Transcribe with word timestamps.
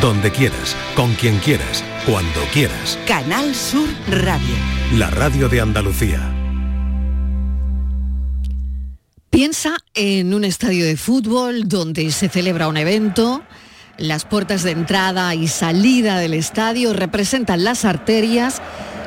donde 0.00 0.30
quieras, 0.30 0.76
con 0.94 1.12
quien 1.14 1.38
quieras, 1.38 1.84
cuando 2.06 2.40
quieras. 2.52 2.98
Canal 3.06 3.54
Sur 3.54 3.88
Radio. 4.08 4.54
La 4.94 5.10
radio 5.10 5.48
de 5.48 5.60
Andalucía. 5.60 6.20
Piensa 9.30 9.76
en 9.94 10.34
un 10.34 10.44
estadio 10.44 10.84
de 10.84 10.96
fútbol 10.96 11.68
donde 11.68 12.10
se 12.10 12.28
celebra 12.28 12.68
un 12.68 12.76
evento. 12.76 13.42
Las 13.98 14.24
puertas 14.24 14.62
de 14.62 14.72
entrada 14.72 15.34
y 15.34 15.48
salida 15.48 16.18
del 16.18 16.34
estadio 16.34 16.92
representan 16.92 17.64
las 17.64 17.84
arterias. 17.84 18.60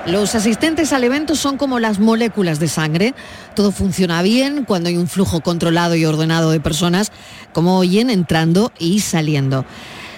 Los 0.05 0.35
asistentes 0.35 0.93
al 0.93 1.03
evento 1.03 1.35
son 1.35 1.57
como 1.57 1.79
las 1.79 1.99
moléculas 1.99 2.59
de 2.59 2.67
sangre. 2.67 3.15
Todo 3.55 3.71
funciona 3.71 4.21
bien 4.21 4.63
cuando 4.65 4.89
hay 4.89 4.97
un 4.97 5.07
flujo 5.07 5.41
controlado 5.41 5.95
y 5.95 6.05
ordenado 6.05 6.51
de 6.51 6.59
personas, 6.59 7.11
como 7.53 7.77
oyen, 7.77 8.09
entrando 8.09 8.71
y 8.77 8.99
saliendo. 8.99 9.65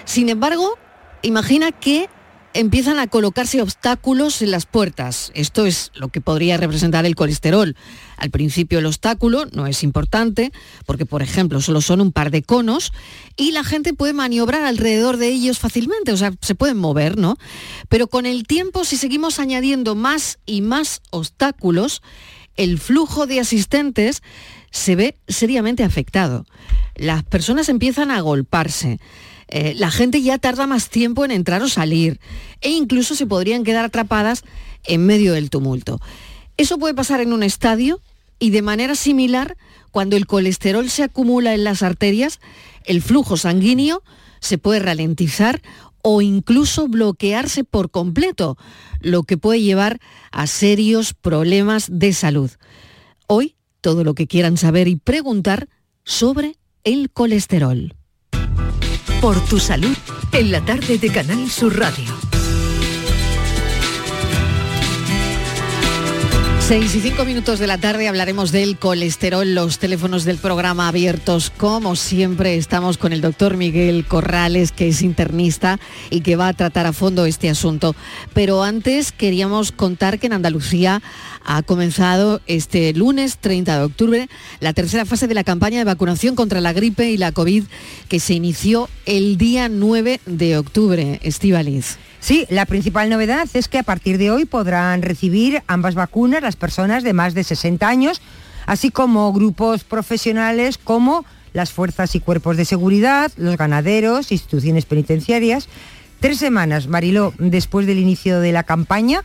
Sin 0.08 0.30
embargo, 0.30 0.80
imagina 1.21 1.74
que 1.74 2.10
empiezan 2.54 2.98
a 2.98 3.07
colocarse 3.07 3.61
obstáculos 3.61 4.42
en 4.42 4.52
las 4.52 4.65
puertas. 4.65 5.32
Esto 5.36 5.65
es 5.65 5.92
lo 5.96 6.07
que 6.07 6.21
podría 6.21 6.56
representar 6.56 7.06
el 7.06 7.14
colesterol. 7.14 7.75
Al 8.15 8.32
principio 8.32 8.79
el 8.79 8.86
obstáculo 8.86 9.48
no 9.51 9.68
es 9.68 9.84
importante 9.84 10.54
porque, 10.86 11.06
por 11.06 11.21
ejemplo, 11.21 11.60
solo 11.60 11.82
son 11.82 12.00
un 12.00 12.14
par 12.14 12.32
de 12.32 12.42
conos 12.42 12.93
y 13.36 13.51
la 13.51 13.65
gente 13.65 13.93
puede 13.93 14.14
maniobrar 14.14 14.64
alrededor 14.64 15.18
de 15.18 15.28
ellos 15.28 15.60
fácilmente, 15.60 16.14
o 16.14 16.18
sea, 16.18 16.34
se 16.42 16.56
pueden 16.56 16.78
mover, 16.78 17.18
¿no? 17.18 17.36
Pero 17.89 18.07
con 18.07 18.26
el 18.26 18.48
tiempo, 18.48 18.86
si 18.86 18.96
seguimos 18.96 19.39
añadiendo 19.39 19.93
más 19.93 20.39
y 20.46 20.62
más 20.62 21.01
obstáculos, 21.10 22.01
el 22.56 22.79
flujo 22.79 23.28
de 23.28 23.42
asistentes 23.42 24.24
se 24.71 24.96
ve 24.96 25.18
seriamente 25.28 25.84
afectado. 25.84 26.46
Las 26.96 27.24
personas 27.24 27.68
empiezan 27.68 28.10
a 28.10 28.15
agolparse 28.15 29.00
eh, 29.50 29.74
la 29.75 29.92
gente 29.92 30.21
ya 30.21 30.37
tarda 30.37 30.68
más 30.68 30.89
tiempo 30.89 31.24
en 31.24 31.32
entrar 31.32 31.61
o 31.64 31.69
salir 31.69 32.19
e 32.61 32.69
incluso 32.69 33.16
se 33.16 33.25
podrían 33.25 33.64
quedar 33.64 33.86
atrapadas 33.86 34.44
en 34.86 35.06
medio 35.06 35.34
del 35.34 35.50
tumulto. 35.50 36.00
Eso 36.58 36.78
puede 36.78 36.94
pasar 36.94 37.22
en 37.22 37.34
un 37.34 37.44
estadio 37.44 38.02
y 38.40 38.50
de 38.52 38.62
manera 38.62 38.95
similar, 38.95 39.58
cuando 39.92 40.16
el 40.16 40.28
colesterol 40.28 40.90
se 40.90 41.03
acumula 41.03 41.53
en 41.53 41.64
las 41.64 41.81
arterias, 41.81 42.40
el 42.86 43.02
flujo 43.02 43.38
sanguíneo 43.38 44.03
se 44.40 44.58
puede 44.58 44.80
ralentizar 44.80 45.62
o 46.02 46.22
incluso 46.22 46.88
bloquearse 46.88 47.64
por 47.64 47.90
completo, 47.90 48.58
lo 49.02 49.23
que 49.23 49.38
puede 49.38 49.62
llevar 49.62 50.00
a 50.31 50.48
serios 50.48 51.14
problemas 51.14 51.88
de 51.92 52.14
salud. 52.14 52.52
Hoy, 53.28 53.56
todo 53.81 54.03
lo 54.03 54.14
que 54.14 54.28
quieran 54.28 54.58
saber 54.58 54.88
y 54.88 54.95
preguntar 54.95 55.68
sobre 56.03 56.58
el 56.84 57.09
colesterol. 57.09 57.97
Por 59.22 59.44
tu 59.46 59.60
salud, 59.60 59.96
en 60.32 60.52
la 60.52 60.62
tarde 60.62 60.98
de 61.00 61.10
Canal 61.10 61.50
Sur 61.50 61.78
Radio. 61.78 62.27
6 66.68 66.96
y 66.96 67.00
5 67.00 67.23
minutos 67.23 67.60
de 67.60 67.68
la 67.68 67.78
tarde 67.78 68.10
hablaremos 68.10 68.52
del 68.52 68.78
colesterol, 68.78 69.56
los 69.56 69.80
teléfonos 69.80 70.26
del 70.26 70.38
programa 70.38 70.90
abiertos. 70.90 71.50
Como 71.50 71.96
siempre, 71.96 72.58
estamos 72.58 72.98
con 72.98 73.14
el 73.14 73.22
doctor 73.22 73.56
Miguel 73.56 74.04
Corrales, 74.06 74.74
que 74.74 74.90
es 74.90 75.02
internista 75.02 75.80
y 76.09 76.20
que 76.20 76.36
va 76.36 76.50
a 76.50 76.54
tratar 76.54 76.86
a 76.86 76.92
fondo 76.92 77.26
este 77.26 77.50
asunto. 77.50 77.96
Pero 78.34 78.64
antes 78.64 79.14
queríamos 79.14 79.72
contar 79.72 80.20
que 80.20 80.28
en 80.28 80.34
Andalucía 80.34 81.02
ha 81.46 81.64
comenzado 81.64 82.42
este 82.48 82.92
lunes 82.94 83.38
30 83.38 83.78
de 83.78 83.86
octubre 83.86 84.30
la 84.59 84.74
tercera 84.74 85.06
fase 85.06 85.28
de 85.28 85.36
la 85.36 85.46
campaña 85.46 85.78
de 85.78 85.86
vacunación 85.86 86.36
contra 86.36 86.59
la 86.59 86.74
gripe 86.74 87.09
y 87.09 87.16
la 87.16 87.31
COVID 87.31 87.64
que 88.09 88.20
se 88.20 88.34
inició 88.34 88.90
el 89.06 89.38
día 89.38 89.70
9 89.70 90.20
de 90.26 90.58
octubre. 90.58 91.22
Estivaliz. 91.24 91.98
Sí, 92.20 92.46
la 92.50 92.66
principal 92.66 93.10
novedad 93.10 93.48
es 93.54 93.68
que 93.68 93.78
a 93.78 93.84
partir 93.84 94.18
de 94.18 94.32
hoy 94.32 94.46
podrán 94.46 95.02
recibir 95.02 95.62
ambas 95.68 95.96
vacunas 95.96 96.42
las 96.42 96.56
personas 96.56 97.04
de 97.04 97.14
más 97.14 97.34
de 97.34 97.44
60 97.44 97.88
años, 97.88 98.22
así 98.66 98.91
como 98.91 99.31
grupos 99.31 99.84
profesionales 99.84 100.78
como 100.78 101.25
las 101.53 101.72
fuerzas 101.72 102.16
y 102.16 102.19
cuerpos 102.19 102.58
de 102.58 102.66
seguridad, 102.66 103.31
los 103.38 103.58
ganaderos, 103.58 104.31
instituciones 104.31 104.86
penitenciarias. 104.86 105.68
Tres 106.19 106.40
semanas, 106.40 106.88
Mariló, 106.88 107.34
después 107.38 107.86
del 107.86 108.00
inicio 108.00 108.40
de 108.40 108.52
la 108.52 108.64
campaña, 108.64 109.24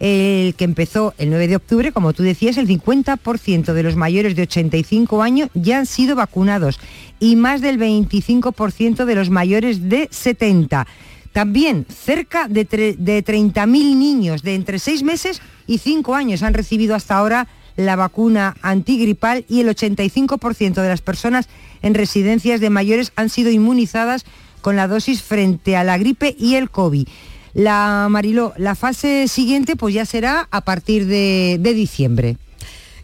el 0.00 0.56
que 0.56 0.64
empezó 0.64 1.14
el 1.18 1.30
9 1.30 1.46
de 1.46 1.56
octubre, 1.56 1.92
como 1.92 2.12
tú 2.12 2.24
decías, 2.24 2.56
el 2.56 2.66
50% 2.66 3.72
de 3.72 3.82
los 3.84 3.94
mayores 3.94 4.34
de 4.34 4.42
85 4.42 5.22
años 5.22 5.48
ya 5.54 5.78
han 5.78 5.86
sido 5.86 6.16
vacunados 6.16 6.80
y 7.20 7.36
más 7.36 7.60
del 7.60 7.78
25% 7.78 9.04
de 9.04 9.14
los 9.14 9.30
mayores 9.30 9.88
de 9.88 10.08
70. 10.10 10.88
También 11.32 11.86
cerca 11.88 12.46
de, 12.48 12.68
30.000 12.68 13.66
niños 13.66 14.42
de 14.42 14.54
entre 14.54 14.78
6 14.78 15.02
meses 15.02 15.40
y 15.66 15.78
5 15.78 16.14
años 16.14 16.42
han 16.42 16.54
recibido 16.54 16.94
hasta 16.94 17.16
ahora 17.16 17.48
la 17.76 17.96
vacuna 17.96 18.54
antigripal 18.60 19.46
y 19.48 19.60
el 19.60 19.68
85% 19.68 20.74
de 20.74 20.88
las 20.88 21.00
personas 21.00 21.48
en 21.80 21.94
residencias 21.94 22.60
de 22.60 22.68
mayores 22.68 23.12
han 23.16 23.30
sido 23.30 23.50
inmunizadas 23.50 24.26
con 24.60 24.76
la 24.76 24.88
dosis 24.88 25.22
frente 25.22 25.76
a 25.76 25.84
la 25.84 25.96
gripe 25.96 26.36
y 26.38 26.56
el 26.56 26.70
COVID. 26.70 27.08
La 27.54 28.76
fase 28.78 29.26
siguiente 29.28 29.76
pues 29.76 29.94
ya 29.94 30.06
será 30.06 30.48
a 30.50 30.60
partir 30.62 31.06
de, 31.06 31.58
diciembre. 31.74 32.36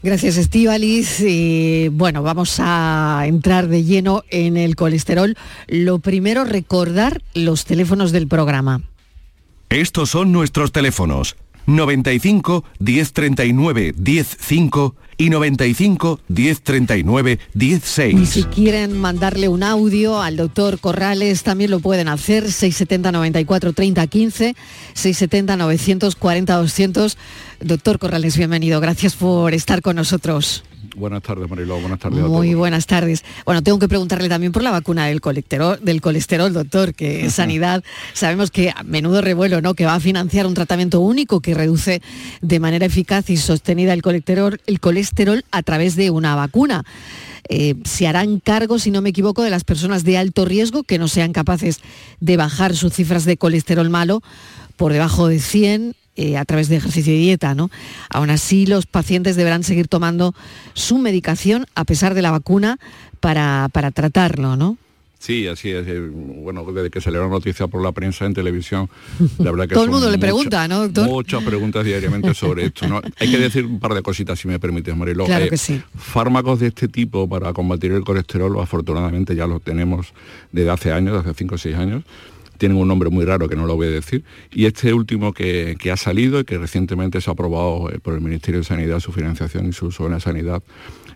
Gracias, 0.03 0.37
Estivalis. 0.37 1.25
Bueno, 1.93 2.23
vamos 2.23 2.57
a 2.61 3.25
entrar 3.27 3.69
de 3.69 3.85
lleno 3.85 4.23
en 4.31 4.57
el 4.57 4.77
colesterol. 4.77 5.37
Lo 5.67 5.99
primero, 5.99 6.45
recordar 6.45 7.23
los 7.35 7.65
teléfonos 7.65 8.13
del 8.13 8.29
programa. 8.29 8.83
Estos 9.71 10.11
son 10.11 10.33
nuestros 10.33 10.73
teléfonos. 10.73 11.37
95 11.69 12.65
1039 12.81 13.95
105 14.03 14.95
y 15.19 15.31
95 15.31 16.21
1039 16.29 17.39
16. 17.53 18.21
Y 18.21 18.27
si 18.27 18.45
quieren 18.45 18.99
mandarle 18.99 19.49
un 19.49 19.63
audio 19.63 20.23
al 20.23 20.37
doctor 20.37 20.79
Corrales, 20.81 21.43
también 21.43 21.71
lo 21.71 21.81
pueden 21.81 22.09
hacer, 22.09 22.45
670 22.45 23.13
94 23.13 23.73
30 23.75 24.07
15, 24.07 24.57
670 24.95 25.57
940 25.57 26.57
200. 26.57 27.19
Doctor 27.61 27.99
Corrales, 27.99 28.37
bienvenido, 28.37 28.81
gracias 28.81 29.15
por 29.15 29.53
estar 29.53 29.83
con 29.83 29.97
nosotros. 29.97 30.65
Buenas 30.99 31.23
tardes, 31.23 31.49
Mariló. 31.49 31.81
Buenas 31.81 31.99
tardes. 31.99 32.21
Muy 32.21 32.55
buenas 32.55 32.87
tardes. 32.87 33.25
Bueno, 33.45 33.63
tengo 33.63 33.79
que 33.79 33.89
preguntarle 33.89 34.29
también 34.29 34.53
por 34.53 34.63
la 34.63 34.71
vacuna 34.71 35.07
del 35.07 35.21
colesterol, 35.21 35.79
del 35.81 36.01
colesterol, 36.01 36.53
doctor, 36.53 36.95
que 36.95 37.31
Sanidad 37.31 37.85
sabemos 38.13 38.51
que 38.51 38.71
a 38.71 38.83
menudo 38.83 39.21
revuelo, 39.21 39.61
¿no? 39.61 39.75
Que 39.75 39.85
va 39.85 39.95
a 39.95 40.01
financiar 40.01 40.47
un 40.47 40.55
tratamiento 40.55 41.01
único 41.01 41.41
que 41.41 41.55
reduce 41.55 42.03
de 42.41 42.61
manera 42.61 42.87
eficaz 42.87 43.31
y 43.31 43.37
sostenida 43.37 43.93
el 43.93 44.03
colesterol, 44.03 44.61
el 44.67 44.81
colesterol 44.81 45.45
a 45.53 45.63
través 45.63 45.95
de 45.95 46.11
una 46.11 46.35
vacuna. 46.35 46.85
Eh, 47.49 47.77
se 47.85 48.07
harán 48.07 48.41
cargo, 48.41 48.79
si 48.79 48.91
no 48.91 49.01
me 49.01 49.11
equivoco, 49.11 49.43
de 49.43 49.51
las 49.51 49.65
personas 49.65 50.05
de 50.05 50.19
alto 50.19 50.45
riesgo 50.45 50.83
que 50.83 50.99
no 50.99 51.09
sean 51.09 51.33
capaces 51.33 51.81
de 52.21 52.37
bajar 52.37 52.75
sus 52.75 52.93
cifras 52.93 53.25
de 53.25 53.37
colesterol 53.37 53.89
malo 53.89 54.23
por 54.77 54.93
debajo 54.93 55.29
de 55.29 55.39
100 55.39 55.95
eh, 56.21 56.37
a 56.37 56.45
través 56.45 56.69
de 56.69 56.75
ejercicio 56.75 57.15
y 57.15 57.19
dieta. 57.19 57.55
¿no? 57.55 57.71
Aún 58.11 58.31
así, 58.31 58.67
los 58.67 58.87
pacientes 58.87 59.37
deberán 59.37 59.63
seguir 59.63 59.87
tomando 59.87 60.35
su 60.75 60.99
medicación 60.99 61.67
a 61.77 61.85
pesar 61.85 62.15
de 62.15 62.23
la 62.23 62.33
vacuna 62.33 62.79
para, 63.21 63.69
para 63.73 63.93
tratarlo, 63.93 64.57
¿no? 64.57 64.77
Sí, 65.21 65.47
así 65.47 65.71
es. 65.71 65.87
Eh, 65.87 66.01
bueno, 66.01 66.65
desde 66.73 66.91
que 66.91 67.01
salió 67.01 67.21
la 67.23 67.29
noticia 67.29 67.69
por 67.69 67.83
la 67.83 67.93
prensa 67.93 68.27
en 68.27 68.35
televisión, 68.35 68.91
la 69.39 69.53
verdad 69.53 69.69
que 69.69 69.75
todo 69.75 69.85
el 69.85 69.91
mundo 69.91 70.11
le 70.11 70.19
pregunta, 70.19 70.67
¿no, 70.67 70.81
doctor? 70.81 71.09
Muchas 71.09 71.45
preguntas 71.45 71.85
diariamente 71.85 72.35
sobre 72.35 72.67
esto. 72.67 72.89
¿no? 72.89 73.01
Hay 73.19 73.31
que 73.31 73.39
decir 73.39 73.65
un 73.65 73.79
par 73.79 73.95
de 73.95 74.03
cositas, 74.03 74.41
si 74.41 74.49
me 74.49 74.59
permites, 74.59 74.97
Mariló. 74.97 75.25
Claro 75.25 75.45
eh, 75.45 75.51
que 75.51 75.57
sí. 75.57 75.81
Fármacos 75.97 76.59
de 76.59 76.67
este 76.69 76.89
tipo 76.89 77.29
para 77.29 77.53
combatir 77.53 77.93
el 77.93 78.03
colesterol, 78.03 78.61
afortunadamente 78.61 79.37
ya 79.37 79.47
los 79.47 79.63
tenemos 79.63 80.15
desde 80.51 80.71
hace 80.71 80.93
años, 80.93 81.15
desde 81.17 81.31
hace 81.31 81.39
5 81.39 81.55
o 81.55 81.59
6 81.59 81.77
años 81.77 82.03
tienen 82.59 82.77
un 82.77 82.89
nombre 82.89 83.09
muy 83.09 83.25
raro 83.25 83.49
que 83.49 83.57
no 83.57 83.67
lo 83.67 83.77
voy 83.77 83.87
a 83.87 83.91
decir, 83.91 84.25
y 84.53 84.67
este 84.67 84.93
último 84.93 85.33
que, 85.33 85.77
ha 85.91 85.97
salido 85.97 86.41
y 86.41 86.45
que 86.45 86.59
recientemente 86.59 87.21
se 87.21 87.31
ha 87.31 87.33
aprobado 87.33 87.91
eh, 87.91 87.99
por 87.99 88.15
el 88.15 88.21
Ministerio 88.21 88.61
de 88.61 88.65
Sanidad, 88.65 89.01
su 89.01 89.13
financiación 89.13 89.67
y 89.67 89.73
su 89.73 89.91
la 90.09 90.21
sanidad, 90.21 90.63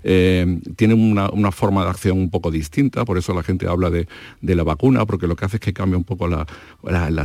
eh, 0.05 0.59
tiene 0.77 0.95
una, 0.95 1.53
forma 1.53 1.85
de 1.85 1.91
acción 1.91 2.19
un 2.19 2.31
poco 2.31 2.51
distinta, 2.51 3.05
por 3.05 3.19
eso 3.19 3.35
la 3.35 3.43
gente 3.43 3.69
habla 3.69 3.91
de, 3.91 4.07
la 4.41 4.65
vacuna, 4.65 5.07
porque 5.07 5.27
lo 5.27 5.37
que 5.37 5.45
hace 5.45 5.57
es 5.57 5.61
que 5.61 5.73
cambia 5.73 5.97
un 5.97 6.05
poco 6.05 6.27
la, 6.29 6.47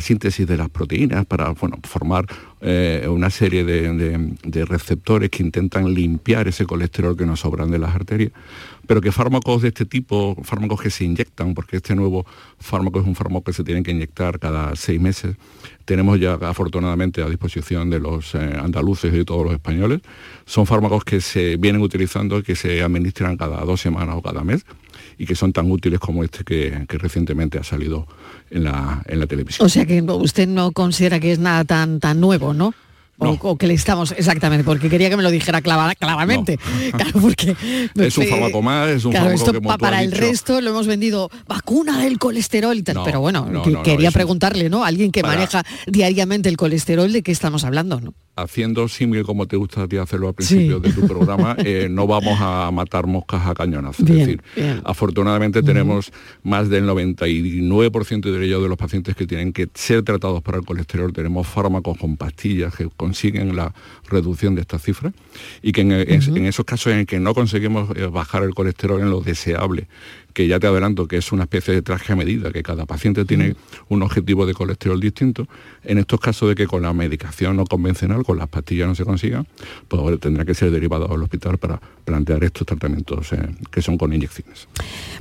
síntesis 0.02 0.46
de 0.46 0.58
las 0.58 0.70
proteínas 0.70 1.26
para 1.26 1.54
formar 1.56 2.28
eh, 2.62 3.08
una 3.10 3.30
serie 3.30 3.64
de, 3.64 4.66
receptores 4.66 5.30
que 5.30 5.44
intentan 5.44 5.94
limpiar 5.94 6.48
ese 6.48 6.66
colesterol 6.66 7.16
que 7.16 7.26
nos 7.26 7.42
sobran 7.42 7.70
de 7.70 7.80
las 7.80 7.96
arterias 7.96 8.32
pero 8.88 9.02
que 9.02 9.12
fármacos 9.12 9.62
de 9.62 9.68
este 9.68 9.86
tipo, 9.86 10.36
fármacos 10.44 10.82
que 10.82 10.90
se 10.90 11.04
inyectan, 11.04 11.54
porque 11.54 11.76
este 11.76 11.94
nuevo 11.94 12.26
fármaco 12.58 13.02
es 13.02 13.06
un 13.06 13.16
fármaco 13.16 13.44
que 13.44 13.54
se 13.54 13.64
tiene 13.66 13.84
que 13.84 13.92
inyectar 13.92 14.40
cada 14.40 14.76
seis 14.78 15.00
meses, 15.00 15.36
tenemos 15.84 16.20
ya 16.20 16.34
afortunadamente 16.34 17.22
a 17.22 17.30
disposición 17.30 17.90
de 17.90 18.00
los 18.00 18.34
eh, 18.34 18.40
andaluces 18.40 19.14
y 19.14 19.18
de 19.18 19.26
todos 19.26 19.46
los 19.46 19.54
españoles. 19.54 20.02
Son 20.46 20.66
fármacos 20.66 21.04
que 21.04 21.22
se 21.22 21.58
vienen 21.58 21.82
utilizando 21.82 22.40
y 22.40 22.44
que 22.44 22.56
se 22.56 22.82
administran 22.82 23.38
cada 23.38 23.64
dos 23.64 23.80
semanas 23.80 24.16
o 24.18 24.22
cada 24.22 24.44
mes. 24.44 24.66
Y 25.18 25.26
que 25.26 25.36
son 25.36 25.54
tan 25.54 25.72
útiles 25.72 26.00
como 26.00 26.24
este 26.24 26.44
que, 26.44 26.86
que 26.88 26.98
recientemente 26.98 27.58
ha 27.58 27.64
salido 27.64 28.08
en 28.50 28.66
la, 28.66 29.04
en 29.08 29.20
la 29.20 29.28
televisión. 29.28 29.66
O 29.66 29.70
sea 29.70 29.86
que 29.86 30.02
usted 30.02 30.48
no 30.48 30.72
considera 30.72 31.20
que 31.20 31.32
es 31.32 31.40
nada 31.40 31.64
tan, 31.66 32.00
tan 32.00 32.20
nuevo, 32.20 32.54
¿no? 32.54 32.74
O, 33.20 33.58
que 33.58 33.68
le 33.68 33.74
estamos, 33.74 34.14
exactamente, 34.16 34.64
porque 34.64 34.90
quería 34.90 35.10
que 35.10 35.18
me 35.18 35.24
lo 35.24 35.32
dijera 35.32 35.62
claramente. 35.62 36.60
Claro, 36.98 37.20
porque, 37.20 37.56
es 37.96 38.18
un 38.18 38.28
fármaco 38.28 38.62
más, 38.62 38.90
es 38.90 39.06
un 39.06 39.12
claro, 39.12 39.32
esto 39.32 39.52
que 39.54 39.62
para 39.62 40.02
el 40.02 40.12
resto 40.12 40.62
lo 40.62 40.70
hemos 40.70 40.88
vendido 40.88 41.30
vacuna 41.48 42.00
del 42.00 42.18
colesterol 42.18 42.78
y 42.78 42.84
tal. 42.84 43.00
pero 43.04 43.20
bueno, 43.20 43.48
quería 43.84 44.12
preguntarle, 44.12 44.70
¿no? 44.70 44.86
Alguien 44.86 45.12
que 45.12 45.22
maneja 45.24 45.64
diariamente 45.86 46.50
el 46.50 46.58
colesterol, 46.58 47.12
¿de 47.12 47.24
qué 47.24 47.32
estamos 47.32 47.64
hablando? 47.64 48.00
¿no? 48.00 48.14
haciendo 48.38 48.88
símil 48.88 49.24
como 49.24 49.48
te 49.48 49.58
gusta 49.58 49.84
a 49.84 49.88
ti 49.88 49.98
hacerlo 49.98 50.30
al 50.30 50.36
principio 50.36 50.80
de 50.80 50.94
tu 50.94 51.06
programa, 51.08 51.56
eh, 51.66 51.88
no 51.90 52.08
vamos 52.08 52.38
a 52.40 52.70
matar 52.72 53.08
moscas 53.08 53.46
a 53.46 53.54
cañonazos. 53.54 54.08
es 54.08 54.16
decir, 54.16 54.42
afortunadamente 54.84 55.64
tenemos 55.64 56.12
más 56.44 56.70
del 56.70 56.88
99% 56.88 58.32
de 58.32 58.46
ellos 58.46 58.62
de 58.62 58.70
los 58.70 58.78
pacientes 58.78 59.16
que 59.16 59.26
tienen 59.26 59.52
que 59.52 59.68
ser 59.74 60.04
tratados 60.04 60.42
para 60.44 60.58
el 60.60 60.66
colesterol. 60.66 61.12
Tenemos 61.12 61.48
fármacos 61.48 61.98
con 61.98 62.16
pastillas 62.16 62.76
que 62.76 62.88
consiguen 63.08 63.56
la 63.56 63.74
reducción 64.10 64.54
de 64.56 64.62
esta 64.62 64.80
cifra 64.80 65.14
y 65.62 65.72
que 65.72 65.82
en, 65.82 66.46
esos 66.46 66.66
casos 66.66 66.92
en 66.92 67.06
que 67.06 67.20
no 67.20 67.34
conseguimos 67.34 67.96
eh, 67.96 68.06
bajar 68.08 68.44
el 68.44 68.54
colesterol 68.54 69.00
en 69.00 69.10
lo 69.10 69.22
deseable 69.22 69.88
que 70.38 70.48
ya 70.48 70.60
te 70.60 70.68
adelanto 70.68 71.08
que 71.08 71.18
es 71.18 71.32
una 71.32 71.46
especie 71.46 71.74
de 71.74 71.82
traje 71.82 72.14
a 72.14 72.16
medida, 72.16 72.52
que 72.52 72.62
cada 72.62 72.86
paciente 72.86 73.26
tiene 73.26 73.56
un 73.90 74.04
objetivo 74.04 74.46
de 74.46 74.54
colesterol 74.54 75.00
distinto. 75.00 75.48
En 75.84 75.98
estos 75.98 76.20
casos 76.20 76.50
de 76.50 76.54
que 76.54 76.68
con 76.68 76.84
la 76.84 76.94
medicación 76.94 77.56
no 77.56 77.66
convencional, 77.66 78.24
con 78.24 78.38
las 78.38 78.48
pastillas 78.48 78.88
no 78.88 78.94
se 78.94 79.04
consiga, 79.04 79.44
pues 79.88 80.20
tendrá 80.20 80.46
que 80.46 80.54
ser 80.54 80.70
derivado 80.70 81.12
al 81.12 81.24
hospital 81.24 81.58
para 81.58 81.82
plantear 82.06 82.44
estos 82.44 82.68
tratamientos 82.68 83.34
eh, 83.34 83.50
que 83.72 83.82
son 83.82 83.98
con 83.98 84.14
inyecciones. 84.14 84.68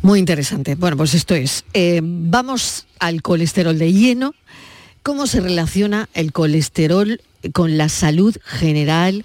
Muy 0.02 0.18
interesante. 0.18 0.74
Bueno, 0.74 0.98
pues 0.98 1.14
esto 1.14 1.34
es. 1.34 1.64
Eh, 1.72 2.02
vamos 2.04 2.86
al 2.98 3.22
colesterol 3.22 3.78
de 3.78 3.94
lleno. 3.94 4.34
¿Cómo 5.06 5.28
se 5.28 5.40
relaciona 5.40 6.08
el 6.14 6.32
colesterol 6.32 7.20
con 7.52 7.78
la 7.78 7.88
salud 7.88 8.36
general, 8.42 9.24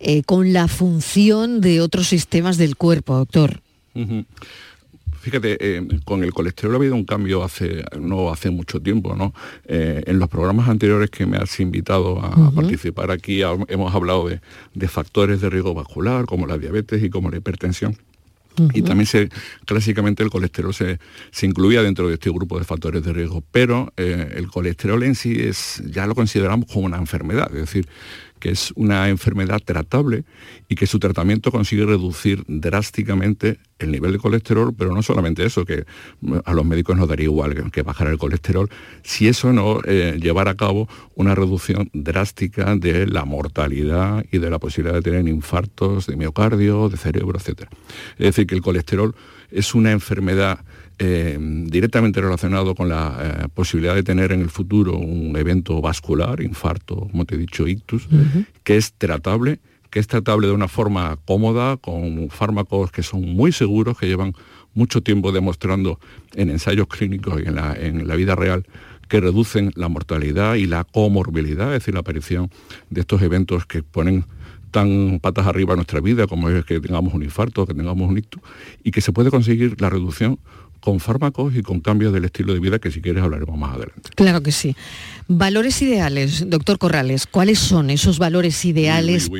eh, 0.00 0.22
con 0.22 0.54
la 0.54 0.68
función 0.68 1.60
de 1.60 1.82
otros 1.82 2.08
sistemas 2.08 2.56
del 2.56 2.76
cuerpo, 2.76 3.14
doctor? 3.14 3.60
Fíjate, 5.20 5.58
eh, 5.60 5.86
con 6.06 6.24
el 6.24 6.32
colesterol 6.32 6.72
ha 6.72 6.76
habido 6.78 6.94
un 6.94 7.04
cambio 7.04 7.44
hace 7.44 7.84
no 8.00 8.32
hace 8.32 8.48
mucho 8.48 8.80
tiempo, 8.80 9.14
¿no? 9.14 9.34
Eh, 9.66 10.02
en 10.06 10.18
los 10.18 10.30
programas 10.30 10.66
anteriores 10.66 11.10
que 11.10 11.26
me 11.26 11.36
has 11.36 11.60
invitado 11.60 12.20
a, 12.20 12.50
participar 12.50 13.10
aquí 13.10 13.42
hemos 13.42 13.94
hablado 13.94 14.30
de, 14.30 14.88
factores 14.88 15.42
de 15.42 15.50
riesgo 15.50 15.74
vascular, 15.74 16.24
como 16.24 16.46
la 16.46 16.56
diabetes 16.56 17.02
y 17.02 17.10
como 17.10 17.30
la 17.30 17.36
hipertensión. 17.36 17.98
Y 18.74 18.82
también 18.82 19.06
se, 19.06 19.28
clásicamente 19.64 20.22
el 20.22 20.30
colesterol 20.30 20.74
se, 20.74 20.98
incluía 21.42 21.82
dentro 21.82 22.08
de 22.08 22.14
este 22.14 22.30
grupo 22.30 22.58
de 22.58 22.64
factores 22.64 23.02
de 23.02 23.12
riesgo, 23.12 23.42
pero 23.50 23.92
eh, 23.96 24.34
el 24.36 24.48
colesterol 24.48 25.02
en 25.02 25.14
sí 25.14 25.36
es, 25.38 25.82
ya 25.86 26.06
lo 26.06 26.14
consideramos 26.14 26.70
como 26.70 26.86
una 26.86 26.98
enfermedad, 26.98 27.48
es 27.54 27.60
decir, 27.60 27.88
que 28.38 28.50
es 28.50 28.72
una 28.76 29.08
enfermedad 29.08 29.60
tratable 29.64 30.24
y 30.68 30.74
que 30.74 30.86
su 30.86 30.98
tratamiento 30.98 31.50
consigue 31.50 31.84
reducir 31.84 32.44
drásticamente 32.46 33.58
el 33.78 33.92
nivel 33.92 34.12
de 34.12 34.18
colesterol, 34.18 34.74
pero 34.76 34.94
no 34.94 35.02
solamente 35.02 35.44
eso, 35.44 35.64
que 35.64 35.84
a 36.44 36.52
los 36.52 36.64
médicos 36.64 36.96
nos 36.96 37.08
daría 37.08 37.24
igual 37.24 37.70
que, 37.70 37.82
bajar 37.82 38.08
el 38.08 38.18
colesterol, 38.18 38.68
si 39.02 39.28
eso 39.28 39.52
no 39.52 39.80
eh, 39.84 40.18
llevar 40.20 40.48
a 40.48 40.56
cabo 40.56 40.88
una 41.14 41.34
reducción 41.34 41.90
drástica 41.92 42.74
de 42.76 43.06
la 43.06 43.24
mortalidad 43.24 44.24
y 44.30 44.38
de 44.38 44.50
la 44.50 44.58
posibilidad 44.58 44.96
de 44.96 45.02
tener 45.02 45.28
infartos 45.28 46.06
de 46.06 46.16
miocardio, 46.16 46.88
de 46.88 46.96
cerebro, 46.96 47.38
etc. 47.38 47.68
Es 48.18 48.26
decir, 48.26 48.46
que 48.46 48.54
el 48.54 48.62
colesterol 48.62 49.14
es 49.50 49.74
una 49.74 49.92
enfermedad 49.92 50.60
eh, 50.98 51.38
directamente 51.40 52.20
relacionado 52.20 52.74
con 52.74 52.88
la 52.88 53.16
eh, 53.20 53.48
posibilidad 53.54 53.94
de 53.94 54.02
tener 54.02 54.32
en 54.32 54.40
el 54.40 54.50
futuro 54.50 54.96
un 54.96 55.36
evento 55.36 55.80
vascular, 55.80 56.42
infarto, 56.42 57.08
como 57.10 57.24
te 57.24 57.36
he 57.36 57.38
dicho, 57.38 57.66
ictus, 57.66 58.08
que 58.64 58.76
es 58.76 58.92
tratable, 58.94 59.60
que 59.90 60.00
es 60.00 60.06
tratable 60.06 60.48
de 60.48 60.52
una 60.52 60.68
forma 60.68 61.16
cómoda, 61.24 61.76
con 61.76 62.28
fármacos 62.30 62.90
que 62.90 63.02
son 63.02 63.22
muy 63.22 63.52
seguros, 63.52 63.96
que 63.96 64.06
llevan 64.06 64.34
mucho 64.74 65.02
tiempo 65.02 65.32
demostrando 65.32 65.98
en 66.34 66.50
ensayos 66.50 66.86
clínicos 66.88 67.40
y 67.42 67.48
en 67.48 67.54
la, 67.54 67.74
en 67.74 68.06
la 68.06 68.14
vida 68.14 68.34
real 68.34 68.66
que 69.08 69.20
reducen 69.20 69.72
la 69.74 69.88
mortalidad 69.88 70.56
y 70.56 70.66
la 70.66 70.84
comorbilidad, 70.84 71.68
es 71.68 71.80
decir, 71.80 71.94
la 71.94 72.00
aparición 72.00 72.50
de 72.90 73.00
estos 73.00 73.22
eventos 73.22 73.66
que 73.66 73.82
ponen 73.82 74.24
tan 74.70 75.18
patas 75.20 75.46
arriba 75.46 75.74
nuestra 75.74 76.00
vida 76.00 76.26
como 76.26 76.50
es 76.50 76.64
que 76.64 76.78
tengamos 76.80 77.14
un 77.14 77.22
infarto, 77.22 77.66
que 77.66 77.74
tengamos 77.74 78.08
un 78.08 78.18
ictus, 78.18 78.42
y 78.84 78.90
que 78.90 79.00
se 79.00 79.12
puede 79.12 79.30
conseguir 79.30 79.80
la 79.80 79.90
reducción 79.90 80.38
con 80.80 81.00
fármacos 81.00 81.54
y 81.54 81.62
con 81.62 81.80
cambios 81.80 82.12
del 82.12 82.24
estilo 82.24 82.54
de 82.54 82.60
vida 82.60 82.78
que 82.78 82.90
si 82.90 83.00
quieres 83.00 83.22
hablaremos 83.22 83.58
más 83.58 83.74
adelante. 83.74 84.10
Claro 84.14 84.42
que 84.42 84.52
sí. 84.52 84.76
Valores 85.30 85.82
ideales, 85.82 86.48
doctor 86.48 86.78
Corrales, 86.78 87.26
¿cuáles 87.26 87.58
son 87.58 87.90
esos 87.90 88.18
valores 88.18 88.64
ideales? 88.64 89.30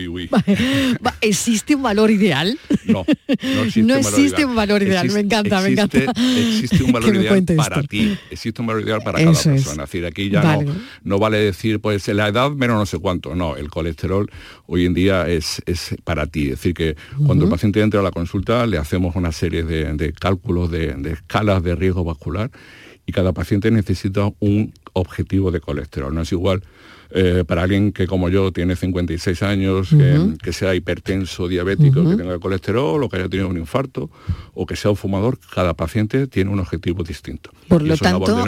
¿Existe 1.23 1.75
un 1.75 1.83
valor 1.83 2.11
ideal? 2.11 2.59
No, 2.85 3.07
no 3.07 3.63
existe, 3.63 3.83
no 3.83 3.97
un, 3.97 4.03
valor 4.03 4.21
existe 4.21 4.45
un 4.45 4.55
valor 4.55 4.83
ideal. 4.83 5.11
me 5.11 5.21
encanta, 5.21 5.63
me 5.63 5.69
encanta. 5.69 5.99
Existe 5.99 6.85
un 6.85 6.93
valor 6.93 7.17
ideal 7.17 7.43
para 7.57 7.83
ti, 7.85 8.19
existe 8.31 8.61
un 8.61 8.67
valor 8.67 8.83
ideal 8.83 9.01
para 9.03 9.19
cada 9.19 9.33
persona. 9.33 9.57
Es. 9.57 9.91
decir, 9.91 10.05
aquí 10.05 10.29
ya 10.29 10.43
no, 10.43 10.75
no, 11.05 11.19
vale 11.19 11.39
decir, 11.39 11.81
pues 11.81 12.07
la 12.09 12.29
edad 12.29 12.51
menos 12.51 12.77
no 12.77 12.85
sé 12.85 12.99
cuánto. 12.99 13.35
No, 13.35 13.57
el 13.57 13.71
colesterol 13.71 14.31
hoy 14.67 14.85
en 14.85 14.93
día 14.93 15.27
es, 15.27 15.63
es 15.65 15.97
para 16.05 16.27
ti. 16.27 16.45
Es 16.45 16.59
decir, 16.59 16.75
que 16.75 16.97
cuando 17.25 17.47
el 17.47 17.51
paciente 17.51 17.81
entra 17.81 18.01
a 18.01 18.03
la 18.03 18.11
consulta 18.11 18.67
le 18.67 18.77
hacemos 18.77 19.17
una 19.17 19.33
serie 19.33 19.63
de, 19.63 20.13
cálculos 20.13 20.71
de, 20.71 20.93
de 20.93 21.13
escalas 21.13 21.63
de 21.63 21.75
riesgo 21.75 22.05
vascular 22.05 22.51
y 23.09 23.13
cada 23.13 23.33
paciente 23.33 23.71
necesita 23.71 24.31
un 24.39 24.75
objetivo 24.93 25.51
de 25.51 25.61
colesterol. 25.61 26.15
No 26.15 26.23
es 26.23 26.33
igual 26.33 26.63
eh, 27.11 27.45
para 27.47 27.63
alguien 27.63 27.93
que 27.93 28.07
como 28.07 28.29
yo 28.29 28.53
tiene 28.53 28.77
56 28.77 29.43
años, 29.43 29.89
que, 30.43 30.53
sea 30.53 30.75
hipertenso, 30.75 31.49
diabético, 31.49 32.05
que 32.09 32.17
tenga 32.17 32.39
colesterol 32.39 33.03
o 33.03 33.09
que 33.09 33.17
haya 33.17 33.29
tenido 33.31 33.49
un 33.49 33.57
infarto 33.57 34.11
o 34.53 34.67
que 34.67 34.77
sea 34.77 34.91
un 34.91 34.97
fumador, 34.97 35.39
cada 35.55 35.73
paciente 35.73 36.27
tiene 36.27 36.51
un 36.51 36.61
objetivo 36.61 37.03
distinto. 37.05 37.51
Por 37.67 37.83
lo 37.83 37.97
tanto, 37.97 38.47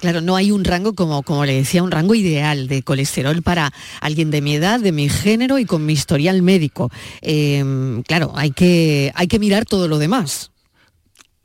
claro, 0.00 0.20
no 0.20 0.34
hay 0.34 0.50
un 0.50 0.64
rango, 0.64 0.94
como, 0.94 1.22
como 1.22 1.44
le 1.44 1.54
decía, 1.54 1.82
un 1.84 1.92
rango 1.92 2.16
ideal 2.16 2.66
de 2.66 2.82
colesterol 2.82 3.42
para 3.42 3.72
alguien 4.00 4.32
de 4.32 4.40
mi 4.40 4.54
edad, 4.54 4.80
de 4.80 4.90
mi 4.90 5.08
género 5.08 5.58
y 5.58 5.64
con 5.64 5.86
mi 5.86 5.92
historial 5.92 6.42
médico. 6.42 6.90
Em, 7.22 8.02
claro, 8.02 8.32
hay 8.34 8.50
que, 8.50 9.12
hay 9.14 9.28
que 9.28 9.38
mirar 9.38 9.64
todo 9.64 9.86
lo 9.86 9.98
demás 9.98 10.50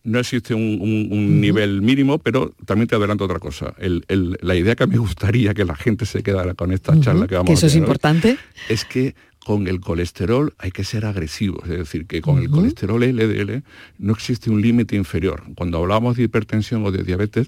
no 0.04 0.20
existe 0.20 0.54
un, 0.54 1.42
nivel 1.42 1.82
mínimo, 1.82 2.18
pero 2.18 2.54
también 2.66 2.88
te 2.88 2.96
adelanto 2.96 3.26
otra 3.26 3.40
cosa. 3.40 3.74
la 3.80 4.56
idea 4.56 4.76
que 4.76 4.88
me 4.88 4.98
gustaría 4.98 5.54
que 5.54 5.66
la 5.66 5.76
gente 5.76 6.06
se 6.06 6.24
quedara 6.24 6.54
con 6.54 6.72
esta 6.72 7.00
charla 7.00 7.28
que 7.28 7.36
vamos 7.36 7.48
¿Que 7.48 7.54
eso 7.54 7.68
es 7.68 7.76
importante? 7.76 8.38
es 8.70 8.86
que 8.86 9.16
con 9.46 9.68
el 9.68 9.80
colesterol 9.80 10.54
hay 10.60 10.72
que 10.72 10.84
ser 10.84 11.06
agresivos, 11.06 11.64
es 11.64 11.78
decir, 11.78 12.06
que 12.06 12.22
con 12.22 12.38
el 12.38 12.50
colesterol 12.50 13.02
LDL 13.02 13.64
no 13.98 14.14
existe 14.14 14.50
un 14.52 14.62
límite 14.62 14.96
inferior. 14.96 15.44
Cuando 15.56 15.80
hablamos 15.80 16.16
de 16.16 16.24
hipertensión 16.24 16.86
o 16.86 16.92
de 16.92 17.04
diabetes, 17.04 17.48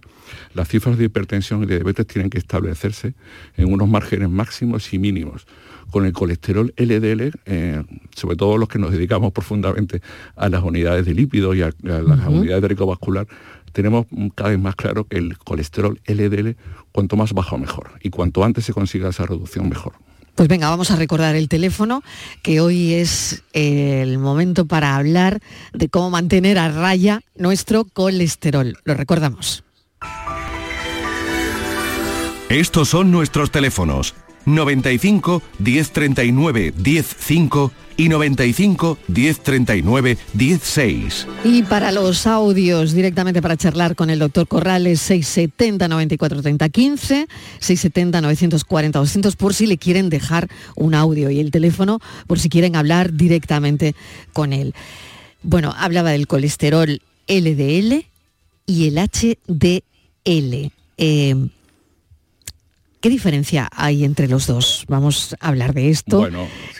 las 0.54 0.68
cifras 0.68 0.98
de 0.98 1.06
hipertensión 1.06 1.64
y 1.64 1.66
de 1.68 1.76
diabetes 1.76 2.08
tienen 2.08 2.30
que 2.30 2.40
establecerse 2.40 3.14
en 3.58 3.72
unos 3.72 3.88
márgenes 3.88 4.30
máximos 4.30 4.92
y 4.94 5.00
mínimos 5.00 5.46
con 5.92 6.06
el 6.06 6.14
colesterol 6.14 6.74
LDL, 6.76 7.32
eh, 7.46 7.84
sobre 8.16 8.36
todo 8.36 8.58
los 8.58 8.68
que 8.68 8.80
nos 8.80 8.92
dedicamos 8.92 9.32
profundamente 9.32 10.02
a 10.36 10.50
las 10.50 10.64
unidades 10.64 11.06
de 11.06 11.14
lípidos 11.14 11.56
y 11.56 11.62
a, 11.62 11.72
las 11.84 12.28
unidades 12.28 12.64
de 12.64 12.68
rico 12.68 12.88
vascular, 12.88 13.28
tenemos 13.72 14.08
cada 14.34 14.50
vez 14.50 14.60
más 14.60 14.76
claro 14.76 15.04
que 15.04 15.18
el 15.18 15.38
colesterol 15.38 16.00
LDL, 16.08 16.56
cuanto 16.92 17.16
más 17.16 17.34
bajo 17.34 17.60
mejor. 17.60 17.92
Y 18.02 18.10
cuanto 18.10 18.44
antes 18.44 18.66
se 18.66 18.74
consiga 18.74 19.10
esa 19.10 19.28
reducción, 19.28 19.70
mejor. 19.70 19.94
Pues 20.36 20.50
venga, 20.50 20.70
vamos 20.70 20.90
a 20.90 20.96
recordar 20.96 21.36
el 21.36 21.48
teléfono, 21.48 22.02
que 22.42 22.60
hoy 22.60 22.94
es 22.94 23.44
el 23.54 24.18
momento 24.18 24.66
para 24.66 24.96
hablar 24.96 25.40
de 25.74 25.90
cómo 25.90 26.10
mantener 26.10 26.58
a 26.58 26.70
raya 26.70 27.22
nuestro 27.36 27.86
colesterol. 27.86 28.78
Lo 28.84 28.96
recordamos. 28.96 29.63
Estos 32.50 32.90
son 32.90 33.12
nuestros 33.12 33.52
teléfonos 33.52 34.16
95 34.46 35.42
1039 35.60 36.74
105 36.84 37.72
y 37.98 38.10
95 38.10 38.98
1039 39.08 40.18
16. 40.34 41.28
Y 41.44 41.64
para 41.64 41.92
los 41.92 42.28
audios 42.28 42.94
directamente 42.94 43.42
para 43.42 43.58
charlar 43.58 43.96
con 43.96 44.10
el 44.10 44.20
doctor 44.20 44.48
Corrales 44.48 45.00
670 45.02 45.88
94 45.88 46.42
30 46.42 46.70
15, 46.70 47.28
670 47.60 48.22
940 48.22 49.00
200 49.00 49.36
por 49.36 49.54
si 49.54 49.68
le 49.68 49.78
quieren 49.78 50.10
dejar 50.10 50.48
un 50.76 50.96
audio 50.96 51.30
y 51.30 51.40
el 51.40 51.52
teléfono 51.52 52.00
por 52.28 52.40
si 52.40 52.50
quieren 52.50 52.76
hablar 52.76 53.14
directamente 53.14 53.96
con 54.34 54.54
él. 54.54 54.74
Bueno, 55.42 55.74
hablaba 55.78 56.12
del 56.12 56.28
colesterol 56.28 57.02
LDL 57.28 58.06
y 58.66 58.88
el 58.88 58.98
HDL. 58.98 60.72
Eh, 60.98 61.36
¿Qué 63.03 63.10
diferencia 63.10 63.67
hay 63.75 64.05
entre 64.05 64.29
los 64.29 64.48
dos? 64.48 64.86
Vamos 64.88 65.36
a 65.41 65.50
hablar 65.50 65.74
de 65.74 65.89
esto. 65.89 66.25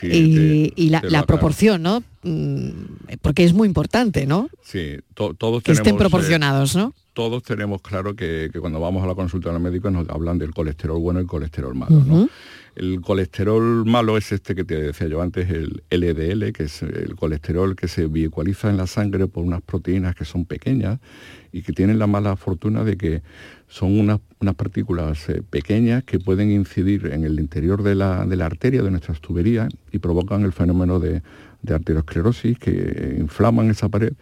y, 0.00 0.88
la, 0.88 1.26
proporción, 1.26 1.82
¿no? 1.82 2.02
Mm, 2.22 2.70
porque 3.20 3.44
es 3.44 3.52
muy 3.52 3.68
importante, 3.68 4.24
¿no? 4.24 4.48
Sí, 4.62 4.96
todos 5.12 5.62
que 5.62 5.72
estén 5.72 5.98
proporcionados, 5.98 6.76
¿no? 6.76 6.94
Todos 7.12 7.42
tenemos 7.42 7.82
claro 7.82 8.16
que, 8.16 8.50
cuando 8.58 8.80
vamos 8.80 9.04
a 9.04 9.06
la 9.06 9.14
consulta 9.14 9.52
del 9.52 9.60
médico 9.60 9.90
nos 9.90 10.08
hablan 10.08 10.38
del 10.38 10.54
colesterol 10.54 10.98
bueno 10.98 11.20
y 11.20 11.24
el 11.24 11.28
colesterol 11.28 11.74
malo, 11.74 12.02
¿no? 12.06 12.30
El 12.76 13.00
colesterol 13.00 13.84
malo 13.84 14.16
es 14.16 14.32
este 14.32 14.54
que 14.54 14.64
te 14.64 14.80
decía 14.80 15.06
yo 15.06 15.22
antes, 15.22 15.48
el 15.48 15.82
LDL, 15.90 16.52
que 16.52 16.64
es 16.64 16.82
el 16.82 17.14
colesterol 17.14 17.76
que 17.76 17.86
se 17.86 18.06
vehicualiza 18.06 18.68
en 18.68 18.76
la 18.76 18.86
sangre 18.86 19.28
por 19.28 19.44
unas 19.44 19.62
proteínas 19.62 20.14
que 20.16 20.24
son 20.24 20.44
pequeñas 20.44 20.98
y 21.52 21.62
que 21.62 21.72
tienen 21.72 22.00
la 22.00 22.08
mala 22.08 22.34
fortuna 22.34 22.82
de 22.82 22.96
que 22.96 23.22
son 23.68 23.98
unas, 23.98 24.20
partículas 24.56 25.28
eh, 25.28 25.42
pequeñas 25.48 26.04
que 26.04 26.18
pueden 26.18 26.50
incidir 26.50 27.06
en 27.06 27.24
el 27.24 27.38
interior 27.38 27.82
de 27.82 27.94
la, 27.94 28.22
arteria, 28.22 28.82
de 28.82 28.90
nuestras 28.90 29.20
tuberías, 29.20 29.68
y 29.92 29.98
provocan 29.98 30.44
el 30.44 30.52
fenómeno 30.52 30.98
de, 30.98 31.22
arteriosclerosis 31.66 32.58
que 32.58 33.16
inflaman 33.18 33.70
esa 33.70 33.88
pared 33.88 34.12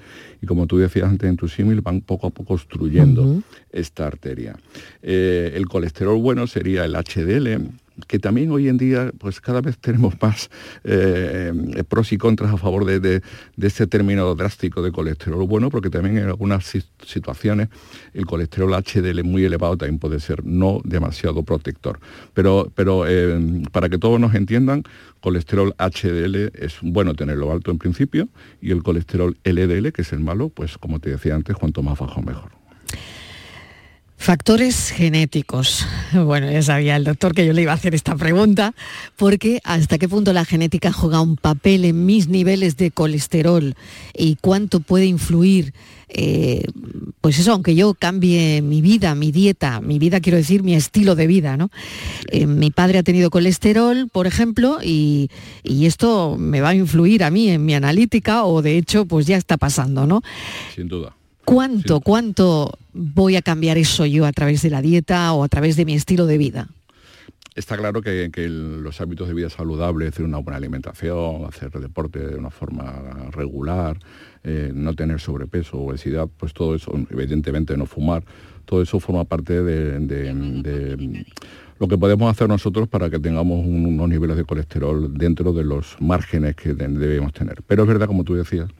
y 0.40 0.47
como 0.47 0.68
tú 0.68 0.78
decías 0.78 1.09
antes 1.09 1.28
en 1.28 1.37
tu 1.37 1.49
símil 1.49 1.80
van 1.80 2.00
poco 2.00 2.28
a 2.28 2.30
poco 2.30 2.54
obstruyendo 2.54 3.42
esta 3.73 4.06
arteria. 4.06 4.54
Eh, 5.02 5.52
el 5.56 5.66
colesterol 5.66 6.23
bueno 6.23 6.47
sería 6.47 6.85
el 6.85 6.94
HDL, 6.94 7.73
que 8.07 8.19
también 8.19 8.51
hoy 8.51 8.69
en 8.69 8.79
día 8.79 9.13
pues 9.19 9.41
cada 9.41 9.61
vez 9.61 9.79
tenemos 9.79 10.15
más 10.21 10.51
eh, 10.85 11.53
pros 11.89 12.13
y 12.13 12.19
contras 12.19 12.53
a 12.53 12.57
favor 12.57 12.85
de, 12.85 13.01
de, 13.01 13.23
este 13.61 13.87
término 13.87 14.35
drástico 14.35 14.83
de 14.83 14.93
colesterol 14.93 15.47
bueno, 15.47 15.71
porque 15.71 15.91
también 15.91 16.19
en 16.19 16.27
algunas 16.27 16.65
situaciones 17.05 17.69
el 18.15 18.27
colesterol 18.27 18.73
HDL 18.73 19.25
muy 19.25 19.45
elevado 19.45 19.77
también 19.77 19.99
puede 19.99 20.21
ser 20.21 20.45
no 20.45 20.81
demasiado 20.85 21.43
protector. 21.43 22.01
Pero, 22.35 22.71
pero 22.75 23.05
eh, 23.07 23.63
para 23.73 23.89
que 23.89 23.99
todos 23.99 24.19
nos 24.21 24.35
entiendan, 24.35 24.85
colesterol 25.21 25.75
HDL 25.79 26.51
es 26.55 26.79
bueno 26.83 27.15
tenerlo 27.15 27.53
alto 27.53 27.71
en 27.71 27.79
principio 27.79 28.29
y 28.61 28.71
el 28.71 28.83
colesterol 28.83 29.37
LDL, 29.45 29.93
que 29.93 30.03
es 30.03 30.13
el 30.13 30.21
malo, 30.21 30.49
pues 30.49 30.79
como 30.79 30.99
te 30.99 31.11
decía 31.11 31.35
antes, 31.35 31.57
cuanto 31.57 31.83
más 31.83 31.99
bajo 31.99 32.23
mejor. 32.23 32.51
Factores 34.23 34.91
genéticos. 34.91 35.85
Bueno, 36.12 36.49
ya 36.49 36.62
sabía 36.62 36.95
el 36.95 37.05
doctor 37.05 37.35
que 37.35 37.45
yo 37.45 37.52
le 37.52 37.62
iba 37.62 37.73
a 37.73 37.75
hacer 37.75 37.95
esta 37.95 38.14
pregunta, 38.14 38.75
porque 39.17 39.61
hasta 39.64 39.99
qué 39.99 40.09
punto 40.09 40.33
la 40.33 40.45
genética 40.45 40.93
juega 40.93 41.21
un 41.21 41.37
papel 41.37 41.85
en 41.85 42.07
mis 42.07 42.29
niveles 42.29 42.76
de 42.76 42.93
colesterol 42.93 43.75
y 44.14 44.37
cuánto 44.41 44.79
puede 44.81 45.07
influir, 45.07 45.73
eh, 46.09 46.62
pues 47.21 47.38
eso, 47.41 47.52
aunque 47.52 47.75
yo 47.75 47.95
cambie 47.95 48.62
mi 48.62 48.81
vida, 48.81 49.14
mi 49.17 49.33
dieta, 49.33 49.81
mi 49.81 49.99
vida 49.99 50.21
quiero 50.21 50.37
decir 50.37 50.62
mi 50.62 50.75
estilo 50.75 51.17
de 51.17 51.26
vida, 51.26 51.57
¿no? 51.57 51.71
Eh, 52.29 52.47
mi 52.47 52.71
padre 52.71 52.99
ha 52.99 53.02
tenido 53.02 53.31
colesterol, 53.31 54.09
por 54.12 54.29
ejemplo, 54.29 54.79
y, 54.85 55.31
y 55.64 55.87
esto 55.87 56.37
me 56.38 56.61
va 56.61 56.69
a 56.69 56.75
influir 56.75 57.25
a 57.25 57.31
mí 57.31 57.49
en 57.49 57.64
mi 57.64 57.75
analítica 57.75 58.45
o 58.45 58.62
de 58.62 58.76
hecho 58.76 59.07
pues 59.07 59.26
ya 59.26 59.37
está 59.37 59.57
pasando, 59.57 60.07
¿no? 60.07 60.23
Sin 60.76 60.87
duda. 60.87 61.17
¿Cuánto, 61.45 62.01
cuánto 62.01 62.79
voy 62.93 63.37
a 63.37 63.43
cambiar 63.43 63.79
eso 63.79 64.07
yo 64.07 64.27
a 64.27 64.33
través 64.33 64.63
de 64.63 64.71
la 64.71 64.83
dieta 64.83 65.33
o 65.33 65.45
a 65.45 65.49
través 65.49 65.77
de 65.77 65.85
mi 65.85 65.95
estilo 65.95 66.27
de 66.27 66.39
vida? 66.39 66.69
Está 67.55 67.77
claro 67.77 68.01
que, 68.01 68.31
los 68.49 69.01
hábitos 69.03 69.29
de 69.29 69.35
vida 69.35 69.51
saludables, 69.51 70.09
es 70.09 70.15
decir, 70.15 70.25
una 70.25 70.39
buena 70.39 70.57
alimentación, 70.57 71.45
hacer 71.45 71.71
deporte 71.71 72.19
de 72.19 72.37
una 72.37 72.49
forma 72.49 73.29
regular, 73.31 73.99
eh, 74.43 74.73
no 74.75 74.95
tener 74.95 75.21
sobrepeso, 75.21 75.79
obesidad, 75.79 76.29
pues 76.39 76.55
todo 76.55 76.75
eso, 76.75 76.93
evidentemente 77.11 77.77
no 77.77 77.85
fumar, 77.85 78.25
todo 78.65 78.81
eso 78.81 78.99
forma 79.01 79.25
parte 79.25 79.63
de, 79.63 81.03
lo 81.79 81.89
que 81.89 81.99
podemos 81.99 82.31
hacer 82.31 82.49
nosotros 82.49 82.89
para 82.89 83.11
que 83.11 83.19
tengamos 83.19 83.67
unos 83.67 84.09
niveles 84.09 84.39
de 84.39 84.45
colesterol 84.45 85.13
dentro 85.13 85.53
de 85.53 85.65
los 85.65 85.97
márgenes 86.01 86.57
que 86.57 86.73
debemos 86.73 87.35
tener. 87.35 87.63
Pero 87.67 87.83
es 87.83 87.89
verdad, 87.89 88.07
como 88.07 88.25
tú 88.25 88.35
decías, 88.35 88.71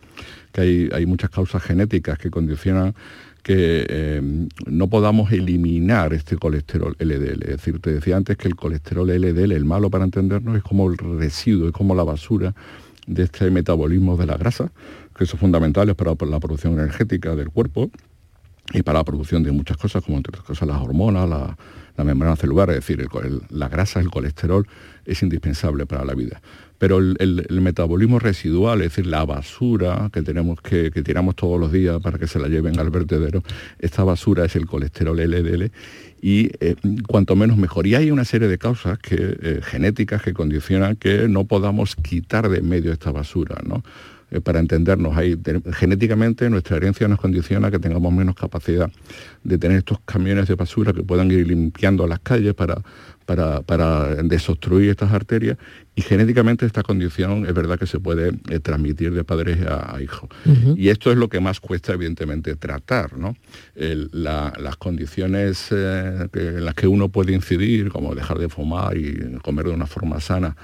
que 0.53 0.91
hay, 0.93 1.07
muchas 1.07 1.31
causas 1.31 1.63
genéticas 1.63 2.19
que 2.19 2.31
condicionan 2.31 2.95
que 3.43 3.87
eh, 3.89 4.47
no 4.67 4.89
podamos 4.89 5.33
eliminar 5.33 6.13
este 6.15 6.37
colesterol 6.37 6.95
LDL. 6.99 7.43
Es 7.43 7.57
decir, 7.57 7.81
te 7.81 7.93
decía 7.93 8.17
antes 8.17 8.37
que 8.37 8.47
el 8.47 8.55
colesterol 8.55 9.09
LDL, 9.09 9.53
el 9.53 9.65
malo 9.65 9.91
para 9.91 10.05
entendernos, 10.05 10.57
es 10.57 10.63
como 10.63 10.89
el 10.91 10.97
residuo, 10.97 11.67
es 11.67 11.73
como 11.73 11.95
la 11.95 12.05
basura 12.05 12.55
de 13.07 13.25
este 13.25 13.51
metabolismo 13.51 14.17
de 14.17 14.27
la 14.27 14.37
grasa, 14.37 14.71
que 15.19 15.27
son 15.27 15.41
fundamentales 15.41 15.97
para 15.97 16.15
la 16.15 16.39
producción 16.39 16.75
energética 16.75 17.35
del 17.35 17.49
cuerpo 17.49 17.91
y 18.73 18.83
para 18.83 19.01
la 19.01 19.05
producción 19.05 19.43
de 19.43 19.53
muchas 19.53 19.77
cosas, 19.77 20.05
como 20.05 20.17
entre 20.17 20.31
otras 20.31 20.45
cosas 20.45 20.69
las 20.69 20.81
hormonas, 20.81 21.29
la, 21.29 21.57
membrana 22.05 22.35
celular, 22.37 22.69
es 22.71 22.77
decir, 22.77 23.07
la 23.51 23.69
grasa, 23.69 24.01
el 24.01 24.11
colesterol 24.11 24.67
es 25.05 25.23
indispensable 25.23 25.87
para 25.87 26.05
la 26.05 26.15
vida 26.15 26.41
pero 26.83 26.99
el, 26.99 27.47
metabolismo 27.61 28.19
residual, 28.19 28.81
es 28.81 28.89
decir, 28.89 29.07
la 29.07 29.25
basura 29.25 30.11
que 30.13 30.21
tenemos 30.21 30.61
que, 30.61 30.91
tiramos 30.91 31.37
todos 31.37 31.61
los 31.61 31.71
días 31.71 32.03
para 32.03 32.19
que 32.19 32.27
se 32.27 32.41
la 32.41 32.49
lleven 32.49 32.81
al 32.81 32.91
vertedero, 32.91 33.45
esta 33.79 34.03
basura 34.03 34.47
es 34.47 34.57
el 34.57 34.67
colesterol 34.67 35.17
LDL 35.17 35.71
y 36.21 36.51
eh, 36.59 36.75
cuanto 37.07 37.37
menos 37.37 37.57
mejor. 37.57 37.87
Y 37.87 37.95
hay 37.95 38.11
una 38.11 38.25
serie 38.25 38.49
de 38.49 38.59
causas 38.59 38.99
que, 38.99 39.15
eh, 39.17 39.61
genéticas 39.63 40.23
que 40.23 40.33
condicionan 40.33 40.97
que 40.97 41.29
no 41.29 41.45
podamos 41.45 41.95
quitar 41.95 42.49
de 42.49 42.63
medio 42.63 42.93
esta 42.93 43.13
basura, 43.13 43.61
¿no? 43.65 43.85
Eh, 44.33 44.41
para 44.41 44.59
entendernos, 44.59 45.17
hay, 45.17 45.39
genéticamente 45.75 46.49
nuestra 46.51 46.79
herencia 46.79 47.07
nos 47.07 47.21
condiciona 47.21 47.71
que 47.71 47.79
tengamos 47.79 48.13
menos 48.13 48.35
capacidad 48.35 48.91
de 49.45 49.59
tener 49.59 49.79
estos 49.79 49.99
camiones 50.05 50.49
de 50.49 50.55
basura 50.55 50.93
que 50.93 51.03
puedan 51.03 51.31
ir 51.31 51.47
limpiando 51.47 52.07
las 52.07 52.21
calles 52.21 52.55
para 52.55 52.83
para, 53.25 54.15
desobstruir 54.23 54.91
estas 54.91 55.13
arterias 55.13 55.57
y 55.95 56.03
genéticamente 56.03 56.67
esta 56.67 56.83
condición 56.83 57.47
es 57.47 57.55
verdad 57.55 57.79
que 57.79 57.87
se 57.87 58.01
puede 58.01 58.33
eh, 58.49 58.61
transmitir 58.61 59.13
de 59.13 59.25
padres 59.25 59.59
a, 59.67 60.01
hijos. 60.03 60.29
Y 60.77 60.89
esto 60.89 61.11
es 61.11 61.19
lo 61.19 61.29
que 61.29 61.41
más 61.41 61.61
cuesta 61.61 61.93
evidentemente 61.93 62.57
tratar, 62.57 63.17
¿no? 63.17 63.37
las 63.75 64.77
condiciones 64.77 65.69
eh, 65.71 66.29
en 66.33 66.65
las 66.65 66.75
que 66.75 66.87
uno 66.87 67.09
puede 67.09 67.33
incidir, 67.33 67.91
como 67.91 68.15
dejar 68.15 68.39
de 68.39 68.49
fumar 68.49 68.97
y 68.97 69.39
comer 69.43 69.67
de 69.67 69.73
una 69.73 69.87
forma 69.87 70.21
sana, 70.21 70.57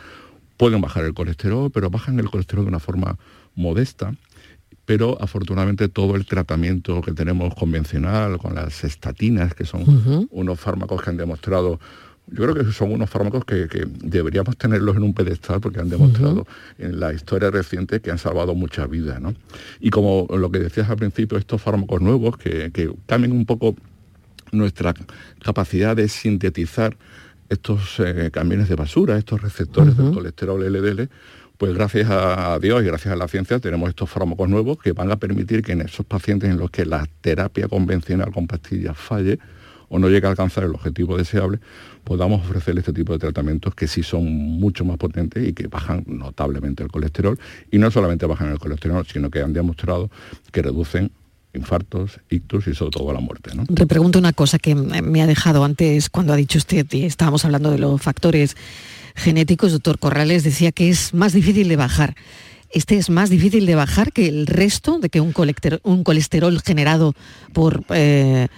pueden 0.57 0.81
bajar 0.81 1.05
el 1.05 1.15
colesterol, 1.15 1.71
pero 1.71 1.91
bajan 1.91 2.19
el 2.19 2.31
colesterol 2.31 2.65
de 2.65 2.69
una 2.71 2.81
forma 2.81 3.17
modesta 3.59 4.15
pero 4.89 5.19
afortunadamente 5.21 5.91
todo 5.91 6.17
el 6.17 6.25
tratamiento 6.25 7.03
que 7.03 7.13
tenemos 7.13 7.55
convencional 7.55 8.39
con 8.39 8.55
las 8.55 8.85
estatinas, 8.85 9.55
que 9.55 9.67
son 9.67 10.27
unos 10.31 10.59
fármacos 10.59 11.03
que 11.03 11.11
han 11.11 11.19
demostrado 11.19 11.79
yo 12.31 12.43
creo 12.45 12.55
que 12.55 12.73
son 12.73 12.93
unos 12.93 13.09
fármacos 13.09 13.45
que, 13.45 13.69
deberíamos 14.03 14.57
tenerlos 14.57 14.97
en 14.97 15.03
un 15.03 15.15
pedestal 15.15 15.61
porque 15.61 15.81
han 15.81 15.89
demostrado 15.89 16.47
en 16.79 17.01
la 17.01 17.13
historia 17.13 17.51
reciente 17.51 18.01
que 18.01 18.11
han 18.11 18.19
salvado 18.19 18.55
muchas 18.55 18.89
vidas. 18.89 19.21
¿no? 19.21 19.35
Y 19.81 19.91
como 19.91 20.27
lo 20.31 20.51
que 20.51 20.59
decías 20.59 20.91
al 20.91 20.97
principio, 20.97 21.39
estos 21.39 21.61
fármacos 21.63 22.01
nuevos 22.01 22.37
que, 22.37 22.71
cambian 23.07 23.33
un 23.33 23.47
poco 23.47 23.77
nuestra 24.53 24.95
capacidad 25.43 25.97
de 25.97 26.09
sintetizar 26.09 26.97
estos 27.49 27.99
eh, 28.01 28.31
camiones 28.31 28.69
de 28.69 28.75
basura, 28.75 29.17
estos 29.17 29.41
receptores 29.41 29.97
del 29.97 30.13
colesterol 30.13 30.63
LDL, 30.63 31.09
pues 31.59 31.75
gracias 31.75 32.09
a 32.09 32.59
Dios 32.61 32.83
y 32.83 32.87
gracias 32.87 33.13
a 33.13 33.17
la 33.17 33.27
ciencia 33.27 33.59
tenemos 33.59 33.89
estos 33.89 34.09
fármacos 34.09 34.49
nuevos 34.49 34.79
que 34.79 34.93
van 34.93 35.11
a 35.11 35.17
permitir 35.17 35.63
que 35.63 35.73
en 35.73 35.81
esos 35.81 36.07
pacientes 36.07 36.49
en 36.49 36.57
los 36.57 36.71
que 36.71 36.87
la 36.87 37.07
terapia 37.21 37.67
convencional 37.67 38.33
con 38.33 38.47
pastillas 38.47 38.97
falle, 38.97 39.41
o 39.89 39.99
no 39.99 40.09
llega 40.09 40.29
a 40.29 40.31
alcanzar 40.31 40.65
el 40.65 40.71
objetivo 40.71 41.17
deseable, 41.17 41.59
podamos 42.05 42.43
ofrecerle 42.43 42.81
este 42.81 42.93
tipo 42.93 43.13
de 43.13 43.19
tratamientos 43.19 43.75
que 43.75 43.89
sí 43.89 44.05
son 44.05 44.25
mucho 44.25 44.85
más 44.85 44.99
potentes 44.99 45.49
y 45.49 45.53
que 45.53 45.67
bajan 45.67 46.05
notablemente 46.07 46.83
el 46.85 46.91
colesterol. 46.91 47.39
Y 47.71 47.79
no 47.79 47.91
solamente 47.91 48.27
bajan 48.27 48.51
el 48.53 48.59
colesterol, 48.59 49.05
sino 49.07 49.31
que 49.31 49.41
han 49.41 49.53
demostrado 49.53 50.11
que 50.53 50.63
reducen 50.63 51.11
infartos, 51.55 52.21
ictus 52.31 52.67
y 52.69 52.75
sobre 52.75 52.93
todo 52.93 53.13
la 53.13 53.21
muerte. 53.21 53.55
¿no? 53.55 53.65
Te 53.67 53.87
pregunto 53.87 54.19
una 54.19 54.33
cosa 54.33 54.59
que 54.59 54.75
me 54.75 55.23
ha 55.23 55.27
dejado 55.27 55.65
antes 55.65 56.11
cuando 56.11 56.33
ha 56.33 56.37
dicho 56.37 56.59
usted, 56.59 56.87
y 56.93 57.05
estábamos 57.05 57.45
hablando 57.45 57.71
de 57.71 57.79
los 57.79 58.01
factores 58.01 58.57
genéticos, 59.15 59.73
doctor 59.73 59.99
Corrales 59.99 60.45
decía 60.45 60.73
que 60.73 60.89
es 60.89 61.15
más 61.15 61.33
difícil 61.33 61.69
de 61.69 61.77
bajar. 61.77 62.15
Este 62.71 62.99
es 62.99 63.09
más 63.09 63.31
difícil 63.31 63.65
de 63.67 63.75
bajar 63.75 64.13
que 64.13 64.29
el 64.29 64.47
resto, 64.47 64.99
de 64.99 65.09
que 65.09 65.21
un 65.21 65.33
colesterol, 65.33 65.81
un 65.85 66.05
colesterol 66.05 66.61
generado 66.61 67.15
por 67.53 67.83
eh, 67.89 68.49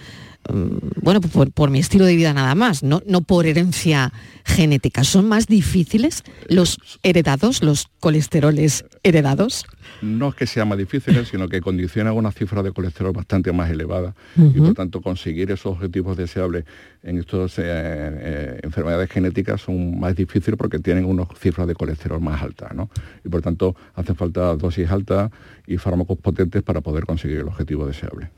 Mm, 0.49 1.01
bueno, 1.01 1.21
por, 1.21 1.69
mi 1.69 1.79
estilo 1.79 2.05
de 2.05 2.15
vida 2.15 2.33
nada 2.33 2.55
más, 2.55 2.81
no, 2.81 3.01
no 3.05 3.21
por 3.21 3.45
herencia 3.45 4.11
genética. 4.43 5.03
¿Son 5.03 5.27
más 5.27 5.47
difíciles 5.47 6.23
los 6.47 6.79
heredados, 7.03 7.61
los 7.61 7.87
colesteroles 7.99 8.85
heredados? 9.03 9.65
No 10.01 10.29
es 10.29 10.35
que 10.35 10.47
sea 10.47 10.65
más 10.65 10.77
difícil, 10.77 11.25
sino 11.25 11.47
que 11.47 11.61
condiciona 11.61 12.13
una 12.13 12.31
cifra 12.31 12.63
de 12.63 12.71
colesterol 12.71 13.11
bastante 13.13 13.51
más 13.51 13.69
elevada 13.69 14.13
y 14.35 14.59
por 14.59 14.73
tanto 14.73 15.01
conseguir 15.01 15.51
esos 15.51 15.73
objetivos 15.73 16.17
deseables 16.17 16.65
en 17.03 17.17
estas 17.17 17.57
eh, 17.59 17.63
eh, 17.65 18.59
enfermedades 18.63 19.09
genéticas 19.09 19.61
son 19.61 19.99
más 19.99 20.15
difíciles 20.15 20.57
porque 20.57 20.79
tienen 20.79 21.05
unas 21.05 21.27
cifras 21.39 21.67
de 21.67 21.75
colesterol 21.75 22.21
más 22.21 22.41
altas, 22.41 22.73
¿no? 22.73 22.89
Y 23.25 23.29
por 23.29 23.41
tanto 23.41 23.75
hacen 23.95 24.15
falta 24.15 24.55
dosis 24.55 24.89
altas 24.89 25.31
y 25.67 25.77
fármacos 25.77 26.17
potentes 26.19 26.61
para 26.63 26.81
poder 26.81 27.05
conseguir 27.05 27.39
el 27.39 27.47
objetivo 27.47 27.85
deseable. 27.87 28.29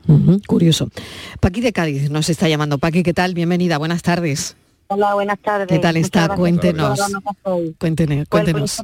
Curioso. 0.46 0.88
Paqui 1.40 1.60
de 1.60 1.72
Cádiz 1.72 2.10
nos 2.10 2.28
está 2.28 2.48
llamando. 2.48 2.78
Paqui, 2.78 3.02
¿qué 3.02 3.14
tal? 3.14 3.34
Bienvenida, 3.34 3.78
buenas 3.78 4.02
tardes. 4.02 4.56
Hola, 4.88 5.14
buenas 5.14 5.38
tardes. 5.40 5.66
¿Qué 5.66 5.78
tal 5.78 5.96
está? 5.96 6.28
Cuéntenos. 6.28 7.00
Cuéntenos, 7.78 8.26
Pues 8.28 8.44
cuéntenos. 8.44 8.82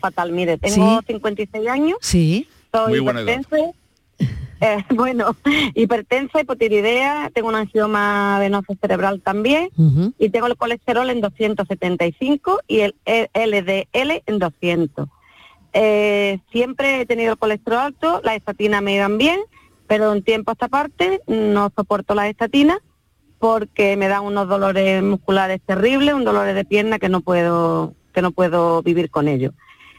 Fatal. 0.00 0.32
Mire, 0.32 0.58
tengo 0.58 1.00
Sí. 1.00 1.06
56 1.08 1.68
años, 1.68 1.98
Sí. 2.00 2.48
soy 2.72 2.90
Muy 2.92 3.00
buena 3.00 3.20
edad. 3.20 3.32
hipertensa, 3.40 3.70
eh, 4.60 4.84
bueno, 4.94 5.36
hipertensa, 5.74 6.40
hipotiroidea, 6.40 7.30
tengo 7.34 7.48
un 7.48 7.56
angioma 7.56 8.38
venoso 8.38 8.74
cerebral 8.80 9.20
también 9.20 9.68
y 10.18 10.28
tengo 10.30 10.46
el 10.46 10.56
colesterol 10.56 11.10
en 11.10 11.20
275 11.20 12.60
y 12.68 12.80
el 12.80 12.94
LDL 13.34 14.22
en 14.26 14.38
200. 14.38 15.08
Eh, 15.72 16.38
siempre 16.52 17.00
he 17.00 17.06
tenido 17.06 17.32
el 17.32 17.38
colesterol 17.38 17.80
alto, 17.80 18.20
las 18.24 18.36
estatinas 18.36 18.80
me 18.82 18.94
iban 18.94 19.18
bien, 19.18 19.40
pero 19.88 20.10
de 20.10 20.16
un 20.18 20.22
tiempo 20.22 20.50
a 20.50 20.54
esta 20.54 20.68
parte 20.68 21.20
no 21.26 21.70
soporto 21.76 22.14
las 22.14 22.26
estatinas 22.30 22.78
porque 23.40 23.96
me 23.96 24.08
dan 24.08 24.22
unos 24.24 24.48
dolores 24.48 25.02
musculares 25.02 25.60
terribles, 25.66 26.14
un 26.14 26.24
dolor 26.24 26.46
de 26.54 26.64
pierna 26.64 26.98
que 26.98 27.08
no 27.08 27.20
puedo 27.20 27.92
que 28.14 28.22
no 28.22 28.30
puedo 28.30 28.80
vivir 28.82 29.10
con 29.10 29.26
ellos. 29.26 29.52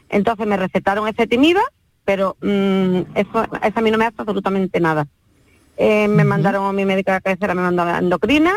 Entonces 0.08 0.46
me 0.46 0.56
recetaron 0.56 1.08
ezetimiba, 1.08 1.62
pero 2.04 2.36
mm, 2.40 3.00
eso, 3.14 3.44
eso 3.62 3.72
a 3.74 3.80
mí 3.80 3.90
no 3.90 3.98
me 3.98 4.06
hace 4.06 4.16
absolutamente 4.18 4.80
nada. 4.80 5.06
Eh, 5.76 6.08
me 6.08 6.24
mandaron 6.24 6.64
a 6.64 6.72
mi 6.72 6.84
médica 6.84 7.14
de 7.14 7.20
cabecera, 7.20 7.54
me 7.54 7.62
mandó 7.62 7.86
endocrina, 7.88 8.54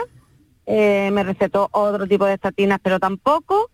eh, 0.66 1.10
me 1.12 1.24
recetó 1.24 1.68
otro 1.72 2.08
tipo 2.08 2.26
de 2.26 2.36
estatinas, 2.36 2.80
pero 2.82 3.00
tampoco. 3.00 3.70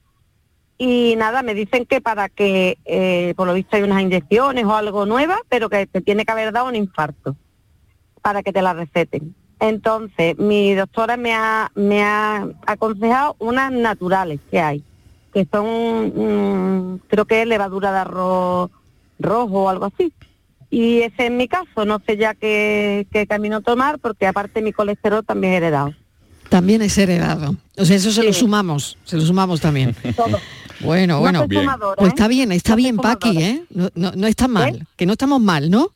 Y 0.77 1.15
nada, 1.17 1.41
me 1.41 1.53
dicen 1.53 1.85
que 1.85 2.01
para 2.01 2.27
que, 2.27 2.77
eh, 2.85 3.33
por 3.37 3.47
lo 3.47 3.53
visto 3.53 3.75
hay 3.75 3.83
unas 3.83 4.01
inyecciones 4.01 4.65
o 4.65 4.75
algo 4.75 5.05
nueva, 5.05 5.37
pero 5.47 5.69
que 5.69 5.87
te 5.87 6.01
tiene 6.01 6.25
que 6.25 6.31
haber 6.31 6.51
dado 6.51 6.67
un 6.67 6.75
infarto 6.75 7.35
para 8.21 8.43
que 8.43 8.51
te 8.51 8.61
la 8.61 8.73
receten. 8.73 9.35
Entonces, 9.59 10.37
mi 10.37 10.73
doctora 10.73 11.15
me 11.15 11.33
ha, 11.33 11.71
me 11.75 12.03
ha 12.03 12.47
aconsejado 12.65 13.35
unas 13.39 13.71
naturales 13.71 14.39
que 14.51 14.59
hay, 14.59 14.83
que 15.35 15.45
son, 15.51 16.13
mm, 16.15 16.99
creo 17.09 17.25
que 17.25 17.41
es 17.41 17.47
levadura 17.47 17.91
de 17.91 17.97
arroz 17.99 18.71
rojo 19.19 19.63
o 19.63 19.69
algo 19.69 19.91
así. 19.93 20.13
Y 20.69 21.01
ese 21.01 21.25
es 21.25 21.31
mi 21.31 21.49
caso, 21.49 21.83
no 21.85 22.01
sé 22.07 22.15
ya 22.15 22.35
qué, 22.35 23.05
qué 23.11 23.27
camino 23.27 23.59
tomar, 23.59 23.99
porque 23.99 24.27
aparte 24.27 24.61
mi 24.61 24.71
colesterol 24.71 25.25
también 25.25 25.51
es 25.51 25.57
heredado. 25.57 25.93
También 26.47 26.81
es 26.81 26.97
heredado. 26.97 27.57
O 27.75 27.83
sea, 27.83 27.97
eso 27.97 28.11
se 28.11 28.23
lo 28.23 28.31
sumamos, 28.31 28.97
se 29.03 29.17
lo 29.17 29.23
sumamos 29.25 29.59
también. 29.59 29.93
Todo. 30.15 30.39
Bueno, 30.79 31.15
No 31.15 31.19
bueno. 31.19 31.45
Pues 31.97 32.07
¿eh? 32.07 32.07
está 32.07 32.29
bien, 32.29 32.53
está 32.53 32.71
No 32.71 32.77
bien, 32.77 32.95
Paqui. 32.95 33.37
¿eh? 33.43 33.63
No, 33.71 33.89
no, 33.93 34.13
no 34.15 34.27
está 34.27 34.47
mal, 34.47 34.87
que 34.95 35.05
no 35.05 35.11
estamos 35.11 35.41
mal, 35.41 35.69
¿no? 35.69 35.89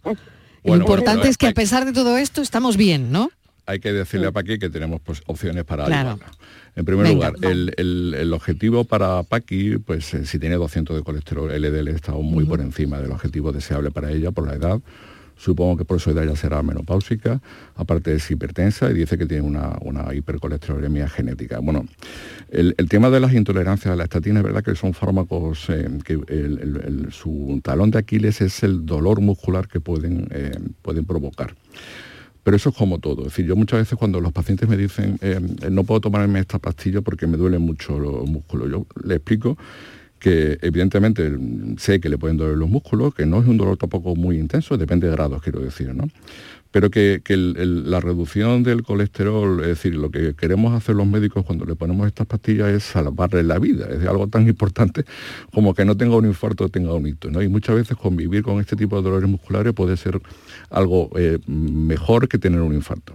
Lo 0.66 0.76
importante 0.76 1.20
bueno, 1.20 1.32
es 1.32 1.38
que 1.38 1.48
a 1.48 1.54
pesar 1.54 1.86
de 1.86 1.94
todo 1.94 2.18
esto 2.18 2.42
estamos 2.42 2.76
bien, 2.76 3.10
¿no? 3.10 3.32
Hay 3.70 3.80
que 3.80 3.94
decirle 3.94 4.26
a 4.28 4.32
Paqui 4.32 4.58
que 4.58 4.70
tenemos 4.70 5.00
pues, 5.02 5.22
opciones 5.28 5.64
para 5.64 5.86
Claro. 5.86 6.10
ayudarla. 6.12 6.32
En 6.76 6.86
primer 6.86 7.06
Venga, 7.06 7.30
lugar, 7.32 7.52
el, 7.52 7.74
el- 7.78 8.16
el 8.18 8.34
objetivo 8.34 8.84
para 8.84 9.22
Paqui, 9.24 9.78
pues 9.78 10.12
eh, 10.16 10.26
si 10.26 10.40
tiene 10.40 10.56
200 10.56 10.96
de 10.98 11.04
colesterol 11.04 11.52
LDL 11.52 11.90
está 11.90 12.14
muy 12.14 12.46
por 12.46 12.62
encima 12.62 13.00
del 13.00 13.12
objetivo 13.12 13.52
deseable 13.52 13.92
para 13.92 14.12
ella 14.12 14.32
por 14.32 14.48
la 14.48 14.56
edad. 14.56 14.80
Supongo 15.38 15.78
que 15.78 15.86
por 15.86 16.02
su 16.02 16.10
edad 16.10 16.26
ya 16.26 16.36
será 16.36 16.62
menopáusica, 16.64 17.40
aparte 17.76 18.14
es 18.14 18.30
hipertensa 18.30 18.90
y 18.92 18.94
dice 18.94 19.18
que 19.18 19.26
tiene 19.26 19.44
una, 19.44 19.78
una 19.82 20.14
hipercolesterolemia 20.14 21.08
genética. 21.08 21.60
Bueno, 21.60 21.86
el, 22.52 22.76
el 22.78 22.90
tema 22.90 23.10
de 23.10 23.20
las 23.22 23.34
intolerancias 23.34 23.94
a 23.94 23.96
la 23.96 24.04
estatina 24.04 24.40
es 24.40 24.44
verdad 24.46 24.64
que 24.64 24.76
son 24.76 24.94
fármacos 24.94 25.70
eh, 25.70 25.88
que 26.04 26.18
su 27.12 27.62
talón 27.64 27.92
de 27.92 28.00
Aquiles 28.00 28.42
es 28.42 28.64
el 28.64 28.86
dolor 28.86 29.22
muscular 29.22 29.68
que 29.68 29.80
pueden, 29.80 30.28
eh, 30.32 30.52
pueden 30.82 31.06
provocar. 31.06 31.56
Pero 32.44 32.56
eso 32.58 32.70
es 32.70 32.76
como 32.76 33.00
todo. 33.00 33.22
Es 33.22 33.28
decir, 33.30 33.46
yo 33.46 33.56
muchas 33.56 33.80
veces 33.80 33.98
cuando 33.98 34.22
los 34.22 34.32
pacientes 34.32 34.68
me 34.68 34.78
dicen 34.78 35.18
eh, 35.22 35.40
no 35.70 35.84
puedo 35.84 36.02
tomarme 36.02 36.40
esta 36.40 36.60
pastilla 36.60 37.02
porque 37.02 37.28
me 37.28 37.38
duelen 37.38 37.62
mucho 37.62 38.00
los 38.00 38.30
músculos, 38.30 38.70
yo 38.72 38.86
le 39.04 39.16
explico 39.16 39.58
que 40.20 40.60
evidentemente 40.62 41.32
sé 41.78 42.00
que 42.00 42.10
le 42.10 42.18
pueden 42.18 42.38
doler 42.38 42.58
los 42.58 42.70
músculos, 42.70 43.16
que 43.16 43.26
no 43.26 43.42
es 43.42 43.48
un 43.48 43.58
dolor 43.58 43.78
tampoco 43.78 44.16
muy 44.16 44.38
intenso, 44.38 44.78
depende 44.78 45.08
de 45.08 45.14
grados, 45.14 45.42
quiero 45.42 45.62
decir, 45.62 45.96
¿no? 45.96 46.10
Pero 46.72 46.92
que, 46.92 47.22
que 47.24 47.36
la 47.36 48.00
reducción 48.00 48.62
del 48.64 48.84
colesterol, 48.84 49.62
es 49.62 49.68
decir, 49.70 49.96
lo 49.96 50.12
que 50.12 50.36
queremos 50.36 50.74
hacer 50.74 50.96
los 50.96 51.08
médicos 51.08 51.44
cuando 51.44 51.66
le 51.66 51.76
ponemos 51.76 52.06
estas 52.06 52.28
pastillas 52.28 52.70
es 52.70 52.84
salvarle 52.84 53.44
la 53.44 53.58
vida, 53.58 53.88
es 53.90 54.06
algo 54.06 54.28
tan 54.28 54.48
importante 54.48 55.04
como 55.52 55.74
que 55.74 55.84
no 55.86 55.98
tenga 55.98 56.16
un 56.16 56.26
infarto 56.26 56.66
o 56.66 56.70
tenga 56.70 56.94
un 56.94 57.08
hito, 57.08 57.32
¿no? 57.32 57.42
Y 57.42 57.48
muchas 57.48 57.76
veces 57.76 57.98
convivir 57.98 58.44
con 58.44 58.60
este 58.60 58.76
tipo 58.76 58.98
de 58.98 59.02
dolores 59.02 59.30
musculares 59.30 59.74
puede 59.74 59.98
ser 59.98 60.22
algo 60.70 61.10
eh, 61.18 61.40
mejor 61.48 62.28
que 62.28 62.38
tener 62.38 62.62
un 62.62 62.74
infarto. 62.74 63.14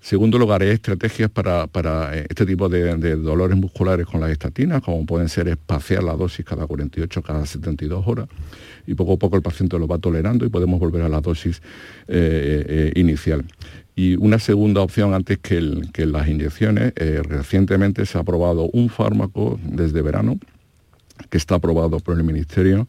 Segundo 0.00 0.38
lugar, 0.38 0.62
hay 0.62 0.70
estrategias 0.70 1.28
para, 1.30 1.66
para, 1.66 2.16
eh, 2.16 2.26
este 2.28 2.46
tipo 2.46 2.68
de, 2.68 3.16
dolores 3.16 3.56
musculares 3.58 4.06
con 4.06 4.20
las 4.20 4.30
estatinas, 4.30 4.80
como 4.80 5.04
pueden 5.04 5.28
ser 5.28 5.48
espaciar 5.48 6.04
la 6.04 6.14
dosis 6.14 6.44
cada 6.44 6.66
48, 6.66 7.22
cada 7.22 7.44
72 7.44 8.06
horas, 8.06 8.28
y 8.86 8.94
poco 8.94 9.14
a 9.14 9.16
poco 9.16 9.36
el 9.36 9.42
paciente 9.42 9.78
lo 9.78 9.88
va 9.88 9.98
tolerando 9.98 10.46
y 10.46 10.48
podemos 10.48 10.78
volver 10.78 11.02
a 11.02 11.08
la 11.08 11.20
dosis 11.20 11.60
eh, 12.06 12.64
eh, 12.68 12.92
inicial. 12.94 13.44
Y 13.96 14.16
una 14.16 14.38
segunda 14.38 14.80
opción 14.80 15.12
antes 15.12 15.38
que, 15.38 15.60
las 15.60 16.28
inyecciones, 16.28 16.92
recientemente 16.94 18.06
se 18.06 18.16
ha 18.16 18.20
aprobado 18.20 18.70
un 18.72 18.90
fármaco 18.90 19.58
desde 19.64 20.02
verano, 20.02 20.38
que 21.28 21.36
está 21.36 21.56
aprobado 21.56 21.98
por 21.98 22.16
el 22.16 22.22
Ministerio 22.22 22.86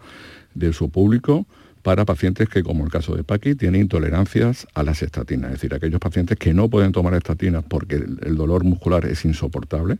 de 0.53 0.69
Uso 0.69 0.87
Público 0.87 1.47
para 1.81 2.05
pacientes 2.05 2.49
que, 2.49 2.63
como 2.63 2.83
el 2.83 2.91
caso 2.91 3.15
de 3.15 3.23
Paqui, 3.23 3.55
tienen 3.55 3.81
intolerancias 3.81 4.67
a 4.73 4.83
las 4.83 5.01
estatinas, 5.01 5.51
es 5.51 5.57
decir, 5.57 5.73
aquellos 5.73 5.99
pacientes 5.99 6.37
que 6.37 6.53
no 6.53 6.69
pueden 6.69 6.91
tomar 6.91 7.13
estatinas 7.13 7.63
porque 7.67 7.95
el 7.95 8.35
dolor 8.35 8.63
muscular 8.63 9.05
es 9.05 9.25
insoportable. 9.25 9.97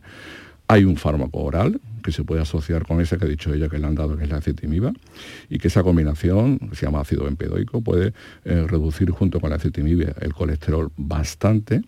Hay 0.68 0.84
un 0.84 0.96
fármaco 0.96 1.40
oral 1.40 1.80
que 2.00 2.12
se 2.12 2.24
puede 2.24 2.40
asociar 2.40 2.86
con 2.86 3.00
ese 3.00 3.18
que 3.18 3.24
ha 3.24 3.28
dicho 3.28 3.52
ella 3.52 3.68
que 3.68 3.78
le 3.78 3.86
han 3.86 3.94
dado, 3.94 4.16
que 4.16 4.24
es 4.24 4.30
la 4.30 4.38
acetimib, 4.38 4.92
y 5.48 5.58
que 5.58 5.68
esa 5.68 5.82
combinación, 5.82 6.58
que 6.58 6.76
se 6.76 6.86
llama 6.86 7.00
ácido 7.00 7.24
bempedoico, 7.24 7.80
puede 7.80 8.12
eh, 8.44 8.66
reducir 8.66 9.10
junto 9.10 9.40
con 9.40 9.50
la 9.50 9.56
acetimib 9.56 10.12
el 10.20 10.34
colesterol 10.34 10.90
bastante. 10.96 11.82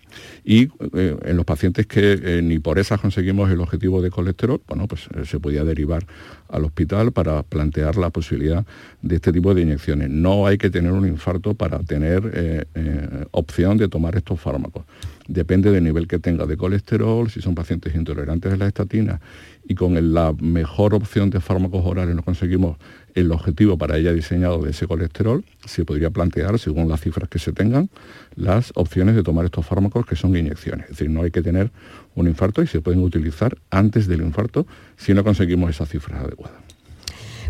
Y 0.44 0.68
eh, 0.94 1.16
en 1.24 1.36
los 1.36 1.44
pacientes 1.44 1.86
que 1.86 2.12
eh, 2.12 2.42
ni 2.42 2.58
por 2.58 2.78
esas 2.78 3.00
conseguimos 3.00 3.50
el 3.50 3.60
objetivo 3.60 4.02
de 4.02 4.10
colesterol, 4.10 4.60
bueno, 4.66 4.86
pues 4.86 5.08
se 5.24 5.40
podía 5.40 5.64
derivar 5.64 6.06
al 6.48 6.64
hospital 6.64 7.12
para 7.12 7.42
plantear 7.42 7.96
la 7.96 8.10
posibilidad 8.10 8.64
de 9.00 9.16
este 9.16 9.32
tipo 9.32 9.54
de 9.54 9.62
inyecciones. 9.62 10.10
No 10.10 10.46
hay 10.46 10.58
que 10.58 10.70
tener 10.70 10.92
un 10.92 11.06
infarto 11.06 11.54
para 11.54 11.78
tener 11.80 12.66
opción 13.30 13.78
de 13.78 13.88
tomar 13.88 14.16
estos 14.16 14.38
fármacos. 14.40 14.84
Depende 15.28 15.70
del 15.70 15.84
nivel 15.84 16.08
que 16.08 16.18
tenga 16.18 16.46
de 16.46 16.56
colesterol, 16.56 17.30
si 17.30 17.40
son 17.40 17.54
pacientes 17.54 17.94
intolerantes 17.94 18.52
a 18.52 18.56
la 18.56 18.66
estatina 18.66 19.20
y 19.68 19.74
con 19.74 19.96
el- 19.96 20.12
la 20.14 20.32
mejor 20.40 20.94
opción 20.94 21.30
de 21.30 21.40
fármacos 21.40 21.84
orales 21.86 22.14
no 22.14 22.22
conseguimos 22.22 22.76
el 23.14 23.30
objetivo 23.30 23.76
para 23.78 23.96
ella 23.98 24.12
diseñado 24.12 24.62
de 24.62 24.70
ese 24.70 24.86
colesterol, 24.86 25.44
se 25.66 25.84
podría 25.84 26.10
plantear, 26.10 26.58
según 26.58 26.88
las 26.88 27.00
cifras 27.02 27.28
que 27.28 27.38
se 27.38 27.52
tengan, 27.52 27.90
las 28.34 28.72
opciones 28.74 29.14
de 29.14 29.22
tomar 29.22 29.44
estos 29.44 29.66
fármacos 29.66 30.06
que 30.06 30.16
son 30.16 30.34
inyecciones. 30.36 30.84
Es 30.84 30.90
decir, 30.96 31.10
no 31.10 31.22
hay 31.22 31.30
que 31.30 31.42
tener 31.42 31.70
un 32.14 32.26
infarto 32.26 32.62
y 32.62 32.66
se 32.66 32.80
pueden 32.80 33.02
utilizar 33.02 33.56
antes 33.70 34.06
del 34.06 34.22
infarto 34.22 34.66
si 34.96 35.12
no 35.14 35.22
conseguimos 35.24 35.70
esas 35.70 35.88
cifras 35.90 36.24
adecuadas. 36.24 36.58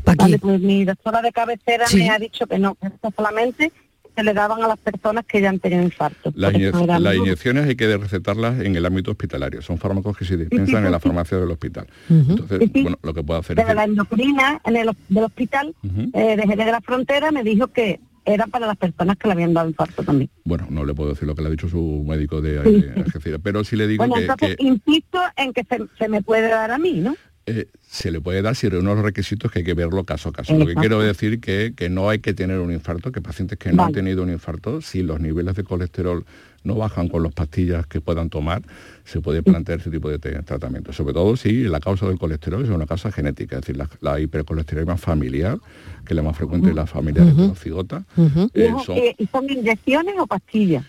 Vale, 0.04 0.38
pues 0.38 0.60
mi 0.60 0.84
doctora 0.84 1.22
de 1.22 1.30
cabecera 1.30 1.86
Sí. 1.86 1.98
me 1.98 2.10
ha 2.10 2.18
dicho 2.18 2.46
que 2.46 2.58
no, 2.58 2.74
que 2.74 2.88
esto 2.88 3.12
solamente 3.14 3.70
se 4.14 4.22
le 4.24 4.34
daban 4.34 4.62
a 4.62 4.68
las 4.68 4.78
personas 4.78 5.24
que 5.26 5.40
ya 5.40 5.48
han 5.50 5.58
tenido 5.58 5.82
infarto. 5.82 6.32
Las, 6.34 6.52
inye- 6.52 7.16
inyecciones 7.16 7.66
hay 7.66 7.76
que 7.76 7.96
recetarlas 7.96 8.60
en 8.60 8.76
el 8.76 8.84
ámbito 8.86 9.10
hospitalario. 9.10 9.62
Son 9.62 9.78
fármacos 9.78 10.16
que 10.16 10.24
se 10.24 10.36
dispensan 10.36 10.84
en 10.86 10.92
la 10.92 11.00
farmacia 11.00 11.38
del 11.38 11.50
hospital. 11.50 11.86
Entonces, 12.10 12.58
Sí, 12.60 12.70
sí. 12.74 12.82
bueno, 12.82 12.98
lo 13.02 13.14
que 13.14 13.22
puedo 13.22 13.40
hacer 13.40 13.58
es... 13.58 13.66
de 13.66 13.74
la 13.74 13.84
endocrina 13.84 14.60
en 14.64 14.76
el, 14.76 14.90
del 15.08 15.24
hospital 15.24 15.74
eh, 16.12 16.36
de 16.36 16.42
Jerez 16.46 16.66
de 16.66 16.72
la 16.72 16.80
Frontera 16.80 17.30
me 17.32 17.42
dijo 17.42 17.68
que 17.68 18.00
era 18.24 18.46
para 18.46 18.66
las 18.68 18.76
personas 18.76 19.16
que 19.16 19.26
le 19.26 19.32
habían 19.34 19.52
dado 19.52 19.68
infarto 19.68 20.02
también. 20.04 20.30
Bueno, 20.44 20.66
no 20.70 20.84
le 20.84 20.94
puedo 20.94 21.10
decir 21.10 21.26
lo 21.26 21.34
que 21.34 21.42
le 21.42 21.48
ha 21.48 21.50
dicho 21.50 21.68
su 21.68 22.04
médico 22.06 22.40
de, 22.40 22.62
Sí. 22.62 22.82
de 22.82 23.00
Algeciras, 23.02 23.40
pero 23.42 23.64
sí 23.64 23.74
le 23.76 23.88
digo 23.88 24.02
Bueno, 24.06 24.14
que, 24.14 24.20
entonces 24.22 24.56
que, 24.56 24.62
insisto 24.64 25.18
en 25.36 25.52
que 25.52 25.64
se, 25.64 25.78
se 25.98 26.08
me 26.08 26.22
puede 26.22 26.48
dar 26.48 26.70
a 26.70 26.78
mí, 26.78 27.00
¿no? 27.00 27.16
Eh, 27.46 27.66
se 27.82 28.10
le 28.10 28.20
puede 28.20 28.40
dar 28.42 28.54
si 28.56 28.68
reúne 28.68 28.94
los 28.94 29.02
requisitos 29.04 29.50
que 29.50 29.60
hay 29.60 29.64
que 29.64 29.74
verlo 29.74 30.04
caso 30.04 30.28
a 30.28 30.32
caso. 30.32 30.56
Lo 30.56 30.66
que 30.66 30.74
quiero 30.74 31.00
decir 31.00 31.40
que, 31.40 31.72
que 31.76 31.88
no 31.88 32.08
hay 32.08 32.20
que 32.20 32.34
tener 32.34 32.58
un 32.60 32.72
infarto, 32.72 33.12
que 33.12 33.20
pacientes 33.20 33.58
que 33.58 33.72
no 33.72 33.84
han 33.84 33.92
tenido 33.92 34.22
un 34.22 34.30
infarto, 34.30 34.80
si 34.80 35.02
los 35.02 35.20
niveles 35.20 35.54
de 35.56 35.64
colesterol 35.64 36.24
no 36.64 36.76
bajan 36.76 37.08
con 37.08 37.24
las 37.24 37.32
pastillas 37.34 37.86
que 37.88 38.00
puedan 38.00 38.30
tomar, 38.30 38.62
se 39.04 39.20
puede 39.20 39.42
plantear 39.42 39.80
ese 39.80 39.90
tipo 39.90 40.08
de 40.08 40.18
tratamiento. 40.20 40.92
Sobre 40.92 41.12
todo 41.12 41.36
si 41.36 41.64
la 41.64 41.80
causa 41.80 42.06
del 42.06 42.18
colesterol 42.18 42.62
es 42.62 42.70
una 42.70 42.86
causa 42.86 43.10
genética, 43.10 43.56
es 43.56 43.62
decir, 43.62 43.76
la, 43.76 43.88
la 44.00 44.20
hipercolesterolemia 44.20 44.96
familiar, 44.96 45.58
que 46.06 46.12
es 46.12 46.16
la 46.16 46.22
más 46.22 46.36
frecuente 46.36 46.70
en 46.70 46.76
las 46.76 46.88
familias 46.88 47.36
de 47.36 47.54
cigota, 47.56 48.04
Ujú. 48.16 48.48
Y, 48.54 48.60
eh, 48.60 48.72
es- 48.78 48.84
son, 48.84 48.96
eh, 48.96 49.14
¿y 49.18 49.26
son 49.26 49.50
inyecciones 49.50 50.14
o 50.18 50.26
pastillas? 50.26 50.84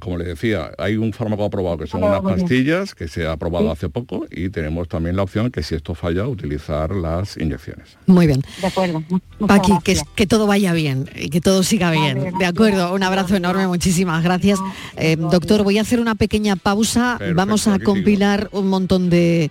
Como 0.00 0.18
le 0.18 0.24
decía, 0.24 0.72
hay 0.76 0.96
un 0.96 1.12
fármaco 1.12 1.44
aprobado 1.44 1.78
que 1.78 1.86
son 1.86 2.02
unas 2.02 2.20
pastillas 2.20 2.94
que 2.96 3.06
se 3.06 3.26
ha 3.26 3.32
aprobado 3.32 3.70
hace 3.70 3.88
poco 3.88 4.26
y 4.30 4.48
tenemos 4.50 4.88
también 4.88 5.14
la 5.14 5.22
opción 5.22 5.52
que 5.52 5.62
si 5.62 5.76
esto 5.76 5.94
falla, 5.94 6.26
utilizar 6.26 6.90
las 6.90 7.36
inyecciones. 7.36 7.96
Muy 8.06 8.26
bien. 8.26 8.42
De 8.60 8.66
acuerdo. 8.66 9.04
Paqui, 9.46 9.72
que, 9.84 9.96
que, 10.16 10.26
todo 10.26 10.48
vaya 10.48 10.72
bien 10.72 11.08
y 11.14 11.30
que 11.30 11.40
todo 11.40 11.62
siga 11.62 11.92
bien. 11.92 12.32
De 12.38 12.46
acuerdo, 12.46 12.92
un 12.92 13.04
abrazo 13.04 13.36
enorme, 13.36 13.68
muchísimas 13.68 14.24
gracias. 14.24 14.58
Eh, 14.96 15.16
doctor, 15.16 15.62
voy 15.62 15.78
a 15.78 15.82
hacer 15.82 16.00
una 16.00 16.16
pequeña 16.16 16.56
pausa. 16.56 17.18
Vamos 17.34 17.68
a 17.68 17.78
compilar 17.78 18.48
un 18.50 18.68
montón 18.68 19.10
de 19.10 19.44
eh, 19.44 19.50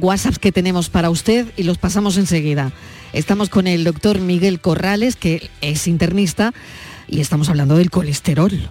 WhatsApps 0.00 0.38
que 0.38 0.52
tenemos 0.52 0.90
para 0.90 1.08
usted 1.08 1.46
y 1.56 1.62
los 1.62 1.78
pasamos 1.78 2.18
enseguida. 2.18 2.72
Estamos 3.14 3.48
con 3.48 3.66
el 3.66 3.84
doctor 3.84 4.20
Miguel 4.20 4.60
Corrales, 4.60 5.16
que 5.16 5.48
es 5.62 5.88
internista, 5.88 6.52
y 7.08 7.20
estamos 7.20 7.48
hablando 7.48 7.76
del 7.76 7.90
colesterol. 7.90 8.70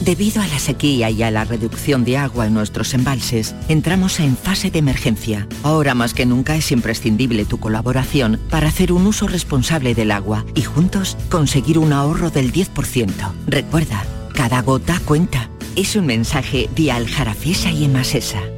Debido 0.00 0.42
a 0.42 0.46
la 0.46 0.58
sequía 0.58 1.10
y 1.10 1.22
a 1.22 1.30
la 1.30 1.44
reducción 1.44 2.04
de 2.04 2.16
agua 2.16 2.46
en 2.46 2.54
nuestros 2.54 2.94
embalses, 2.94 3.54
entramos 3.68 4.20
en 4.20 4.36
fase 4.36 4.70
de 4.70 4.78
emergencia. 4.78 5.46
Ahora 5.62 5.94
más 5.94 6.14
que 6.14 6.26
nunca 6.26 6.56
es 6.56 6.70
imprescindible 6.72 7.44
tu 7.44 7.58
colaboración 7.58 8.40
para 8.50 8.68
hacer 8.68 8.92
un 8.92 9.06
uso 9.06 9.28
responsable 9.28 9.94
del 9.94 10.10
agua 10.10 10.44
y 10.54 10.62
juntos 10.62 11.16
conseguir 11.28 11.78
un 11.78 11.92
ahorro 11.92 12.30
del 12.30 12.52
10%. 12.52 13.12
Recuerda, 13.46 14.04
cada 14.34 14.62
gota 14.62 15.00
cuenta. 15.04 15.50
Es 15.76 15.94
un 15.96 16.06
mensaje 16.06 16.68
de 16.74 16.90
Aljarafesa 16.90 17.70
y 17.70 17.84
Emasesa. 17.84 18.57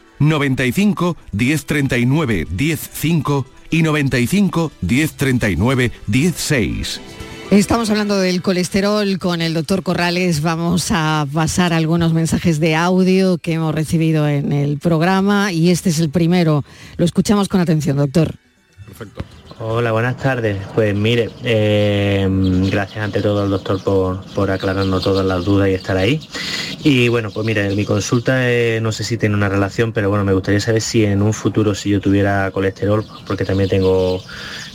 95 0.21 1.17
1039 1.31 2.47
105 2.55 3.45
y 3.71 3.81
95 3.81 4.71
1039 4.81 5.91
16. 6.07 7.01
Estamos 7.51 7.89
hablando 7.89 8.17
del 8.17 8.41
colesterol 8.41 9.19
con 9.19 9.41
el 9.41 9.53
doctor 9.53 9.83
Corrales. 9.83 10.41
Vamos 10.41 10.87
a 10.91 11.27
pasar 11.33 11.73
algunos 11.73 12.13
mensajes 12.13 12.61
de 12.61 12.75
audio 12.75 13.39
que 13.39 13.53
hemos 13.53 13.75
recibido 13.75 14.25
en 14.27 14.53
el 14.53 14.77
programa 14.77 15.51
y 15.51 15.69
este 15.69 15.89
es 15.89 15.99
el 15.99 16.09
primero. 16.09 16.63
Lo 16.95 17.03
escuchamos 17.03 17.49
con 17.49 17.59
atención, 17.59 17.97
doctor. 17.97 18.35
Perfecto. 18.85 19.25
Hola, 19.63 19.91
buenas 19.91 20.17
tardes. 20.17 20.57
Pues 20.73 20.95
mire, 20.95 21.29
eh, 21.43 22.27
gracias 22.71 23.05
ante 23.05 23.21
todo 23.21 23.43
al 23.43 23.51
doctor 23.51 23.79
por, 23.83 24.25
por, 24.33 24.49
aclararnos 24.49 25.03
todas 25.03 25.23
las 25.23 25.45
dudas 25.45 25.69
y 25.69 25.73
estar 25.73 25.97
ahí. 25.97 26.19
Y 26.83 27.09
bueno, 27.09 27.29
pues 27.29 27.45
mire, 27.45 27.69
mi 27.75 27.85
consulta 27.85 28.39
no 28.81 28.91
sé 28.91 29.03
si 29.03 29.19
tiene 29.19 29.35
una 29.35 29.49
relación, 29.49 29.93
pero 29.93 30.09
bueno, 30.09 30.25
me 30.25 30.33
gustaría 30.33 30.59
saber 30.59 30.81
si 30.81 31.05
en 31.05 31.21
un 31.21 31.31
futuro 31.31 31.75
si 31.75 31.91
yo 31.91 32.01
tuviera 32.01 32.49
colesterol, 32.49 33.05
porque 33.27 33.45
también 33.45 33.69
tengo 33.69 34.23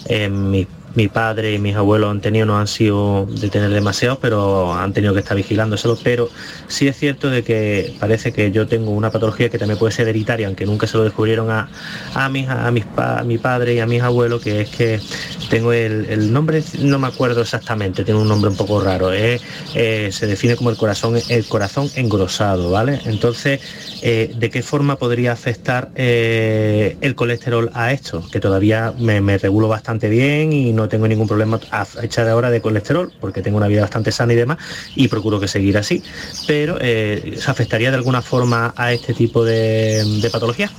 eh, 0.09 0.29
mis 0.29 0.69
mi 0.97 1.09
padre 1.09 1.53
y 1.53 1.59
mis 1.59 1.77
abuelos 1.77 2.11
han 2.11 2.21
tenido, 2.21 2.47
no 2.47 2.59
han 2.59 2.67
sido 2.67 3.27
de 3.27 3.49
tener 3.49 3.71
demasiado, 3.71 4.19
pero 4.19 4.75
han 4.75 4.93
tenido 4.93 5.13
que 5.15 5.21
estar 5.21 5.37
vigilándoselo. 5.37 5.99
Pero 6.03 6.31
sí 6.69 6.89
es 6.89 6.97
cierto 6.97 7.31
de 7.31 7.45
que 7.45 7.95
parece 8.01 8.33
que 8.33 8.51
yo 8.51 8.67
tengo 8.67 8.91
una 8.91 9.11
patología 9.11 9.49
que 9.49 9.59
también 9.59 9.79
puede 9.79 9.93
ser 9.93 10.09
hereditaria, 10.09 10.47
aunque 10.47 10.67
nunca 10.67 10.87
se 10.87 10.97
lo 10.97 11.05
descubrieron 11.05 11.51
a, 11.51 11.69
a, 12.15 12.29
mis, 12.29 12.49
a, 12.49 12.71
mis, 12.71 12.85
mi 13.25 13.39
padre 13.39 13.75
y 13.75 13.81
a 13.81 13.87
mis 13.87 14.03
abuelos, 14.03 14.43
que 14.43 14.63
es 14.63 14.71
que 14.71 15.01
tengo 15.51 15.73
el, 15.73 16.33
nombre, 16.33 16.63
no 16.81 16.99
me 16.99 17.07
acuerdo 17.09 17.43
exactamente, 17.43 18.05
tiene 18.05 18.21
un 18.21 18.29
nombre 18.29 18.51
un 18.51 18.57
poco 18.57 18.81
raro, 18.81 19.13
eh, 19.13 19.39
se 20.11 20.27
define 20.27 20.57
como 20.57 20.71
el 20.71 20.77
corazón, 20.77 21.17
el 21.29 21.47
corazón 21.47 21.91
engrosado, 21.95 22.71
¿vale? 22.71 23.01
Entonces, 23.05 23.61
eh, 24.03 24.33
¿de 24.37 24.51
qué 24.51 24.63
forma 24.63 24.97
podría 24.97 25.33
afectar 25.33 25.91
eh, 25.95 26.97
el 27.01 27.15
colesterol 27.15 27.71
a 27.75 27.93
esto? 27.93 28.25
Que 28.31 28.41
todavía 28.41 28.93
me, 28.99 29.21
me 29.21 29.39
regulo 29.39 29.69
bastante 29.69 30.09
bien 30.09 30.53
y 30.53 30.73
no 30.73 30.86
tengo 30.89 31.07
ningún 31.09 31.27
problema 31.27 31.61
a 31.71 31.85
fecha 31.85 32.25
de 32.25 32.31
ahora 32.31 32.51
de 32.51 32.61
colesterol, 32.61 33.13
porque 33.21 33.43
tengo 33.43 33.57
una 33.57 33.69
vida 33.69 33.83
bastante 33.83 34.13
sana 34.13 34.33
y 34.33 34.37
demás, 34.37 34.59
y 34.95 35.09
procuro 35.09 35.41
que 35.41 35.49
seguir 35.49 35.79
así. 35.79 36.03
Pero, 36.47 36.79
eh, 36.81 37.37
¿se 37.39 37.51
afectaría 37.51 37.91
de 37.91 37.97
alguna 37.97 38.23
forma 38.23 38.75
a 38.77 38.93
este 38.93 39.15
tipo 39.15 39.45
de, 39.45 40.29
patología? 40.33 40.71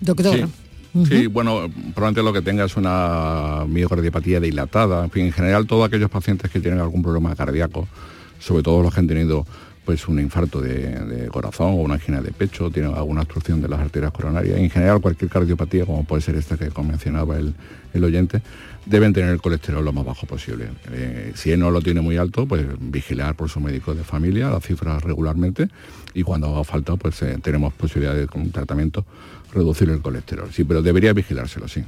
Doctor. 0.00 0.48
Sí. 1.08 1.26
bueno, 1.26 1.70
probablemente 1.94 2.22
lo 2.22 2.32
que 2.32 2.40
tenga 2.40 2.64
es 2.64 2.76
una 2.76 3.64
miocardiopatía 3.68 4.40
dilatada. 4.40 5.04
En 5.04 5.10
fin, 5.10 5.26
en 5.26 5.32
general, 5.32 5.66
todos 5.66 5.86
aquellos 5.86 6.10
pacientes 6.10 6.50
que 6.50 6.60
tienen 6.60 6.80
algún 6.80 7.02
problema 7.02 7.34
cardíaco, 7.34 7.86
sobre 8.38 8.62
todo 8.62 8.82
los 8.82 8.94
que 8.94 9.00
han 9.00 9.06
tenido 9.06 9.46
pues 9.86 10.08
un 10.08 10.18
infarto 10.18 10.60
de, 10.60 11.28
corazón 11.30 11.68
o 11.68 11.76
una 11.76 11.94
angina 11.94 12.20
de 12.20 12.32
pecho, 12.32 12.70
tiene 12.70 12.92
alguna 12.92 13.22
obstrucción 13.22 13.62
de 13.62 13.68
las 13.68 13.78
arterias 13.78 14.10
coronarias. 14.10 14.58
En 14.58 14.68
general, 14.68 15.00
cualquier 15.00 15.30
cardiopatía, 15.30 15.86
como 15.86 16.04
puede 16.04 16.22
ser 16.22 16.34
esta 16.34 16.58
que 16.58 16.68
mencionaba 16.82 17.36
el, 17.38 18.04
oyente, 18.04 18.42
deben 18.84 19.12
tener 19.12 19.30
el 19.30 19.40
colesterol 19.40 19.84
lo 19.84 19.92
más 19.92 20.04
bajo 20.04 20.26
posible. 20.26 20.68
Eh, 20.90 21.32
si 21.34 21.52
él 21.52 21.60
no 21.60 21.70
lo 21.70 21.80
tiene 21.80 22.00
muy 22.00 22.16
alto, 22.16 22.46
pues 22.46 22.66
vigilar 22.78 23.36
por 23.36 23.48
su 23.48 23.60
médico 23.60 23.94
de 23.94 24.04
familia 24.04 24.50
las 24.50 24.66
cifras 24.66 25.02
regularmente 25.02 25.68
y 26.12 26.22
cuando 26.24 26.48
haga 26.48 26.64
falta, 26.64 26.96
pues 26.96 27.22
eh, 27.22 27.38
tenemos 27.40 27.72
posibilidad 27.72 28.26
con 28.26 28.42
un 28.42 28.50
tratamiento 28.50 29.06
reducir 29.54 29.88
el 29.88 30.00
colesterol. 30.00 30.48
Sí, 30.52 30.64
pero 30.64 30.82
debería 30.82 31.12
vigilárselo, 31.12 31.68
sí. 31.68 31.84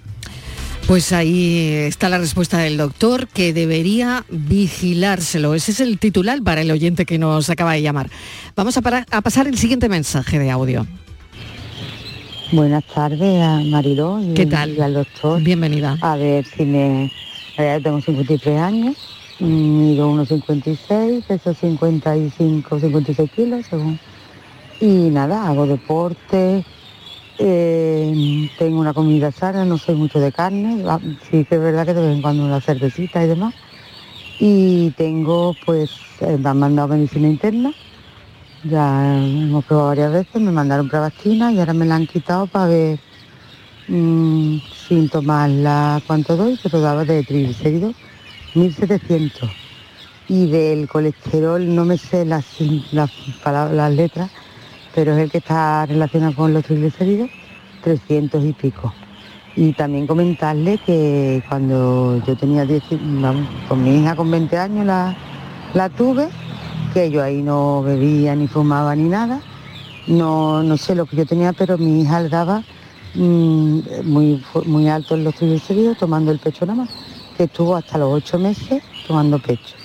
Pues 0.89 1.13
ahí 1.13 1.67
está 1.87 2.09
la 2.09 2.17
respuesta 2.17 2.57
del 2.57 2.79
doctor, 2.79 3.29
que 3.29 3.53
debería 3.53 4.25
vigilárselo. 4.31 5.53
Ese 5.53 5.73
es 5.73 5.81
el 5.81 5.99
titular 5.99 6.43
para 6.43 6.63
el 6.63 6.71
oyente 6.71 7.05
que 7.05 7.19
nos 7.19 7.51
acaba 7.51 7.75
de 7.75 7.83
llamar. 7.83 8.09
Vamos 8.57 8.79
a, 8.79 8.81
pasar 8.81 9.47
el 9.49 9.59
siguiente 9.59 9.91
mensaje 9.91 10.39
de 10.39 10.51
audio. 10.51 10.87
Buenas 12.53 12.85
tardes 12.85 13.43
a 13.43 13.61
Mariló 13.67 14.19
y, 14.23 14.33
¿Qué 14.33 14.47
tal? 14.47 14.71
y 14.71 14.81
al 14.81 14.95
doctor. 14.95 15.43
Bienvenida. 15.43 15.99
A 16.01 16.17
ver 16.17 16.47
si 16.47 16.65
me... 16.65 17.13
eh, 17.59 17.81
Tengo 17.85 18.01
53 18.01 18.59
años, 18.59 18.97
mido 19.41 20.11
1,56, 20.11 21.23
peso 21.25 21.53
55, 21.53 22.81
56 22.81 23.31
kilos 23.33 23.67
según. 23.69 24.01
Y 24.81 24.87
nada, 25.11 25.47
hago 25.49 25.67
deporte, 25.67 26.65
eh, 27.39 28.15
tengo 28.57 28.81
una 28.81 28.95
comida 28.95 29.33
sana, 29.33 29.65
no 29.65 29.79
soy 29.79 29.95
mucho 29.97 30.21
de 30.21 30.33
carne, 30.33 30.83
sí 31.31 31.45
que 31.47 31.57
es 31.57 31.61
verdad 31.61 31.87
que 31.87 31.95
de 31.95 32.03
vez 32.03 32.13
en 32.15 32.23
cuando 32.23 32.45
una 32.45 32.61
cervecita 32.61 33.25
y 33.25 33.29
demás. 33.29 33.55
Y 34.39 34.93
tengo, 34.97 35.55
pues, 35.65 35.93
eh, 36.21 36.39
me 36.39 36.51
han 36.51 36.59
mandado 36.59 36.89
medicina 36.91 37.29
interna, 37.29 37.75
ya 38.63 39.19
hemos 39.27 39.65
probado 39.65 39.89
varias 39.89 40.13
veces, 40.13 40.41
me 40.43 40.53
mandaron 40.53 40.89
pravastina 40.89 41.53
y 41.53 41.59
ahora 41.61 41.75
me 41.75 41.87
la 41.87 41.97
han 41.97 42.07
quitado 42.07 42.49
para 42.49 42.67
ver 42.69 43.01
mm, 43.87 44.59
sin 44.73 45.09
tomarla 45.09 46.01
cuánto 46.07 46.37
doy, 46.37 46.57
pero 46.57 46.81
daba 46.81 47.05
de 47.05 47.25
triglicéridos 47.25 47.97
1700. 48.55 49.53
Y 50.29 50.47
del 50.49 50.89
colesterol 50.89 51.75
no 51.75 51.85
me 51.87 51.99
sé 51.99 52.25
las, 52.27 52.57
las, 52.91 53.11
palabras- 53.41 53.77
las 53.77 53.93
letras, 53.95 54.31
pero 54.99 55.13
es 55.13 55.19
el 55.21 55.31
que 55.31 55.39
está 55.39 55.87
relacionado 55.87 56.35
con 56.35 56.53
los 56.53 56.65
triglicéridos, 56.65 57.31
300 57.85 58.45
y 58.45 58.53
pico. 58.53 58.93
Y 59.55 59.73
también 59.73 60.09
comentarle 60.09 60.77
que 60.79 61.41
cuando 61.49 62.21
yo 62.27 62.37
tenía 62.37 62.65
10, 62.65 62.83
vamos, 63.21 63.47
con 63.69 63.85
mi 63.85 64.01
hija 64.01 64.17
con 64.17 64.29
20 64.29 64.59
años 64.59 64.87
la, 64.87 65.17
la 65.73 65.89
tuve, 65.89 66.29
que 66.93 67.13
yo 67.13 67.23
ahí 67.23 67.43
no 67.43 67.81
bebía 67.85 68.35
ni 68.35 68.49
fumaba 68.49 68.97
ni 68.97 69.09
nada. 69.09 69.41
No, 70.09 70.65
no 70.65 70.77
sé 70.77 70.97
lo 70.97 71.07
que 71.07 71.15
yo 71.15 71.25
tenía, 71.25 71.53
pero 71.53 71.79
mi 71.79 72.01
hija 72.01 72.19
le 72.19 72.29
daba 72.29 72.65
mm, 73.15 73.79
muy, 74.03 74.43
muy 74.67 74.89
alto 74.89 75.15
en 75.15 75.23
los 75.23 75.37
triglicéridos 75.37 75.97
tomando 75.97 76.33
el 76.33 76.41
pecho 76.41 76.67
nada 76.67 76.83
más, 76.83 76.89
que 77.37 77.45
estuvo 77.45 77.77
hasta 77.77 77.99
los 77.99 78.13
ocho 78.13 78.37
meses 78.37 78.83
tomando 79.07 79.39
pecho. 79.39 79.77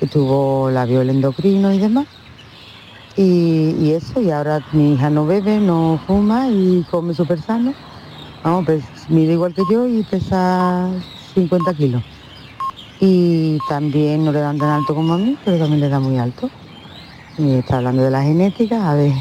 Que 0.00 0.06
tuvo 0.06 0.70
labio 0.70 1.02
endocrino 1.02 1.70
y 1.70 1.78
demás. 1.78 2.06
Y, 3.16 3.76
y 3.80 3.92
eso, 3.92 4.20
y 4.20 4.30
ahora 4.30 4.60
mi 4.72 4.94
hija 4.94 5.08
no 5.08 5.26
bebe, 5.26 5.58
no 5.60 6.00
fuma 6.06 6.48
y 6.48 6.84
come 6.90 7.14
súper 7.14 7.40
sano. 7.40 7.74
Vamos, 8.42 8.66
pues 8.66 8.84
mide 9.08 9.34
igual 9.34 9.54
que 9.54 9.62
yo 9.70 9.86
y 9.86 10.02
pesa 10.02 10.90
50 11.34 11.74
kilos. 11.74 12.02
Y 13.00 13.58
también 13.68 14.24
no 14.24 14.32
le 14.32 14.40
dan 14.40 14.58
tan 14.58 14.70
alto 14.70 14.94
como 14.94 15.14
a 15.14 15.18
mí, 15.18 15.36
pero 15.44 15.58
también 15.58 15.80
le 15.80 15.88
da 15.88 16.00
muy 16.00 16.18
alto. 16.18 16.50
Y 17.38 17.54
está 17.54 17.78
hablando 17.78 18.02
de 18.02 18.10
la 18.10 18.22
genética, 18.22 18.90
a 18.90 18.94
ver, 18.94 19.12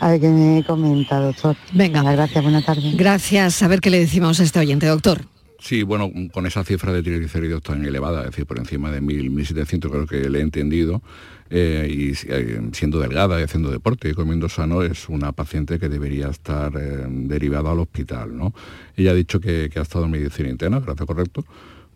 a 0.00 0.10
ver 0.10 0.20
qué 0.20 0.28
me 0.28 0.64
comenta, 0.64 1.20
doctor. 1.20 1.56
Venga. 1.72 2.02
Gracias, 2.02 2.42
buenas 2.42 2.64
tardes. 2.64 2.96
Gracias. 2.96 3.62
A 3.62 3.68
ver 3.68 3.80
qué 3.80 3.90
le 3.90 3.98
decimos 3.98 4.40
a 4.40 4.42
este 4.42 4.58
oyente, 4.58 4.86
doctor. 4.86 5.33
Sí, 5.58 5.82
bueno, 5.82 6.10
con 6.32 6.46
esa 6.46 6.64
cifra 6.64 6.92
de 6.92 7.02
triglicéridos 7.02 7.62
tan 7.62 7.84
elevada, 7.84 8.20
es 8.20 8.26
decir, 8.26 8.44
por 8.44 8.58
encima 8.58 8.90
de 8.90 9.00
1.000, 9.00 9.30
1.700 9.30 9.90
creo 9.90 10.06
que 10.06 10.28
le 10.28 10.40
he 10.40 10.42
entendido, 10.42 11.02
eh, 11.48 11.88
y 11.90 12.12
eh, 12.28 12.60
siendo 12.72 12.98
delgada 12.98 13.40
y 13.40 13.44
haciendo 13.44 13.70
deporte 13.70 14.08
y 14.08 14.14
comiendo 14.14 14.48
sano, 14.48 14.82
es 14.82 15.08
una 15.08 15.32
paciente 15.32 15.78
que 15.78 15.88
debería 15.88 16.28
estar 16.28 16.72
eh, 16.76 17.06
derivada 17.08 17.70
al 17.70 17.78
hospital, 17.78 18.36
¿no? 18.36 18.52
Ella 18.96 19.12
ha 19.12 19.14
dicho 19.14 19.40
que, 19.40 19.70
que 19.72 19.78
ha 19.78 19.82
estado 19.82 20.06
en 20.06 20.10
medicina 20.10 20.48
interna, 20.48 20.80
gracias, 20.80 21.06
correcto, 21.06 21.44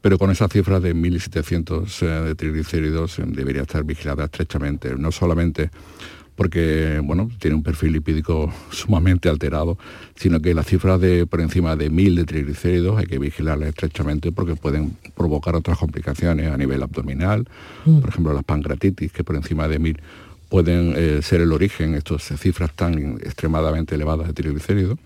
pero 0.01 0.19
con 0.19 0.31
esa 0.31 0.49
cifra 0.49 0.81
de 0.81 0.95
1.700 0.95 2.03
eh, 2.03 2.07
de 2.29 2.35
triglicéridos 2.35 3.21
debería 3.27 3.63
estar 3.63 3.85
vigilada 3.85 4.25
estrechamente, 4.25 4.95
no 4.97 5.11
solamente 5.11 5.71
porque 6.39 7.01
bueno, 7.03 7.29
tiene 7.41 7.57
un 7.57 7.65
perfil 7.65 7.95
lipídico 7.95 8.55
sumamente 8.71 9.29
alterado, 9.29 9.77
sino 10.15 10.39
que 10.39 10.55
las 10.55 10.67
cifras 10.67 11.01
de 11.01 11.27
por 11.27 11.41
encima 11.41 11.75
de 11.75 11.91
1000 11.91 12.15
de 12.15 12.25
triglicéridos 12.27 12.97
hay 12.97 13.07
que 13.07 13.19
vigilarlas 13.19 13.71
estrechamente 13.71 14.31
porque 14.31 14.55
pueden 14.55 14.97
provocar 15.17 15.57
otras 15.57 15.77
complicaciones 15.77 16.53
a 16.53 16.57
nivel 16.57 16.81
abdominal, 16.85 17.49
por 17.85 18.09
ejemplo 18.09 18.33
las 18.33 18.45
pancreatitis 18.45 19.11
que 19.11 19.25
por 19.25 19.35
encima 19.35 19.67
de 19.67 19.81
1000 19.81 20.01
pueden 20.49 20.95
eh, 20.97 21.23
ser 21.23 21.41
el 21.41 21.53
origen 21.53 21.97
estas 21.97 22.23
cifras 22.23 22.73
tan 22.73 23.19
extremadamente 23.21 23.97
elevadas 23.97 24.29
de 24.29 24.33
triglicéridos 24.33 24.97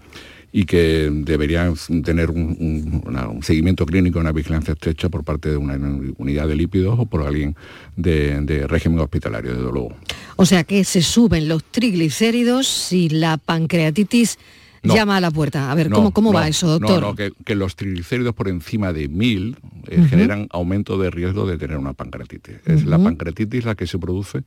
y 0.55 0.65
que 0.65 1.09
deberían 1.11 1.75
tener 2.05 2.31
un, 2.31 2.57
un- 2.61 3.03
una- 3.07 3.29
un 3.29 3.43
seguimiento 3.43 3.87
clínico, 3.87 4.19
una 4.19 4.33
vigilancia 4.33 4.73
estrecha 4.73 5.09
por 5.09 5.25
parte 5.25 5.49
de 5.51 5.57
una 5.57 5.77
unidad 6.19 6.47
de 6.47 6.57
lípidos 6.57 6.99
o 6.99 7.07
por 7.07 7.23
alguien 7.23 7.57
de, 7.97 8.39
de 8.43 8.67
régimen 8.67 9.01
hospitalario, 9.01 9.53
desde 9.57 9.73
luego. 9.73 9.95
O 10.37 10.45
sea 10.45 10.65
que 10.65 10.85
se 10.85 11.01
suben 11.03 11.49
los 11.49 11.65
triglicéridos 11.65 12.67
si 12.67 13.09
la 13.09 13.39
pancreatitis 13.39 14.39
No. 14.83 14.95
llama 14.97 15.17
a 15.17 15.21
la 15.21 15.31
puerta. 15.31 15.71
A 15.71 15.75
ver, 15.77 15.89
No, 15.89 15.97
¿cómo, 15.97 16.11
cómo 16.13 16.33
no, 16.33 16.39
va 16.39 16.49
eso, 16.49 16.67
doctor? 16.67 17.01
No, 17.01 17.09
no, 17.11 17.15
que, 17.15 17.33
que 17.45 17.55
los 17.55 17.77
triglicéridos 17.77 18.35
por 18.35 18.49
encima 18.49 18.93
de 18.93 19.07
1000 19.09 19.57
eh, 19.89 20.05
generan 20.11 20.49
aumento 20.51 20.99
de 20.99 21.09
riesgo 21.11 21.47
de 21.47 21.57
tener 21.57 21.77
una 21.79 21.93
pancreatitis. 21.93 22.57
Es 22.67 22.85
la 22.85 22.99
pancreatitis 22.99 23.65
la 23.65 23.75
que 23.77 23.87
se 23.87 23.99
produce 23.99 24.43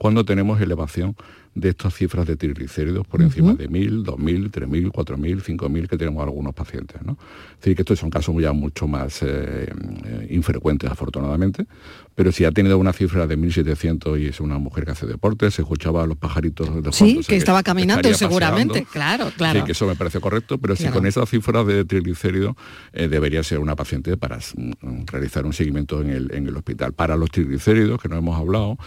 cuando 0.00 0.24
tenemos 0.24 0.58
elevación 0.62 1.14
de 1.54 1.68
estas 1.68 1.94
cifras 1.94 2.26
de 2.26 2.34
triglicéridos 2.34 3.06
por 3.06 3.20
encima 3.20 3.52
de 3.52 3.68
1000, 3.68 4.02
2000, 4.04 4.50
3000, 4.50 4.90
4000, 4.92 5.42
5000 5.42 5.88
que 5.88 5.98
tenemos 5.98 6.22
algunos 6.22 6.54
pacientes. 6.54 7.02
¿no? 7.02 7.18
Es 7.50 7.56
decir, 7.60 7.76
que 7.76 7.82
estos 7.82 7.98
son 7.98 8.08
casos 8.08 8.34
ya 8.40 8.54
mucho 8.54 8.88
más 8.88 9.22
eh, 9.22 9.68
eh, 10.06 10.26
infrecuentes, 10.30 10.90
afortunadamente, 10.90 11.66
pero 12.14 12.32
si 12.32 12.46
ha 12.46 12.50
tenido 12.50 12.78
una 12.78 12.94
cifra 12.94 13.26
de 13.26 13.36
1700 13.36 14.18
y 14.18 14.28
es 14.28 14.40
una 14.40 14.56
mujer 14.58 14.86
que 14.86 14.92
hace 14.92 15.06
deporte, 15.06 15.50
se 15.50 15.60
escuchaba 15.60 16.04
a 16.04 16.06
los 16.06 16.16
pajaritos 16.16 16.66
de 16.68 16.72
fondo, 16.72 16.92
Sí, 16.92 17.18
o 17.18 17.22
sea 17.22 17.28
que 17.34 17.36
estaba 17.36 17.62
caminando 17.62 18.14
seguramente. 18.14 18.84
paseando. 18.84 18.90
Claro, 18.92 19.32
claro. 19.36 19.60
Sí, 19.60 19.66
que 19.66 19.72
eso 19.72 19.86
me 19.86 19.96
parece 19.96 20.18
correcto, 20.20 20.56
pero 20.56 20.76
si 20.76 20.86
con 20.88 21.04
esa 21.04 21.26
cifra 21.26 21.62
de 21.62 21.84
triglicéridos 21.84 22.56
eh, 22.94 23.06
debería 23.08 23.42
ser 23.42 23.58
una 23.58 23.76
paciente 23.76 24.16
para 24.16 24.38
mm, 24.38 25.04
realizar 25.12 25.44
un 25.44 25.52
seguimiento 25.52 26.00
en 26.00 26.08
el, 26.08 26.32
en 26.32 26.48
el 26.48 26.56
hospital. 26.56 26.94
Para 26.94 27.18
los 27.18 27.30
triglicéridos, 27.30 28.00
que 28.00 28.08
no 28.08 28.16
hemos 28.16 28.38
hablado, 28.40 28.78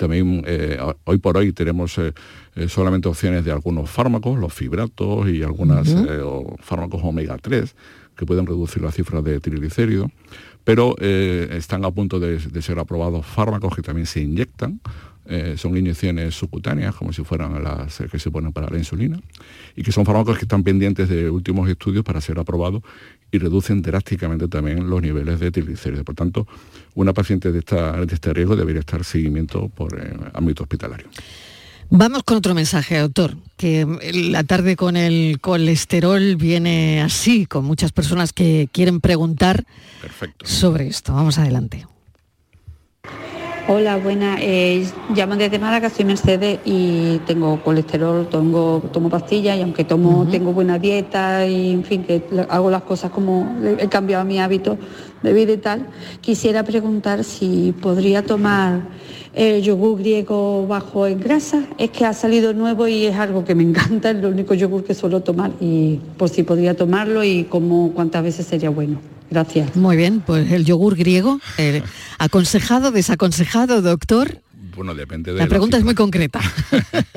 también 0.00 0.42
eh, 0.46 0.78
hoy 1.04 1.18
por 1.18 1.36
hoy 1.36 1.52
tenemos 1.52 1.98
eh, 1.98 2.14
eh, 2.56 2.68
solamente 2.70 3.06
opciones 3.06 3.44
de 3.44 3.52
algunos 3.52 3.90
fármacos, 3.90 4.38
los 4.38 4.54
fibratos 4.54 5.28
y 5.28 5.42
algunos 5.42 5.94
fármacos 6.60 7.02
omega 7.04 7.36
3 7.36 7.76
que 8.16 8.24
pueden 8.24 8.46
reducir 8.46 8.82
las 8.82 8.94
cifras 8.94 9.22
de 9.22 9.40
triglicéridos, 9.40 10.10
pero 10.64 10.96
están 10.98 11.84
a 11.84 11.90
punto 11.90 12.18
de, 12.18 12.38
de 12.38 12.62
ser 12.62 12.78
aprobados 12.78 13.26
fármacos 13.26 13.76
que 13.76 13.82
también 13.82 14.06
se 14.06 14.20
inyectan, 14.20 14.80
eh, 15.30 15.54
son 15.56 15.76
inyecciones 15.76 16.34
subcutáneas, 16.34 16.92
como 16.94 17.12
si 17.12 17.22
fueran 17.22 17.62
las 17.62 18.02
que 18.10 18.18
se 18.18 18.32
ponen 18.32 18.52
para 18.52 18.68
la 18.68 18.78
insulina, 18.78 19.20
y 19.76 19.82
que 19.84 19.92
son 19.92 20.04
fármacos 20.04 20.36
que 20.36 20.44
están 20.44 20.64
pendientes 20.64 21.08
de 21.08 21.30
últimos 21.30 21.68
estudios 21.68 22.04
para 22.04 22.20
ser 22.20 22.40
aprobados 22.40 22.82
y 23.30 23.38
reducen 23.38 23.80
drásticamente 23.80 24.48
también 24.48 24.90
los 24.90 25.00
niveles 25.00 25.38
de 25.38 25.52
triglicéridos. 25.52 26.04
Por 26.04 26.16
tanto, 26.16 26.48
una 26.94 27.12
paciente 27.12 27.52
de, 27.52 27.60
esta, 27.60 28.04
de 28.04 28.12
este 28.12 28.34
riesgo 28.34 28.56
debería 28.56 28.80
estar 28.80 29.04
seguimiento 29.04 29.68
por 29.68 29.96
eh, 29.96 30.12
ámbito 30.34 30.64
hospitalario. 30.64 31.06
Vamos 31.90 32.24
con 32.24 32.36
otro 32.36 32.54
mensaje, 32.54 32.98
doctor, 32.98 33.36
que 33.56 33.86
la 34.12 34.42
tarde 34.42 34.74
con 34.74 34.96
el 34.96 35.38
colesterol 35.40 36.34
viene 36.34 37.02
así, 37.02 37.46
con 37.46 37.64
muchas 37.64 37.92
personas 37.92 38.32
que 38.32 38.68
quieren 38.72 39.00
preguntar 39.00 39.64
sobre 40.42 40.88
esto. 40.88 41.14
Vamos 41.14 41.38
adelante. 41.38 41.86
Hola, 43.72 43.98
buena. 43.98 44.36
eh, 44.40 44.84
llamo 45.14 45.36
desde 45.36 45.60
Málaga, 45.60 45.90
soy 45.90 46.04
Mercedes 46.04 46.58
y 46.64 47.18
tengo 47.18 47.62
colesterol, 47.62 48.26
tengo, 48.28 48.82
tomo 48.92 49.08
pastillas 49.08 49.56
y 49.56 49.62
aunque 49.62 49.84
tomo, 49.84 50.26
tengo 50.28 50.52
buena 50.52 50.76
dieta 50.76 51.46
y 51.46 51.70
en 51.74 51.84
fin, 51.84 52.02
que 52.02 52.20
hago 52.48 52.68
las 52.68 52.82
cosas 52.82 53.12
como 53.12 53.48
he 53.78 53.86
cambiado 53.86 54.24
mi 54.24 54.40
hábito 54.40 54.76
de 55.22 55.32
vida 55.32 55.52
y 55.52 55.58
tal, 55.58 55.86
quisiera 56.20 56.64
preguntar 56.64 57.22
si 57.22 57.72
podría 57.80 58.24
tomar 58.24 58.80
el 59.34 59.62
yogur 59.62 59.98
griego 59.98 60.66
bajo 60.66 61.06
en 61.06 61.20
grasa. 61.20 61.64
Es 61.78 61.90
que 61.90 62.04
ha 62.04 62.12
salido 62.12 62.52
nuevo 62.52 62.88
y 62.88 63.06
es 63.06 63.16
algo 63.16 63.44
que 63.44 63.54
me 63.54 63.62
encanta, 63.68 64.10
es 64.10 64.16
lo 64.16 64.28
único 64.28 64.54
yogur 64.54 64.84
que 64.84 64.94
suelo 64.94 65.20
tomar 65.20 65.52
y 65.60 65.98
por 66.16 66.28
si 66.28 66.42
podría 66.42 66.74
tomarlo 66.74 67.24
y 67.24 67.44
cómo, 67.44 67.92
cuántas 67.94 68.22
veces 68.22 68.46
sería 68.46 68.70
bueno. 68.70 69.00
Gracias. 69.30 69.76
Muy 69.76 69.96
bien, 69.96 70.22
pues 70.26 70.50
el 70.50 70.64
yogur 70.64 70.96
griego, 70.96 71.38
eh, 71.56 71.82
aconsejado, 72.18 72.90
desaconsejado, 72.90 73.80
doctor. 73.80 74.40
Bueno, 74.80 74.94
depende 74.94 75.34
de 75.34 75.38
La 75.40 75.46
pregunta 75.46 75.76
es 75.76 75.84
muy 75.84 75.94
concreta. 75.94 76.40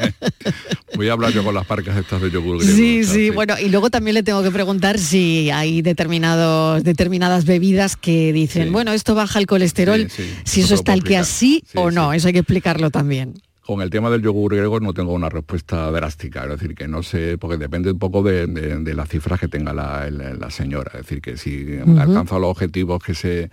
Voy 0.97 1.07
a 1.07 1.13
hablar 1.13 1.31
yo 1.31 1.45
con 1.45 1.55
las 1.55 1.65
parcas 1.65 1.95
estas 1.95 2.21
de 2.21 2.29
yogur 2.29 2.57
griego. 2.57 2.75
Sí, 2.75 3.05
sí, 3.05 3.29
bueno, 3.29 3.55
y 3.57 3.69
luego 3.69 3.89
también 3.89 4.15
le 4.15 4.21
tengo 4.23 4.43
que 4.43 4.51
preguntar 4.51 4.99
si 4.99 5.49
hay 5.49 5.81
determinados, 5.81 6.83
determinadas 6.83 7.45
bebidas 7.45 7.95
que 7.95 8.33
dicen, 8.33 8.73
bueno, 8.73 8.91
esto 8.91 9.15
baja 9.15 9.39
el 9.39 9.45
colesterol, 9.47 10.09
Sí, 10.09 10.23
si 10.43 10.59
eso 10.59 10.75
el 10.75 10.83
puedo 10.83 11.01
que 11.03 11.15
así 11.15 11.63
o 11.73 11.89
no, 11.89 12.11
eso 12.11 12.27
hay 12.27 12.33
que 12.33 12.39
explicarlo 12.39 12.91
también. 12.91 13.35
Con 13.61 13.81
el 13.81 13.89
tema 13.89 14.09
del 14.09 14.21
yogur 14.21 14.51
griego 14.55 14.81
no 14.81 14.93
tengo 14.93 15.13
una 15.13 15.29
respuesta 15.29 15.89
drástica, 15.89 16.43
es 16.43 16.49
decir, 16.49 16.75
que 16.75 16.89
no 16.89 17.01
sé, 17.01 17.37
porque 17.37 17.55
depende 17.55 17.91
un 17.93 17.97
poco 17.99 18.21
de, 18.23 18.45
de- 18.47 18.75
de 18.79 18.93
las 18.93 19.07
cifras 19.07 19.39
que 19.39 19.47
tenga 19.47 19.71
la, 19.73 20.09
la 20.11 20.49
señora, 20.51 20.91
es 20.95 21.03
decir, 21.03 21.21
que 21.21 21.37
si 21.37 21.65
alcanza 21.97 22.37
los 22.39 22.49
objetivos 22.51 23.01
que 23.01 23.15
se 23.15 23.49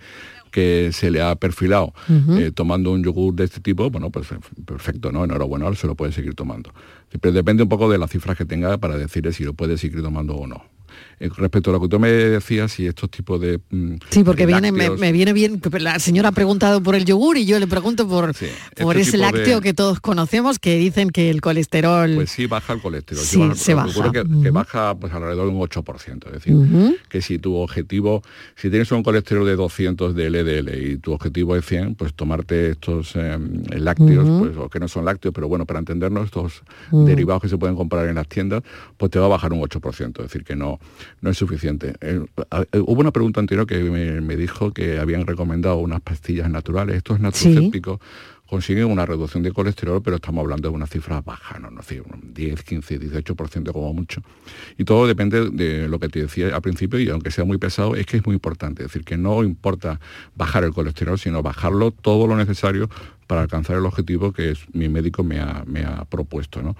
que 0.51 0.91
se 0.91 1.09
le 1.09 1.21
ha 1.21 1.35
perfilado 1.35 1.93
eh, 2.37 2.51
tomando 2.53 2.91
un 2.91 3.03
yogur 3.03 3.33
de 3.33 3.45
este 3.45 3.61
tipo, 3.61 3.89
bueno, 3.89 4.09
pues 4.09 4.27
perfecto, 4.65 5.11
¿no? 5.11 5.23
Enhorabuena, 5.23 5.73
se 5.75 5.87
lo 5.87 5.95
puede 5.95 6.11
seguir 6.11 6.35
tomando. 6.35 6.73
Pero 7.19 7.33
depende 7.33 7.63
un 7.63 7.69
poco 7.69 7.89
de 7.89 7.97
las 7.97 8.11
cifras 8.11 8.37
que 8.37 8.45
tenga 8.45 8.77
para 8.77 8.97
decirle 8.97 9.33
si 9.33 9.43
lo 9.43 9.53
puede 9.53 9.77
seguir 9.77 10.01
tomando 10.01 10.35
o 10.35 10.47
no. 10.47 10.63
Eh, 11.23 11.29
respecto 11.37 11.69
a 11.69 11.73
lo 11.73 11.79
que 11.81 11.87
tú 11.87 11.99
me 11.99 12.09
decías, 12.09 12.71
si 12.71 12.87
estos 12.87 13.09
tipos 13.11 13.39
de... 13.39 13.59
mm, 13.69 13.93
Sí, 14.09 14.23
porque 14.23 14.47
de 14.47 14.53
viene, 14.53 14.71
me, 14.71 15.11
viene 15.11 15.33
bien, 15.33 15.61
la 15.79 15.99
señora 15.99 16.29
ha 16.29 16.31
preguntado 16.31 16.81
por 16.81 16.95
el 16.95 17.05
yogur 17.05 17.37
y 17.37 17.45
yo 17.45 17.59
le 17.59 17.67
pregunto 17.67 18.07
por, 18.07 18.33
por 18.81 18.97
este 18.97 19.01
ese 19.01 19.11
tipo 19.17 19.25
de- 19.25 19.31
lácteo 19.31 19.61
que 19.61 19.73
todos 19.73 19.99
conocemos 19.99 20.57
que 20.57 20.77
dicen 20.77 21.11
que 21.11 21.29
el 21.29 21.41
colesterol... 21.41 22.15
Pues 22.15 22.31
sí, 22.31 22.47
baja 22.47 22.73
el 22.73 22.81
colesterol. 22.81 23.23
Sí, 23.23 23.37
baja- 23.37 23.55
se 23.55 23.73
baja. 23.75 24.11
Que, 24.11 24.23
que 24.41 24.49
baja 24.49 24.95
pues 24.95 25.13
alrededor 25.13 25.47
de 25.47 25.53
un 25.55 25.61
8%. 25.61 26.25
Es 26.27 26.31
decir, 26.33 26.55
que 27.07 27.21
si 27.21 27.37
tu 27.37 27.55
objetivo, 27.55 28.23
si 28.55 28.69
tienes 28.71 28.91
un 28.91 29.03
colesterol 29.03 29.45
de 29.45 29.55
200 29.55 30.15
de 30.15 30.29
LDL 30.29 30.91
y 30.91 30.97
tu 30.97 31.13
objetivo 31.13 31.55
es 31.55 31.65
100, 31.65 31.95
pues 31.95 32.13
tomarte 32.15 32.71
estos 32.71 33.11
eh, 33.15 33.37
lácteos, 33.77 34.27
pues 34.39 34.57
o 34.57 34.69
que 34.69 34.79
no 34.79 34.87
son 34.87 35.05
lácteos, 35.05 35.33
pero 35.35 35.47
bueno, 35.47 35.65
para 35.65 35.79
entendernos, 35.79 36.25
estos 36.25 36.63
Mm. 36.91 37.05
derivados 37.05 37.41
que 37.43 37.47
se 37.49 37.57
pueden 37.57 37.75
comprar 37.75 38.07
en 38.07 38.15
las 38.15 38.27
tiendas, 38.27 38.63
pues 38.97 39.11
te 39.11 39.19
va 39.19 39.25
a 39.25 39.29
bajar 39.29 39.53
un 39.53 39.61
8%. 39.61 40.07
Es 40.19 40.23
decir, 40.23 40.43
que 40.43 40.55
no, 40.55 40.79
no 41.19 41.29
es 41.29 41.37
suficiente. 41.37 41.93
Eh, 42.01 42.23
eh, 42.71 42.79
hubo 42.79 43.01
una 43.01 43.11
pregunta 43.11 43.39
anterior 43.39 43.67
que 43.67 43.77
me, 43.83 44.21
me 44.21 44.35
dijo 44.37 44.71
que 44.71 44.99
habían 44.99 45.27
recomendado 45.27 45.77
unas 45.77 46.01
pastillas 46.01 46.49
naturales. 46.49 46.95
Estos 46.97 47.19
nutracépticos 47.19 47.99
consiguen 48.47 48.85
una 48.85 49.05
reducción 49.05 49.43
de 49.43 49.53
colesterol, 49.53 50.01
pero 50.03 50.17
estamos 50.17 50.41
hablando 50.41 50.67
de 50.67 50.75
unas 50.75 50.89
cifras 50.89 51.23
bajas, 51.23 51.61
no, 51.61 51.71
no 51.71 51.81
sé, 51.83 52.01
un 52.01 52.33
10, 52.33 52.63
15, 52.63 52.99
18% 52.99 53.71
como 53.71 53.93
mucho. 53.93 54.21
Y 54.77 54.83
todo 54.83 55.07
depende 55.07 55.49
de 55.51 55.87
lo 55.87 55.99
que 55.99 56.09
te 56.09 56.21
decía 56.23 56.53
al 56.53 56.61
principio, 56.61 56.99
y 56.99 57.07
aunque 57.09 57.31
sea 57.31 57.45
muy 57.45 57.57
pesado, 57.57 57.95
es 57.95 58.05
que 58.05 58.17
es 58.17 58.25
muy 58.25 58.33
importante. 58.35 58.83
Es 58.83 58.89
decir, 58.89 59.05
que 59.05 59.15
no 59.15 59.41
importa 59.45 60.01
bajar 60.35 60.65
el 60.65 60.73
colesterol, 60.73 61.17
sino 61.17 61.41
bajarlo 61.41 61.91
todo 61.91 62.27
lo 62.27 62.35
necesario 62.35 62.89
para 63.25 63.41
alcanzar 63.43 63.77
el 63.77 63.85
objetivo 63.85 64.33
que 64.33 64.51
es- 64.51 64.65
mi 64.73 64.89
médico 64.89 65.23
me 65.23 65.39
ha, 65.39 65.63
me 65.65 65.85
ha 65.85 66.03
propuesto. 66.03 66.61
¿no? 66.61 66.75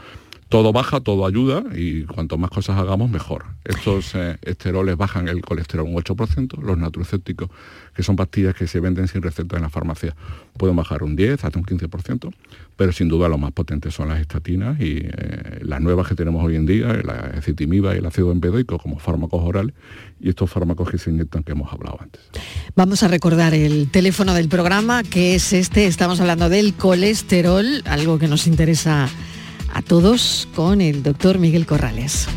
Todo 0.52 0.74
baja, 0.74 1.00
todo 1.00 1.26
ayuda 1.26 1.64
y 1.74 2.04
cuanto 2.04 2.38
más 2.38 2.50
cosas 2.50 2.78
hagamos, 2.78 3.10
mejor. 3.10 3.46
Estos 3.64 4.14
eh, 4.16 4.38
esteroles 4.42 4.98
bajan 4.98 5.30
el 5.30 5.42
colesterol 5.42 5.86
un 5.88 5.96
8%, 5.96 6.62
los 6.62 6.78
nutracépticos, 6.78 7.50
que 7.96 8.04
son 8.04 8.18
pastillas 8.18 8.54
que 8.54 8.68
se 8.68 8.82
venden 8.82 9.08
sin 9.08 9.22
receta 9.22 9.56
en 9.56 9.62
la 9.62 9.70
farmacia, 9.70 10.14
pueden 10.58 10.76
bajar 10.76 11.04
un 11.04 11.16
10 11.16 11.46
hasta 11.46 11.58
un 11.58 11.64
15%, 11.64 12.34
pero 12.76 12.92
sin 12.92 13.08
duda 13.08 13.30
lo 13.30 13.38
más 13.38 13.54
potentes 13.54 13.94
son 13.94 14.10
las 14.10 14.20
estatinas 14.20 14.78
y 14.82 14.98
eh, 15.04 15.60
las 15.62 15.80
nuevas 15.80 16.06
que 16.06 16.16
tenemos 16.16 16.44
hoy 16.44 16.58
en 16.58 16.66
día, 16.66 17.00
la 17.02 17.32
ezetimiba 17.38 17.96
y 17.96 18.00
el 18.00 18.06
ácido 18.06 18.34
empedoico 18.34 18.78
como 18.78 19.00
fármacos 19.00 19.42
orales 19.42 19.74
y 20.20 20.28
estos 20.28 20.52
fármacos 20.52 20.92
que 20.92 20.98
se 20.98 21.12
inyectan 21.12 21.44
que 21.44 21.54
hemos 21.54 21.72
hablado 21.72 21.98
antes. 22.02 22.20
Vamos 22.76 23.04
a 23.04 23.08
recordar 23.08 23.54
el 23.54 23.90
teléfono 23.90 24.34
del 24.34 24.50
programa, 24.50 25.04
que 25.04 25.36
es 25.36 25.54
este, 25.54 25.88
estamos 25.88 26.20
hablando 26.20 26.50
del 26.50 26.74
colesterol, 26.74 27.66
algo 27.86 28.20
que 28.20 28.28
nos 28.28 28.48
interesa 28.48 29.08
a 29.74 29.82
todos, 29.82 30.48
con 30.56 30.82
el 30.82 31.04
doctor 31.04 31.40
Miguel 31.40 31.66
Corrales. 31.66 32.28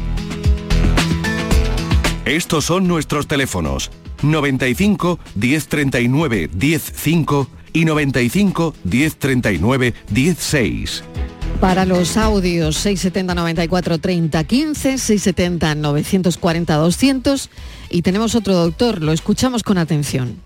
Estos 2.24 2.64
son 2.64 2.88
nuestros 2.88 3.26
teléfonos 3.26 3.90
95 4.22 5.18
1039 5.34 6.50
105 6.58 7.48
y 7.72 7.84
95 7.84 8.74
1039 8.84 9.94
16. 10.10 11.04
Para 11.60 11.84
los 11.84 12.16
audios 12.16 12.76
670 12.76 13.34
94 13.34 13.98
30 13.98 14.44
15, 14.44 14.98
670 14.98 15.74
940 15.74 16.74
200 16.74 17.50
y 17.90 18.02
tenemos 18.02 18.34
otro 18.34 18.54
doctor, 18.54 19.02
lo 19.02 19.12
escuchamos 19.12 19.62
con 19.62 19.78
atención. 19.78 20.40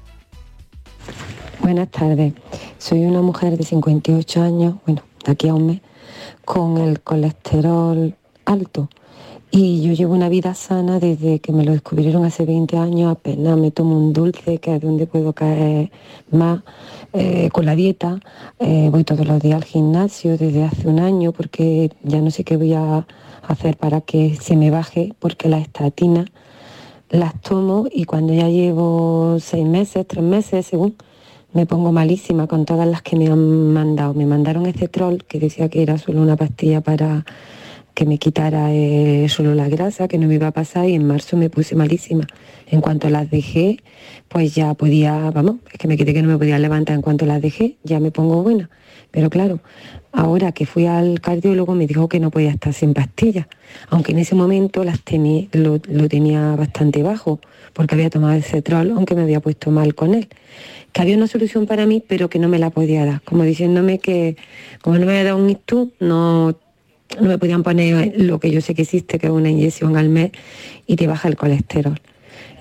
Buenas 1.61 1.90
tardes. 1.90 2.35
Soy 2.79 3.01
una 3.01 3.20
mujer 3.20 3.57
de 3.57 3.64
58 3.64 4.42
años, 4.42 4.74
bueno, 4.87 5.03
de 5.24 5.33
aquí 5.33 5.48
a 5.48 5.55
un 5.55 5.66
mes, 5.66 5.81
con 6.45 6.79
el 6.79 7.01
colesterol 7.01 8.14
alto. 8.45 8.88
Y 9.51 9.83
yo 9.83 9.95
llevo 9.95 10.12
una 10.12 10.29
vida 10.29 10.53
sana 10.53 11.01
desde 11.01 11.38
que 11.41 11.53
me 11.53 11.64
lo 11.64 11.73
descubrieron 11.73 12.25
hace 12.25 12.45
20 12.45 12.77
años. 12.77 13.11
Apenas 13.11 13.57
me 13.57 13.71
tomo 13.71 13.97
un 13.97 14.12
dulce, 14.12 14.59
que 14.59 14.77
es 14.77 14.81
donde 14.81 15.07
puedo 15.07 15.33
caer 15.33 15.91
más 16.31 16.61
eh, 17.14 17.49
con 17.51 17.64
la 17.64 17.75
dieta. 17.75 18.21
Eh, 18.59 18.88
voy 18.93 19.05
todos 19.05 19.27
los 19.27 19.41
días 19.41 19.57
al 19.57 19.64
gimnasio 19.64 20.37
desde 20.37 20.64
hace 20.64 20.87
un 20.87 21.01
año 21.01 21.33
porque 21.33 21.91
ya 22.03 22.21
no 22.21 22.31
sé 22.31 22.45
qué 22.45 22.59
voy 22.59 22.75
a 22.75 23.07
hacer 23.47 23.79
para 23.79 24.03
que 24.03 24.37
se 24.37 24.55
me 24.55 24.71
baje, 24.71 25.14
porque 25.19 25.49
las 25.49 25.62
estatinas 25.62 26.27
las 27.11 27.41
tomo 27.41 27.87
y 27.91 28.05
cuando 28.05 28.35
ya 28.35 28.49
llevo 28.49 29.38
seis 29.41 29.67
meses, 29.67 30.07
tres 30.07 30.23
meses, 30.23 30.67
según, 30.67 30.95
me 31.53 31.67
pongo 31.67 31.93
malísima 31.93 32.47
con 32.47 32.65
todas 32.65 32.87
las 32.87 33.03
que 33.03 33.17
me 33.17 33.29
han 33.29 33.73
mandado. 33.73 34.15
Me 34.15 34.27
mandaron 34.27 34.67
ese 34.67 34.89
troll 34.89 35.19
que 35.27 35.39
decía 35.39 35.69
que 35.69 35.83
era 35.83 35.99
solo 35.99 36.21
una 36.23 36.37
pastilla 36.37 36.81
para 36.81 37.25
que 37.95 38.07
me 38.07 38.19
quitara 38.19 38.73
eh, 38.73 39.27
solo 39.29 39.57
la 39.57 39.69
grasa, 39.69 40.07
que 40.07 40.19
no 40.19 40.29
me 40.29 40.37
iba 40.37 40.47
a 40.47 40.53
pasar 40.53 40.89
y 40.89 40.95
en 40.95 41.05
marzo 41.05 41.37
me 41.37 41.51
puse 41.51 41.75
malísima. 41.75 42.29
En 42.69 42.81
cuanto 42.81 43.11
las 43.11 43.29
dejé, 43.29 43.79
pues 44.29 44.55
ya 44.55 44.75
podía, 44.75 45.31
vamos, 45.33 45.57
es 45.73 45.79
que 45.79 45.89
me 45.89 45.97
quedé 45.97 46.15
que 46.15 46.23
no 46.23 46.29
me 46.29 46.39
podía 46.39 46.61
levantar 46.61 46.95
en 46.95 47.03
cuanto 47.03 47.27
las 47.27 47.43
dejé, 47.43 47.77
ya 47.83 47.99
me 47.99 48.13
pongo 48.13 48.41
buena. 48.43 48.71
Pero 49.11 49.31
claro, 49.31 49.59
ahora 50.13 50.53
que 50.53 50.65
fui 50.65 50.87
al 50.87 51.21
cardiólogo 51.21 51.75
me 51.75 51.89
dijo 51.89 52.09
que 52.09 52.21
no 52.21 52.31
podía 52.31 52.51
estar 52.51 52.73
sin 52.73 52.95
pastillas, 52.95 53.49
aunque 53.89 54.13
en 54.13 54.19
ese 54.19 54.37
momento 54.37 54.85
las 54.85 55.03
tenía, 55.03 55.49
lo, 55.51 55.81
lo 55.89 56.09
tenía 56.09 56.55
bastante 56.55 57.03
bajo, 57.03 57.41
porque 57.72 57.94
había 57.94 58.11
tomado 58.11 58.35
el 58.35 58.42
cetrol, 58.42 58.90
aunque 58.90 59.14
me 59.14 59.22
había 59.22 59.40
puesto 59.40 59.70
mal 59.70 59.94
con 59.94 60.14
él. 60.14 60.28
Que 60.92 61.02
había 61.02 61.16
una 61.16 61.26
solución 61.26 61.66
para 61.66 61.87
mí, 61.87 62.02
pero 62.07 62.28
que 62.28 62.38
no 62.38 62.48
me 62.48 62.59
la 62.59 62.70
podía 62.70 63.04
dar, 63.04 63.20
como 63.22 63.44
diciéndome 63.44 63.98
que 63.98 64.37
como 64.83 64.98
no 64.98 65.07
me 65.07 65.12
había 65.12 65.24
dado 65.24 65.37
un 65.37 65.50
ISTU, 65.50 65.92
no, 66.00 66.57
no 67.20 67.28
me 67.28 67.38
podían 67.38 67.62
poner 67.62 68.14
lo 68.20 68.38
que 68.40 68.50
yo 68.50 68.61
sé 68.61 68.74
que 68.74 68.83
existe, 68.83 69.18
que 69.18 69.26
es 69.26 69.33
una 69.33 69.50
inyección 69.50 69.96
al 69.96 70.09
mes 70.09 70.33
y 70.87 70.96
te 70.96 71.07
baja 71.07 71.28
el 71.28 71.37
colesterol. 71.37 72.00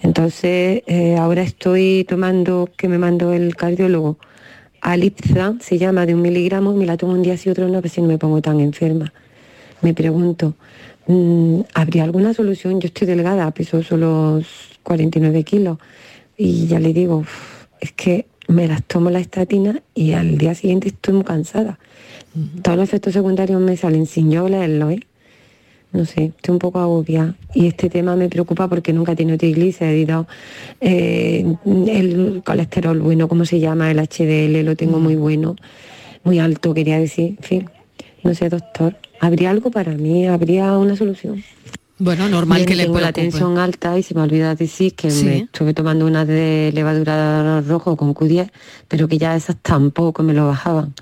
Entonces, 0.01 0.83
eh, 0.87 1.15
ahora 1.17 1.41
estoy 1.41 2.05
tomando, 2.07 2.69
que 2.77 2.87
me 2.87 2.97
mandó 2.97 3.33
el 3.33 3.55
cardiólogo, 3.55 4.17
Alipza, 4.81 5.55
se 5.59 5.77
llama 5.77 6.05
de 6.05 6.13
un 6.13 6.21
miligramo, 6.21 6.73
me 6.73 6.85
la 6.85 6.97
tomo 6.97 7.13
un 7.13 7.23
día 7.23 7.35
sí 7.35 7.49
otro 7.49 7.67
no, 7.67 7.81
ver 7.81 7.89
si 7.89 8.01
no 8.01 8.07
me 8.07 8.17
pongo 8.17 8.41
tan 8.41 8.59
enferma. 8.59 9.11
Me 9.81 9.93
pregunto, 9.93 10.55
mm, 11.07 11.61
¿habría 11.73 12.03
alguna 12.03 12.33
solución? 12.33 12.79
Yo 12.79 12.87
estoy 12.87 13.07
delgada, 13.07 13.49
peso 13.51 13.83
solo 13.83 14.41
49 14.87 15.43
kilos 15.43 15.77
y 16.37 16.67
ya 16.67 16.79
le 16.79 16.93
digo, 16.93 17.17
"Uf, 17.17 17.65
es 17.81 17.91
que 17.91 18.25
me 18.47 18.67
las 18.67 18.83
tomo 18.83 19.09
la 19.09 19.19
estatina 19.19 19.81
y 19.93 20.13
al 20.13 20.37
día 20.37 20.55
siguiente 20.55 20.87
estoy 20.87 21.13
muy 21.15 21.25
cansada. 21.25 21.77
Todos 22.61 22.77
los 22.77 22.87
efectos 22.87 23.13
secundarios 23.13 23.59
me 23.59 23.75
salen 23.75 24.05
sin 24.05 24.31
yo 24.31 24.47
leerlo, 24.47 24.89
¿eh? 24.89 25.01
No 25.91 26.05
sé, 26.05 26.31
estoy 26.35 26.53
un 26.53 26.59
poco 26.59 26.79
agobiada. 26.79 27.35
Y 27.53 27.67
este 27.67 27.89
tema 27.89 28.15
me 28.15 28.29
preocupa 28.29 28.67
porque 28.67 28.93
nunca 28.93 29.13
he 29.13 29.15
tenido 29.15 29.37
triglicéridos. 29.37 30.27
Eh, 30.79 31.45
el 31.87 32.41
colesterol 32.45 32.99
bueno, 33.01 33.27
¿cómo 33.27 33.45
se 33.45 33.59
llama? 33.59 33.91
El 33.91 33.99
HDL 33.99 34.63
lo 34.63 34.75
tengo 34.75 34.99
muy 34.99 35.15
bueno, 35.15 35.55
muy 36.23 36.39
alto, 36.39 36.73
quería 36.73 36.99
decir. 36.99 37.35
En 37.37 37.43
fin, 37.43 37.69
no 38.23 38.33
sé, 38.33 38.49
doctor. 38.49 38.95
¿Habría 39.19 39.49
algo 39.49 39.71
para 39.71 39.93
mí? 39.93 40.27
¿Habría 40.27 40.77
una 40.77 40.95
solución? 40.95 41.43
Bueno, 41.99 42.29
normal 42.29 42.65
que 42.65 42.75
le 42.75 42.83
tengo 42.83 42.99
la 42.99 43.11
tensión 43.11 43.57
alta 43.57 43.97
y 43.97 44.03
se 44.03 44.13
me 44.13 44.21
olvida 44.21 44.53
decir 44.53 44.93
que 44.93 45.09
Sí. 45.09 45.25
me 45.25 45.37
estuve 45.39 45.73
tomando 45.73 46.05
unas 46.05 46.27
de 46.27 46.71
levadura 46.73 47.61
rojo 47.61 47.95
con 47.97 48.13
Q10, 48.13 48.51
pero 48.87 49.07
que 49.07 49.17
ya 49.17 49.35
esas 49.35 49.55
tampoco 49.61 50.21
me 50.21 50.33
lo 50.33 50.45
bajaban. 50.47 50.93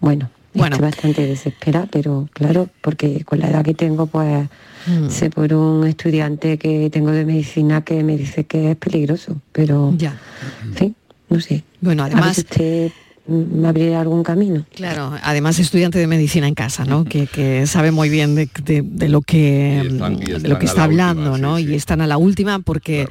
Bueno, 0.00 0.28
Bueno. 0.52 0.76
estoy 0.76 0.90
bastante 0.90 1.26
desesperada, 1.26 1.88
pero 1.90 2.28
claro, 2.34 2.68
porque 2.82 3.24
con 3.24 3.38
la 3.40 3.48
edad 3.48 3.64
que 3.64 3.72
tengo, 3.74 4.06
pues 4.06 4.48
Mm. 4.86 5.08
sé 5.08 5.30
por 5.30 5.52
un 5.54 5.86
estudiante 5.86 6.58
que 6.58 6.90
tengo 6.90 7.10
de 7.12 7.24
medicina 7.24 7.82
que 7.82 8.02
me 8.04 8.16
dice 8.18 8.44
que 8.44 8.72
es 8.72 8.76
peligroso, 8.76 9.40
pero 9.52 9.94
ya. 9.96 10.18
en 10.64 10.74
fin, 10.74 10.96
no 11.30 11.40
sé. 11.40 11.64
Bueno, 11.80 12.02
A 12.02 12.06
además- 12.06 12.38
usted 12.38 12.90
me 13.26 13.68
abriría 13.68 14.00
algún 14.00 14.22
camino. 14.24 14.64
Claro, 14.74 15.12
además 15.22 15.58
estudiante 15.58 15.98
de 15.98 16.06
medicina 16.06 16.48
en 16.48 16.54
casa, 16.54 16.84
¿no? 16.84 17.04
Que, 17.04 17.26
que 17.26 17.66
sabe 17.66 17.90
muy 17.92 18.08
bien 18.08 18.34
de, 18.34 18.48
de- 18.64 18.82
de 18.82 19.08
lo 19.08 19.20
que 19.22 19.82
Y 19.84 19.86
están- 19.88 20.14
y 20.14 20.24
de 20.24 20.36
están 20.36 20.50
lo 20.50 20.58
que 20.58 20.64
está 20.66 20.78
la 20.78 20.84
hablando, 20.84 21.32
última, 21.32 21.36
sí, 21.36 21.42
¿no? 21.42 21.58
Y 21.72 21.74
están 21.74 22.00
a 22.00 22.06
la 22.06 22.16
última 22.16 22.58
porque 22.60 23.06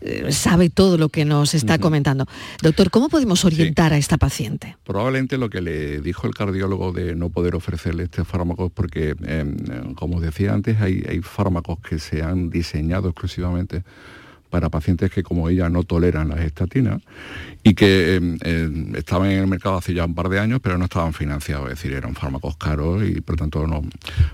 eh, 0.00 0.26
sabe 0.32 0.68
todo 0.68 0.98
lo 0.98 1.08
que 1.08 1.24
nos 1.24 1.54
está 1.54 1.78
comentando. 1.78 2.26
Doctor, 2.60 2.90
¿cómo 2.90 3.08
podemos 3.08 3.44
orientar 3.44 3.92
a 3.92 3.98
esta 3.98 4.18
paciente? 4.18 4.76
Probablemente 4.84 5.38
lo 5.38 5.48
que 5.48 5.60
le 5.62 6.00
dijo 6.00 6.26
el 6.26 6.34
cardiólogo 6.34 6.92
de 6.92 7.14
no 7.14 7.30
poder 7.30 7.54
ofrecerle 7.54 8.02
este 8.04 8.24
fármaco 8.24 8.66
es 8.66 8.72
porque, 8.72 9.14
eh, 9.24 9.44
como 9.94 10.20
decía 10.20 10.52
antes, 10.52 10.80
hay, 10.80 11.02
hay 11.08 11.20
fármacos 11.20 11.78
que 11.80 11.98
se 11.98 12.22
han 12.22 12.50
diseñado 12.50 13.08
exclusivamente 13.08 13.84
para 14.52 14.68
pacientes 14.68 15.10
que 15.10 15.22
como 15.22 15.48
ella 15.48 15.70
no 15.70 15.82
toleran 15.82 16.28
las 16.28 16.40
estatinas 16.40 17.00
y 17.62 17.72
que 17.72 18.16
eh, 18.16 18.36
eh, 18.44 18.92
estaban 18.96 19.30
en 19.30 19.38
el 19.38 19.46
mercado 19.46 19.78
hace 19.78 19.94
ya 19.94 20.04
un 20.04 20.14
par 20.14 20.28
de 20.28 20.38
años 20.38 20.60
pero 20.62 20.76
no 20.76 20.84
estaban 20.84 21.14
financiados, 21.14 21.70
es 21.70 21.76
decir, 21.76 21.94
eran 21.94 22.14
fármacos 22.14 22.58
caros 22.58 23.02
y 23.02 23.22
por 23.22 23.36
tanto 23.36 23.66
no. 23.66 23.82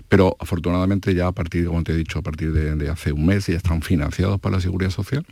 Pero 0.09 0.37
afortunadamente 0.41 1.15
ya 1.15 1.29
a 1.29 1.33
partir, 1.33 1.67
como 1.67 1.85
te 1.85 1.93
he 1.93 1.97
dicho, 1.97 2.19
a 2.19 2.23
partir 2.23 2.53
de, 2.53 2.75
de 2.75 2.89
hace 2.91 3.13
un 3.13 3.27
mes 3.27 3.47
ya 3.47 3.55
están 3.55 3.81
financiados 3.81 4.41
por 4.41 4.51
la 4.51 4.61
Seguridad 4.61 4.91
Social 4.91 5.25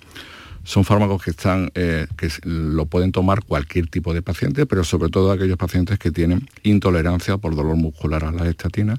son 0.67 0.85
fármacos 0.85 1.23
que 1.23 1.31
están, 1.31 1.71
eh, 1.77 2.09
que 2.17 2.29
lo 2.43 2.87
pueden 2.87 3.13
tomar 3.13 3.45
cualquier 3.45 3.87
tipo 3.87 4.13
de 4.13 4.21
paciente, 4.21 4.67
pero 4.67 4.83
sobre 4.83 5.11
todo 5.11 5.31
aquellos 5.31 5.57
pacientes 5.57 5.97
que 5.97 6.11
tienen 6.11 6.49
intolerancia 6.65 7.39
por 7.39 7.55
dolor 7.55 7.77
muscular 7.77 8.25
a 8.25 8.33
las 8.33 8.49
estatinas 8.49 8.99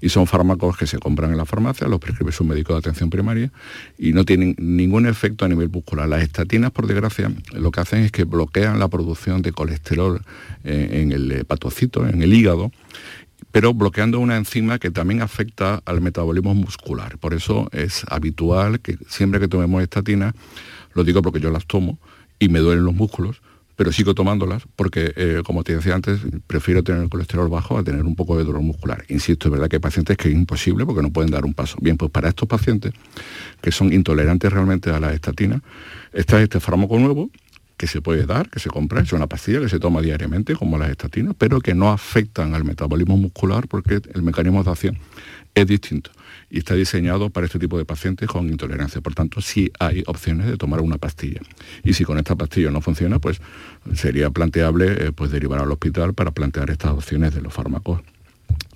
y 0.00 0.08
son 0.08 0.26
fármacos 0.26 0.78
que 0.78 0.86
se 0.86 0.98
compran 0.98 1.30
en 1.30 1.36
la 1.36 1.44
farmacia, 1.44 1.86
los 1.86 2.00
prescribe 2.00 2.32
su 2.32 2.44
médico 2.44 2.72
de 2.72 2.78
atención 2.78 3.10
primaria 3.10 3.52
y 3.98 4.14
no 4.14 4.24
tienen 4.24 4.56
ningún 4.58 5.06
efecto 5.06 5.44
a 5.44 5.48
nivel 5.48 5.68
muscular. 5.68 6.08
Las 6.08 6.22
estatinas, 6.22 6.70
por 6.70 6.86
desgracia, 6.86 7.30
lo 7.52 7.70
que 7.70 7.80
hacen 7.80 8.04
es 8.04 8.10
que 8.10 8.24
bloquean 8.24 8.78
la 8.78 8.88
producción 8.88 9.42
de 9.42 9.52
colesterol 9.52 10.22
eh, 10.64 11.02
en 11.02 11.12
el 11.12 11.30
hepatocito, 11.30 12.08
en 12.08 12.22
el 12.22 12.32
hígado, 12.32 12.72
pero 13.50 13.74
bloqueando 13.74 14.18
una 14.18 14.38
enzima 14.38 14.78
que 14.78 14.90
también 14.90 15.20
afecta 15.20 15.82
al 15.84 16.00
metabolismo 16.00 16.54
muscular. 16.54 17.18
Por 17.18 17.34
eso 17.34 17.68
es 17.72 18.06
habitual 18.08 18.80
que 18.80 18.96
siempre 19.08 19.40
que 19.40 19.48
tomemos 19.48 19.82
estatinas, 19.82 20.32
lo 20.94 21.04
digo 21.04 21.22
porque 21.22 21.40
yo 21.40 21.50
las 21.50 21.66
tomo 21.66 21.98
y 22.38 22.48
me 22.48 22.58
duelen 22.58 22.84
los 22.84 22.94
músculos, 22.94 23.42
pero 23.76 23.90
sigo 23.90 24.14
tomándolas 24.14 24.64
porque, 24.76 25.12
eh, 25.16 25.42
como 25.44 25.64
te 25.64 25.74
decía 25.74 25.94
antes, 25.94 26.20
prefiero 26.46 26.84
tener 26.84 27.02
el 27.02 27.08
colesterol 27.08 27.48
bajo 27.48 27.78
a 27.78 27.82
tener 27.82 28.04
un 28.04 28.14
poco 28.14 28.36
de 28.36 28.44
dolor 28.44 28.62
muscular. 28.62 29.04
Insisto, 29.08 29.48
es 29.48 29.52
verdad 29.52 29.68
que 29.68 29.76
hay 29.76 29.80
pacientes 29.80 30.16
que 30.16 30.28
es 30.28 30.34
imposible 30.34 30.84
porque 30.84 31.02
no 31.02 31.10
pueden 31.10 31.30
dar 31.30 31.44
un 31.44 31.54
paso. 31.54 31.78
Bien, 31.80 31.96
pues 31.96 32.10
para 32.10 32.28
estos 32.28 32.48
pacientes 32.48 32.92
que 33.60 33.72
son 33.72 33.92
intolerantes 33.92 34.52
realmente 34.52 34.90
a 34.90 35.00
la 35.00 35.12
estatina, 35.12 35.62
está 36.12 36.40
este 36.42 36.60
fármaco 36.60 36.98
nuevo 36.98 37.30
que 37.82 37.88
se 37.88 38.00
puede 38.00 38.26
dar, 38.26 38.48
que 38.48 38.60
se 38.60 38.70
compra, 38.70 39.00
es 39.00 39.12
una 39.12 39.26
pastilla 39.26 39.58
que 39.58 39.68
se 39.68 39.80
toma 39.80 40.00
diariamente, 40.00 40.54
como 40.54 40.78
las 40.78 40.88
estatinas, 40.88 41.34
pero 41.36 41.60
que 41.60 41.74
no 41.74 41.90
afectan 41.90 42.54
al 42.54 42.62
metabolismo 42.62 43.16
muscular 43.16 43.66
porque 43.66 44.00
el 44.14 44.22
mecanismo 44.22 44.62
de 44.62 44.70
acción 44.70 44.98
es 45.52 45.66
distinto 45.66 46.12
y 46.48 46.58
está 46.58 46.76
diseñado 46.76 47.30
para 47.30 47.46
este 47.46 47.58
tipo 47.58 47.76
de 47.78 47.84
pacientes 47.84 48.28
con 48.28 48.48
intolerancia. 48.48 49.00
Por 49.00 49.16
tanto, 49.16 49.40
sí 49.40 49.72
hay 49.80 50.04
opciones 50.06 50.46
de 50.46 50.56
tomar 50.56 50.80
una 50.80 50.96
pastilla. 50.96 51.40
Y 51.82 51.94
si 51.94 52.04
con 52.04 52.18
esta 52.18 52.36
pastilla 52.36 52.70
no 52.70 52.80
funciona, 52.82 53.18
pues 53.18 53.40
sería 53.94 54.30
planteable 54.30 55.06
eh, 55.08 55.12
pues 55.12 55.32
derivar 55.32 55.58
al 55.58 55.72
hospital 55.72 56.14
para 56.14 56.30
plantear 56.30 56.70
estas 56.70 56.92
opciones 56.92 57.34
de 57.34 57.40
los 57.40 57.52
fármacos 57.52 58.00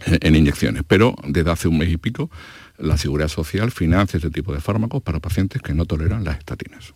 en 0.04 0.34
inyecciones. 0.34 0.82
Pero 0.88 1.14
desde 1.28 1.48
hace 1.48 1.68
un 1.68 1.78
mes 1.78 1.90
y 1.90 1.96
pico, 1.96 2.28
la 2.76 2.96
Seguridad 2.96 3.28
Social 3.28 3.70
financia 3.70 4.16
este 4.16 4.30
tipo 4.30 4.52
de 4.52 4.60
fármacos 4.60 5.00
para 5.00 5.20
pacientes 5.20 5.62
que 5.62 5.74
no 5.74 5.84
toleran 5.84 6.24
las 6.24 6.38
estatinas. 6.38 6.92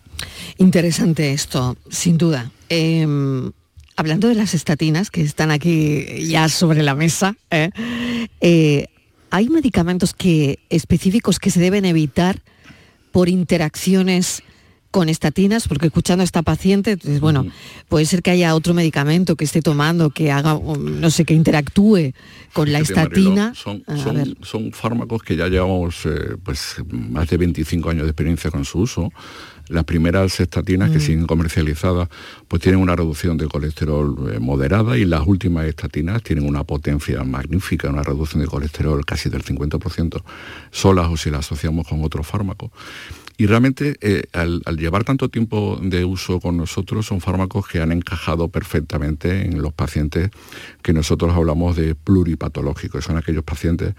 Interesante 0.59 1.33
esto, 1.33 1.77
sin 1.91 2.19
duda. 2.19 2.51
Em, 2.69 3.53
hablando 3.97 4.29
de 4.29 4.35
las 4.35 4.55
estatinas 4.55 5.11
que 5.11 5.23
están 5.23 5.51
aquí 5.51 6.27
ya 6.27 6.49
sobre 6.49 6.83
la 6.83 6.95
mesa, 6.95 7.37
¿eh? 7.51 7.71
Eh, 8.41 8.87
hay 9.31 9.49
medicamentos 9.49 10.13
que, 10.13 10.59
específicos 10.71 11.39
que 11.39 11.51
se 11.51 11.61
deben 11.61 11.85
evitar 11.85 12.43
por 13.13 13.29
interacciones 13.29 14.43
con 14.91 15.09
estatinas, 15.09 15.69
porque 15.69 15.87
escuchando 15.87 16.23
a 16.23 16.25
esta 16.25 16.43
paciente, 16.43 16.97
pues, 16.97 17.21
bueno, 17.21 17.47
puede 17.89 18.07
ser 18.07 18.23
que 18.23 18.33
haya 18.33 18.57
otro 18.57 18.75
medicamento 18.75 19.37
que 19.37 19.45
esté 19.45 19.63
tomando, 19.63 20.11
que 20.11 20.33
haga, 20.33 20.59
no 20.59 21.11
sé, 21.11 21.25
que 21.25 21.35
interactúe 21.35 22.13
con 22.53 22.73
la 22.73 22.81
estatina. 22.81 23.55
son, 23.55 23.85
son, 24.43 24.73
fármacos 24.73 25.23
que 25.23 25.37
ya 25.37 25.47
llevamos 25.47 26.07
eh, 26.07 26.37
pues, 26.43 26.77
más 26.91 27.29
de 27.29 27.37
25 27.37 27.91
años 27.91 28.03
de 28.03 28.11
experiencia 28.11 28.51
con 28.51 28.65
su 28.65 28.81
uso. 28.81 29.13
Las 29.71 29.85
primeras 29.85 30.41
estatinas 30.41 30.91
que 30.91 30.99
mm. 30.99 31.01
siguen 31.01 31.27
comercializadas 31.27 32.09
pues 32.49 32.61
tienen 32.61 32.81
una 32.81 32.97
reducción 32.97 33.37
de 33.37 33.47
colesterol 33.47 34.33
eh, 34.33 34.39
moderada 34.41 34.99
y 34.99 35.05
las 35.05 35.27
últimas 35.27 35.67
estatinas 35.67 36.23
tienen 36.23 36.45
una 36.45 36.65
potencia 36.65 37.23
magnífica, 37.23 37.89
una 37.89 38.03
reducción 38.03 38.43
de 38.43 38.49
colesterol 38.49 39.05
casi 39.07 39.31
del 39.31 39.45
50% 39.45 40.23
solas 40.73 41.09
o 41.09 41.17
si 41.17 41.31
las 41.31 41.47
asociamos 41.47 41.87
con 41.87 42.03
otros 42.05 42.27
fármacos. 42.27 42.71
Y 43.41 43.47
realmente 43.47 43.97
eh, 44.03 44.25
al, 44.35 44.61
llevar 44.77 45.05
tanto 45.05 45.31
tiempo 45.31 45.81
de 45.83 46.05
uso 46.05 46.41
con 46.41 46.59
nosotros 46.59 47.07
son 47.07 47.23
fármacos 47.23 47.67
que 47.67 47.81
han 47.81 47.91
encajado 47.91 48.49
perfectamente 48.49 49.47
en 49.47 49.63
los 49.63 49.73
pacientes 49.73 50.31
que 50.83 50.93
nosotros 50.93 51.35
hablamos 51.35 51.75
de 51.75 51.95
pluripatológicos. 51.95 53.03
Son 53.03 53.17
aquellos 53.17 53.43
pacientes 53.43 53.95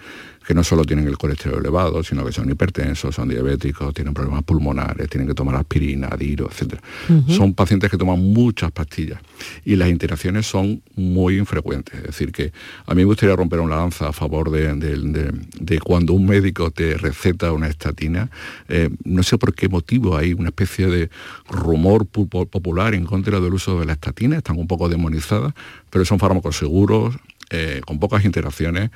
que 0.46 0.54
no 0.56 0.64
solo 0.64 0.84
tienen 0.84 1.08
el 1.08 1.18
colesterol 1.18 1.60
elevado, 1.60 2.04
sino 2.04 2.26
que 2.26 2.32
son 2.32 2.50
hipertensos, 2.50 3.14
son 3.14 3.30
diabéticos, 3.30 3.94
tienen 3.94 4.14
problemas 4.14 4.44
pulmonares, 4.44 5.08
tienen 5.10 5.28
que 5.28 5.36
tomar 5.36 5.56
aspirina, 5.56 6.10
diro, 6.18 6.50
etc. 6.50 6.80
Son 7.28 7.54
pacientes 7.54 7.92
que 7.92 7.98
toman 7.98 8.20
muchas 8.20 8.72
pastillas 8.72 9.22
y 9.64 9.76
las 9.76 9.90
interacciones 9.90 10.48
son 10.48 10.82
muy 10.96 11.38
infrecuentes. 11.38 11.96
Es 11.96 12.08
decir, 12.08 12.32
que 12.32 12.52
a 12.86 12.96
mí 12.96 13.02
me 13.02 13.06
gustaría 13.06 13.36
romper 13.36 13.60
una 13.60 13.76
lanza 13.76 14.10
a 14.10 14.14
favor 14.14 14.50
de, 14.50 15.80
cuando 15.84 16.14
un 16.14 16.26
médico 16.26 16.72
te 16.72 16.98
receta 16.98 17.52
una 17.52 17.68
estatina. 17.68 18.30
Eh, 18.68 18.90
no 19.04 19.24
sé 19.24 19.38
por 19.38 19.54
qué 19.54 19.70
motivo 19.70 20.18
hay 20.18 20.34
una 20.34 20.50
especie 20.50 20.88
de 20.88 21.10
rumor 21.50 22.08
popular 22.08 22.96
en 22.96 23.06
contra 23.06 23.40
del 23.40 23.54
uso 23.54 23.80
de 23.80 23.86
la 23.86 23.94
estatina, 23.94 24.38
están 24.38 24.58
un 24.58 24.68
poco 24.68 24.90
demonizadas, 24.90 25.54
pero 25.90 26.04
son 26.04 26.18
fármacos 26.18 26.58
seguros, 26.58 27.16
eh, 27.52 27.82
con 27.86 28.00
pocas 28.00 28.26
interacciones 28.26 28.92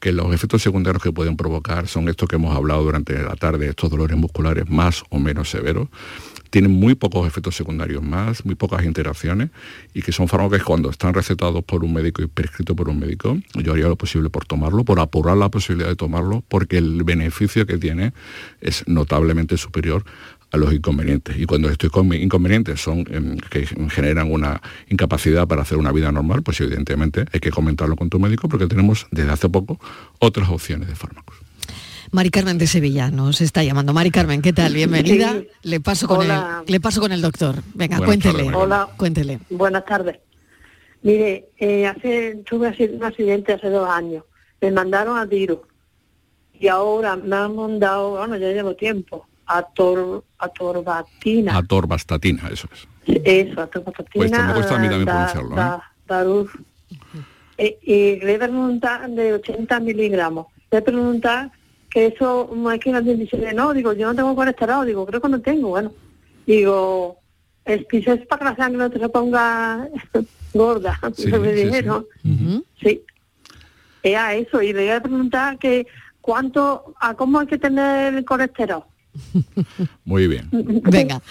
que 0.00 0.12
los 0.12 0.34
efectos 0.34 0.62
secundarios 0.62 1.02
que 1.02 1.12
pueden 1.12 1.36
provocar 1.36 1.86
son 1.86 2.08
estos 2.08 2.28
que 2.28 2.36
hemos 2.36 2.56
hablado 2.56 2.82
durante 2.82 3.22
la 3.22 3.36
tarde, 3.36 3.68
estos 3.68 3.90
dolores 3.90 4.16
musculares 4.16 4.68
más 4.68 5.04
o 5.10 5.18
menos 5.18 5.50
severos. 5.50 5.88
Tienen 6.48 6.72
muy 6.72 6.96
pocos 6.96 7.28
efectos 7.28 7.54
secundarios 7.54 8.02
más, 8.02 8.44
muy 8.44 8.56
pocas 8.56 8.84
interacciones 8.84 9.50
y 9.94 10.02
que 10.02 10.10
son 10.10 10.26
fármacos 10.26 10.64
cuando 10.64 10.90
están 10.90 11.14
recetados 11.14 11.62
por 11.62 11.84
un 11.84 11.92
médico 11.92 12.22
y 12.22 12.26
prescritos 12.26 12.74
por 12.74 12.88
un 12.88 12.98
médico, 12.98 13.38
yo 13.54 13.72
haría 13.72 13.86
lo 13.86 13.96
posible 13.96 14.30
por 14.30 14.46
tomarlo, 14.46 14.84
por 14.84 14.98
apurar 14.98 15.36
la 15.36 15.48
posibilidad 15.48 15.88
de 15.88 15.96
tomarlo, 15.96 16.42
porque 16.48 16.78
el 16.78 17.04
beneficio 17.04 17.66
que 17.66 17.78
tiene 17.78 18.12
es 18.60 18.82
notablemente 18.88 19.56
superior 19.58 20.04
a 20.52 20.56
los 20.56 20.72
inconvenientes. 20.72 21.38
Y 21.38 21.46
cuando 21.46 21.68
estos 21.68 21.90
inconvenientes 22.14 22.80
son 22.80 23.04
em, 23.10 23.36
que 23.38 23.66
generan 23.90 24.30
una 24.30 24.60
incapacidad 24.88 25.46
para 25.46 25.62
hacer 25.62 25.78
una 25.78 25.92
vida 25.92 26.10
normal, 26.12 26.42
pues 26.42 26.60
evidentemente 26.60 27.24
hay 27.32 27.40
que 27.40 27.50
comentarlo 27.50 27.96
con 27.96 28.10
tu 28.10 28.18
médico 28.18 28.48
porque 28.48 28.66
tenemos 28.66 29.06
desde 29.10 29.30
hace 29.30 29.48
poco 29.48 29.78
otras 30.18 30.48
opciones 30.48 30.88
de 30.88 30.94
fármacos. 30.94 31.36
Mari 32.12 32.30
Carmen 32.30 32.58
de 32.58 32.66
Sevilla 32.66 33.10
nos 33.10 33.40
está 33.40 33.62
llamando. 33.62 33.92
Mari 33.92 34.10
Carmen, 34.10 34.42
¿qué 34.42 34.52
tal? 34.52 34.74
Bienvenida. 34.74 35.40
Le 35.62 35.80
paso 35.80 36.08
con 36.08 36.22
el 36.22 36.32
le 36.66 36.80
paso 36.80 37.00
con 37.00 37.12
el 37.12 37.22
doctor. 37.22 37.62
Venga, 37.74 37.98
cuéntele. 37.98 38.52
Hola. 38.52 38.88
Cuéntele. 38.96 39.38
Buenas 39.48 39.84
tardes. 39.84 40.18
Mire, 41.02 41.50
eh, 41.56 41.86
hace 41.86 42.42
tuve 42.44 42.74
un 42.92 43.04
accidente 43.04 43.52
hace 43.52 43.68
dos 43.68 43.88
años. 43.88 44.24
Me 44.60 44.72
mandaron 44.72 45.18
a 45.18 45.26
tiro 45.28 45.62
y 46.58 46.68
ahora 46.68 47.16
me 47.16 47.36
han 47.36 47.56
mandado, 47.56 48.10
bueno, 48.10 48.36
ya 48.36 48.48
llevo 48.48 48.74
tiempo, 48.74 49.26
ator, 49.50 50.24
atorvatina. 50.38 51.58
Atorvastatina, 51.58 52.48
eso 52.48 52.68
es. 52.72 52.86
Eso, 53.24 53.60
atorvastatina. 53.60 54.08
Pues 54.14 54.30
me 54.30 54.52
cuesta 54.54 54.76
a 54.76 54.78
mí 54.78 54.88
también 54.88 55.06
pronunciarlo. 55.06 55.56
¿eh? 55.58 56.58
eh, 57.58 57.78
y 57.82 58.24
le 58.24 58.34
he 58.34 58.38
preguntado 58.38 59.08
de 59.08 59.34
80 59.34 59.80
miligramos. 59.80 60.46
Le 60.70 60.78
he 60.78 60.82
preguntado 60.82 61.50
que 61.90 62.06
eso, 62.06 62.50
hay 62.68 62.78
que 62.78 62.92
alguien 62.92 63.18
dice, 63.18 63.52
no, 63.52 63.74
digo, 63.74 63.92
yo 63.92 64.06
no 64.06 64.14
tengo 64.14 64.36
colesterol, 64.36 64.86
digo, 64.86 65.04
creo 65.06 65.20
que 65.20 65.28
no 65.28 65.40
tengo, 65.40 65.70
bueno. 65.70 65.92
Digo, 66.46 67.18
es 67.64 67.84
quizás 67.90 68.20
para 68.28 68.38
que 68.38 68.44
la 68.44 68.56
sangre 68.56 68.78
no 68.78 68.90
te 68.90 69.00
se 69.00 69.08
ponga 69.08 69.88
gorda, 70.54 70.98
sí, 71.16 71.26
me 71.26 71.52
dijeron. 71.52 72.06
Sí. 72.80 73.02
Era 74.02 74.34
eso, 74.34 74.62
y 74.62 74.72
le 74.72 74.84
voy 74.84 74.90
a 74.90 75.02
preguntar 75.02 75.58
que 75.58 75.86
cuánto, 76.20 76.94
a 77.00 77.14
cómo 77.14 77.40
hay 77.40 77.48
que 77.48 77.58
tener 77.58 78.14
el 78.14 78.24
colesterol. 78.24 78.84
Muy 80.04 80.26
bien. 80.26 80.48
Venga, 80.52 81.22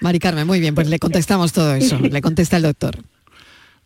Mari 0.00 0.18
Carmen, 0.18 0.46
muy 0.46 0.60
bien, 0.60 0.74
pues 0.74 0.88
le 0.88 0.98
contestamos 0.98 1.52
todo 1.52 1.74
eso, 1.74 1.98
le 1.98 2.20
contesta 2.20 2.56
el 2.56 2.62
doctor. 2.64 2.98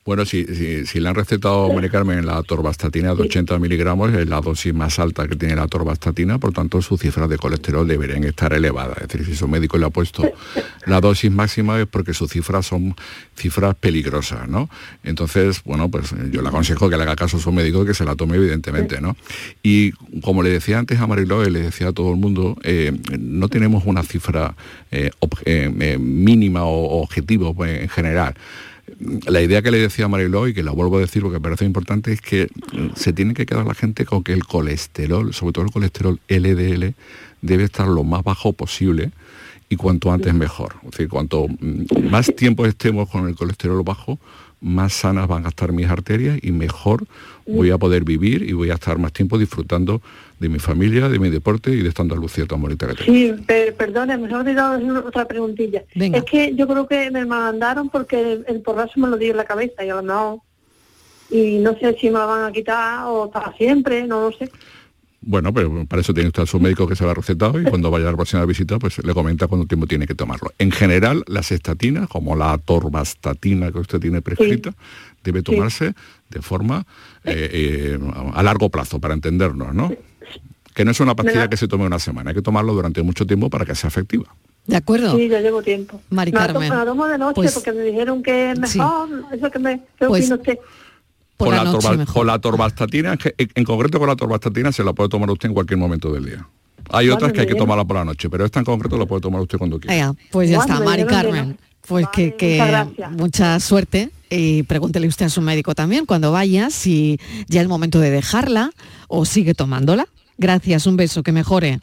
Bueno, 0.05 0.27
si, 0.27 0.45
si, 0.85 1.01
le 1.01 1.09
han 1.09 1.15
recetado, 1.15 1.73
María 1.73 1.89
Carmen, 1.89 2.27
la 2.27 2.43
torvastatina 2.43 3.15
de 3.15 3.23
80 3.23 3.59
miligramos, 3.59 4.13
es 4.13 4.29
la 4.29 4.43
dosis 4.43 4.75
más 4.75 4.99
alta 4.99 5.27
que 5.27 5.35
tiene 5.35 5.57
la 5.57 5.67
torvastatina, 5.67 6.39
por 6.39 6.53
tanto 6.53 6.83
sus 6.83 7.01
cifras 7.01 7.27
de 7.31 7.39
colesterol 7.39 7.89
deberían 7.89 8.23
estar 8.25 8.53
elevadas. 8.53 8.99
Es 8.99 9.09
decir, 9.09 9.25
si 9.25 9.35
su 9.35 9.49
médico 9.49 9.79
le 9.79 9.87
ha 9.87 9.91
puesto 9.91 10.31
la 10.85 11.01
dosis 11.01 11.31
máxima 11.31 11.81
es 11.81 11.87
porque 11.87 12.13
sus 12.13 12.31
cifras 12.31 12.67
son 12.67 12.95
cifras 13.35 13.75
peligrosas, 13.77 14.47
¿no? 14.47 14.69
Entonces, 15.05 15.63
bueno, 15.65 15.91
pues 15.91 16.15
yo 16.31 16.43
le 16.43 16.49
aconsejo 16.49 16.91
que 16.91 16.99
le 16.99 17.05
haga 17.05 17.17
caso 17.17 17.39
a 17.39 17.41
su 17.41 17.51
médico 17.51 17.87
que 17.87 17.95
se 17.95 18.05
la 18.05 18.15
tome 18.15 18.37
evidentemente, 18.37 19.01
¿no? 19.01 19.17
Y 19.63 19.93
como 20.21 20.43
le 20.43 20.51
decía 20.51 20.79
antes 20.79 21.01
a 21.01 21.07
Mariló, 21.07 21.43
le 21.49 21.63
decía 21.63 21.89
a 21.89 21.93
todo 21.93 22.11
el 22.11 22.17
mundo, 22.17 22.59
eh, 22.63 22.93
no 23.19 23.49
tenemos 23.49 23.85
una 23.87 24.03
cifra 24.03 24.55
eh, 24.91 25.11
eh, 25.47 25.97
mínima 25.99 26.65
o 26.65 27.01
objetivo 27.01 27.55
pues, 27.55 27.81
en 27.81 27.89
general 27.89 28.35
la 29.27 29.41
idea 29.41 29.63
que 29.63 29.71
le 29.71 29.79
decía 29.79 30.07
a 30.07 30.09
Mariló 30.09 30.49
y 30.49 30.55
que 30.55 30.63
la 30.63 30.73
vuelvo 30.73 30.99
a 30.99 31.01
decir 31.01 31.23
porque 31.23 31.39
me 31.39 31.43
parece 31.43 31.65
importante 31.65 32.13
es 32.13 32.21
que 32.21 32.49
se 32.97 33.13
tiene 33.13 33.35
que 33.35 33.47
quedar 33.47 33.67
la 33.67 33.75
gente 33.75 34.05
con 34.05 34.23
que 34.23 34.33
el 34.33 34.45
colesterol, 34.45 35.33
sobre 35.33 35.53
todo 35.53 35.65
el 35.65 35.71
colesterol 35.71 36.21
LDL, 36.29 36.95
debe 37.43 37.65
estar 37.65 37.89
lo 37.89 38.05
más 38.05 38.23
bajo 38.23 38.53
posible 38.53 39.11
y 39.69 39.77
cuanto 39.77 40.13
antes 40.13 40.35
mejor. 40.35 40.77
Es 40.85 40.93
decir, 40.93 41.09
cuanto 41.09 41.47
más 42.11 42.35
tiempo 42.35 42.67
estemos 42.67 43.09
con 43.09 43.29
el 43.29 43.35
colesterol 43.35 43.83
bajo, 43.83 44.19
más 44.65 44.95
sanas 44.95 45.29
van 45.29 45.45
a 45.45 45.51
estar 45.51 45.73
mis 45.73 45.87
arterias 45.89 46.39
y 46.43 46.51
mejor 46.51 47.05
voy 47.47 47.71
a 47.71 47.77
poder 47.79 48.03
vivir 48.05 48.43
y 48.43 48.53
voy 48.55 48.71
a 48.71 48.75
estar 48.75 48.99
más 48.99 49.13
tiempo 49.13 49.37
disfrutando 49.37 50.01
de 50.41 50.49
mi 50.49 50.59
familia, 50.59 51.09
de 51.11 51.19
mi 51.19 51.29
deporte 51.29 51.71
y 51.71 51.83
de 51.83 51.91
esta 51.91 52.03
Andalucía 52.03 52.47
tan 52.47 52.61
bonita 52.63 52.87
que 52.89 52.95
tengo. 52.95 53.13
Sí, 53.13 53.35
pe- 53.47 53.73
perdone, 53.73 54.17
me 54.17 54.29
he 54.29 54.35
olvidado 54.35 54.79
de 54.79 54.85
hacer 54.85 55.07
otra 55.07 55.29
preguntilla. 55.29 55.83
Venga. 55.95 56.19
Es 56.19 56.25
que 56.25 56.55
yo 56.55 56.67
creo 56.67 56.87
que 56.89 57.11
me 57.11 57.27
mandaron 57.27 57.91
porque 57.91 58.21
el, 58.33 58.45
el 58.49 58.61
porrazo 58.63 58.93
me 58.97 59.09
lo 59.09 59.19
dio 59.19 59.33
en 59.33 59.37
la 59.37 59.45
cabeza 59.45 59.85
y 59.85 59.91
a 59.91 59.97
lo 59.97 60.03
mejor... 60.03 60.39
Y 61.31 61.59
no 61.59 61.77
sé 61.79 61.97
si 62.01 62.07
me 62.11 62.19
lo 62.19 62.27
van 62.29 62.45
a 62.45 62.53
quitar 62.53 63.07
o 63.09 63.31
para 63.31 63.53
siempre, 63.57 64.07
no 64.07 64.21
lo 64.29 64.33
sé. 64.37 64.51
Bueno, 65.27 65.53
pero 65.55 65.87
para 65.87 66.03
eso 66.03 66.13
tiene 66.13 66.29
usted 66.29 66.43
a 66.43 66.47
su 66.47 66.61
médico 66.61 66.87
que 66.87 66.97
se 66.97 67.05
lo 67.05 67.11
ha 67.11 67.15
recetado 67.15 67.59
y 67.61 67.65
cuando 67.65 67.91
vaya 67.91 68.09
a 68.09 68.11
la 68.11 68.17
próxima 68.17 68.45
visita, 68.45 68.79
pues 68.79 69.03
le 69.03 69.15
comenta 69.15 69.47
cuánto 69.47 69.67
tiempo 69.67 69.87
tiene 69.87 70.07
que 70.07 70.15
tomarlo. 70.15 70.53
En 70.59 70.71
general, 70.71 71.25
las 71.29 71.51
estatinas, 71.51 72.09
como 72.09 72.37
la 72.37 72.53
atorvastatina 72.53 73.73
que 73.73 73.79
usted 73.79 74.01
tiene 74.01 74.21
prescrita, 74.23 74.75
debe 75.23 75.43
tomarse 75.43 75.95
de 76.31 76.43
forma 76.43 76.85
eh, 77.25 77.97
eh, 77.97 77.99
a 78.35 78.43
largo 78.43 78.69
plazo, 78.69 78.99
para 79.01 79.15
entendernos, 79.15 79.75
¿no? 79.75 79.93
Que 80.75 80.85
no 80.85 80.91
es 80.91 81.01
una 81.01 81.15
pastilla 81.15 81.49
que 81.49 81.57
se 81.57 81.69
tome 81.69 81.87
una 81.87 81.99
semana, 81.99 82.31
hay 82.31 82.37
que 82.37 82.43
tomarlo 82.43 82.75
durante 82.75 83.03
mucho 83.03 83.27
tiempo 83.27 83.49
para 83.49 83.65
que 83.65 83.75
sea 83.75 83.89
efectiva. 83.89 84.27
¿De 84.67 84.77
acuerdo? 84.77 85.17
Sí, 85.17 85.29
ya 85.29 85.41
llevo 85.41 85.63
tiempo. 85.63 86.01
Mari 86.11 86.33
me 86.33 86.39
la 86.39 86.47
to- 86.47 86.53
Carmen, 86.55 86.71
Me 86.71 86.77
la 86.77 86.85
tomo 86.87 87.07
de 87.07 87.19
noche 87.19 87.35
pues- 87.35 87.53
porque 87.55 87.73
me 87.73 87.83
dijeron 87.83 88.23
que 88.23 88.53
es 88.53 88.71
Sí. 88.71 88.79
mejor. 88.79 89.09
Eso 89.33 89.51
que 89.51 89.59
me... 89.59 89.79
¿Qué 89.99 90.07
Pues- 90.07 90.25
opina 90.31 90.37
usted? 90.37 90.59
Por 91.37 91.49
la 91.49 91.65
noche 91.65 91.97
mejor. 91.97 92.15
con 92.15 92.27
la 92.27 92.35
atorvastatina, 92.35 93.19
en 93.37 93.65
concreto 93.65 93.99
con 93.99 94.07
la 94.07 94.13
atorvastatina 94.15 94.71
se 94.73 94.85
la 94.85 94.93
puede 94.93 95.09
tomar 95.09 95.31
usted 95.31 95.49
en 95.49 95.55
cualquier 95.55 95.79
momento 95.79 96.13
del 96.13 96.27
día. 96.27 96.49
Hay 96.91 97.09
otras 97.09 97.33
que 97.33 97.41
hay 97.41 97.47
que 97.47 97.55
tomarla 97.55 97.85
por 97.85 97.97
la 97.97 98.05
noche, 98.05 98.29
pero 98.29 98.45
esta 98.45 98.59
en 98.59 98.65
concreto 98.65 98.97
la 98.99 99.07
puede 99.07 99.21
tomar 99.21 99.41
usted 99.41 99.59
cuando 99.59 99.81
quiera. 99.81 100.15
Pues 100.31 100.51
ya 100.51 100.59
está, 100.59 100.81
Mari 100.81 101.05
Carmen. 101.07 101.59
Pues 101.87 102.07
que, 102.09 102.35
que 102.35 102.63
mucha 103.11 103.61
suerte 103.61 104.11
y 104.31 104.63
pregúntele 104.63 105.07
usted 105.07 105.27
a 105.27 105.29
su 105.29 105.43
médico 105.43 105.75
también 105.75 106.07
cuando 106.07 106.33
vaya 106.33 106.71
si 106.71 107.21
ya 107.47 107.61
es 107.61 107.69
momento 107.69 108.01
de 108.01 108.11
dejarla 108.11 108.71
o 109.09 109.25
sigue 109.25 109.55
tomándola. 109.55 110.07
Gracias, 110.39 110.87
un 110.87 110.97
beso, 110.97 111.23
que 111.23 111.33
mejore. 111.33 111.81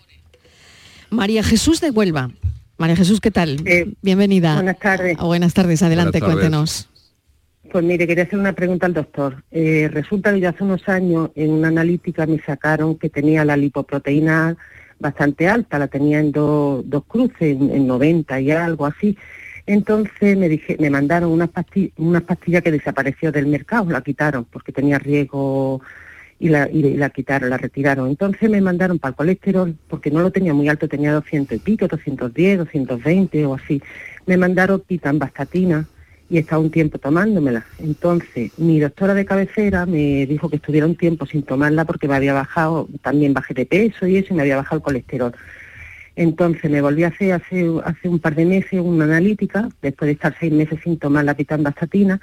María 1.10 1.44
Jesús 1.44 1.82
de 1.82 1.92
Huelva. 1.92 2.32
María 2.78 2.96
Jesús, 2.96 3.22
¿qué 3.22 3.30
tal? 3.30 3.64
Bienvenida. 4.02 4.54
Eh, 4.54 4.56
buenas 4.56 4.80
tardes. 4.80 5.18
Buenas 5.18 5.54
tardes, 5.54 5.84
adelante, 5.84 6.20
Buenas 6.20 6.36
tardes. 6.36 6.50
cuéntenos. 6.50 6.90
Pues 7.72 7.86
mire, 7.86 8.06
quería 8.06 8.26
hacer 8.26 8.38
una 8.38 8.52
pregunta 8.54 8.86
al 8.86 8.94
doctor. 8.94 9.44
Eh, 9.50 9.90
resulta 9.92 10.34
que 10.34 10.42
yo 10.42 10.50
hace 10.50 10.64
unos 10.64 10.90
años 10.90 11.30
en 11.36 11.52
una 11.52 11.70
analítica 11.70 12.26
me 12.26 12.40
sacaron 12.42 12.98
que 12.98 13.10
tenía 13.10 13.46
la 13.46 13.56
lipoproteína 13.56 14.58
bastante 15.00 15.48
alta, 15.48 15.80
la 15.80 15.88
tenía 15.88 16.20
en 16.20 16.32
do- 16.34 16.84
dos 16.86 17.06
cruces, 17.08 17.42
en, 17.42 17.72
en 17.72 17.88
90 17.88 18.42
y 18.42 18.52
algo 18.52 18.86
así. 18.86 19.18
Entonces 19.66 20.38
me 20.38 20.50
dije, 20.50 20.76
me 20.80 20.90
mandaron 20.90 21.32
unas 21.32 21.50
pastillas, 21.50 21.92
unas 21.98 22.24
pastillas 22.24 22.62
que 22.62 22.72
desapareció 22.72 23.32
del 23.32 23.48
mercado, 23.48 23.90
la 23.90 24.02
quitaron 24.02 24.44
porque 24.46 24.74
tenía 24.74 25.00
riesgo 25.00 25.80
y 26.40 26.50
la, 26.50 26.70
y, 26.70 26.98
la 26.98 27.10
quitaron, 27.10 27.50
la 27.52 27.58
retiraron. 27.58 28.10
Entonces 28.10 28.50
me 28.50 28.60
mandaron 28.60 29.00
para 29.00 29.12
el 29.12 29.16
colesterol, 29.16 29.76
porque 29.88 30.12
no 30.12 30.22
lo 30.22 30.32
tenía 30.32 30.54
muy 30.54 30.68
alto, 30.68 30.90
tenía 30.90 31.14
200 31.14 31.56
y 31.56 31.60
pico, 31.62 31.88
210, 31.88 32.58
220 32.58 33.46
o 33.46 33.54
así. 33.56 33.82
Me 34.26 34.36
mandaron 34.36 34.82
pitambastatina 34.82 35.88
y 36.32 36.38
he 36.38 36.40
estado 36.40 36.62
un 36.62 36.72
tiempo 36.72 36.98
tomándomela. 36.98 37.66
Entonces 37.78 38.58
mi 38.58 38.80
doctora 38.80 39.14
de 39.14 39.26
cabecera 39.26 39.86
me 39.86 40.26
dijo 40.26 40.50
que 40.50 40.56
estuviera 40.56 40.88
un 40.88 40.96
tiempo 40.96 41.26
sin 41.26 41.44
tomarla 41.44 41.84
porque 41.84 42.08
me 42.08 42.16
había 42.16 42.34
bajado, 42.34 42.88
también 43.02 43.34
bajé 43.34 43.54
de 43.54 43.66
peso 43.66 44.08
y 44.08 44.16
eso, 44.16 44.34
y 44.34 44.38
me 44.38 44.44
había 44.44 44.56
bajado 44.56 44.78
el 44.78 44.82
colesterol. 44.82 45.34
Entonces 46.16 46.72
me 46.72 46.82
volví 46.82 47.04
a 47.04 47.10
hacer 47.10 47.34
hace, 47.34 47.70
hace 47.84 48.08
un 48.08 48.20
par 48.20 48.36
de 48.36 48.46
meses 48.46 48.80
una 48.80 49.04
analítica, 49.04 49.68
después 49.82 50.08
de 50.08 50.14
estar 50.14 50.34
seis 50.40 50.54
meses 50.54 50.80
sin 50.82 50.98
tomar 50.98 51.26
la 51.26 51.34
pitambastatina, 51.34 52.22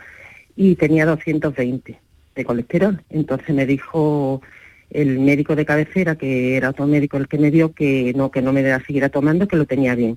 y 0.57 0.75
tenía 0.77 1.05
220 1.05 1.99
de 2.35 2.45
colesterol. 2.47 3.03
Entonces 3.11 3.55
me 3.55 3.67
dijo 3.67 4.41
el 4.89 5.19
médico 5.19 5.55
de 5.55 5.67
cabecera, 5.67 6.17
que 6.17 6.57
era 6.57 6.71
otro 6.71 6.87
médico 6.87 7.19
el 7.19 7.29
que 7.29 7.37
me 7.37 7.51
dio, 7.51 7.75
que 7.75 8.15
no, 8.17 8.31
que 8.31 8.41
no 8.41 8.55
me 8.55 8.63
la 8.63 8.81
siguiera 8.81 9.11
tomando, 9.11 9.47
que 9.47 9.57
lo 9.57 9.67
tenía 9.67 9.95
bien. 9.95 10.17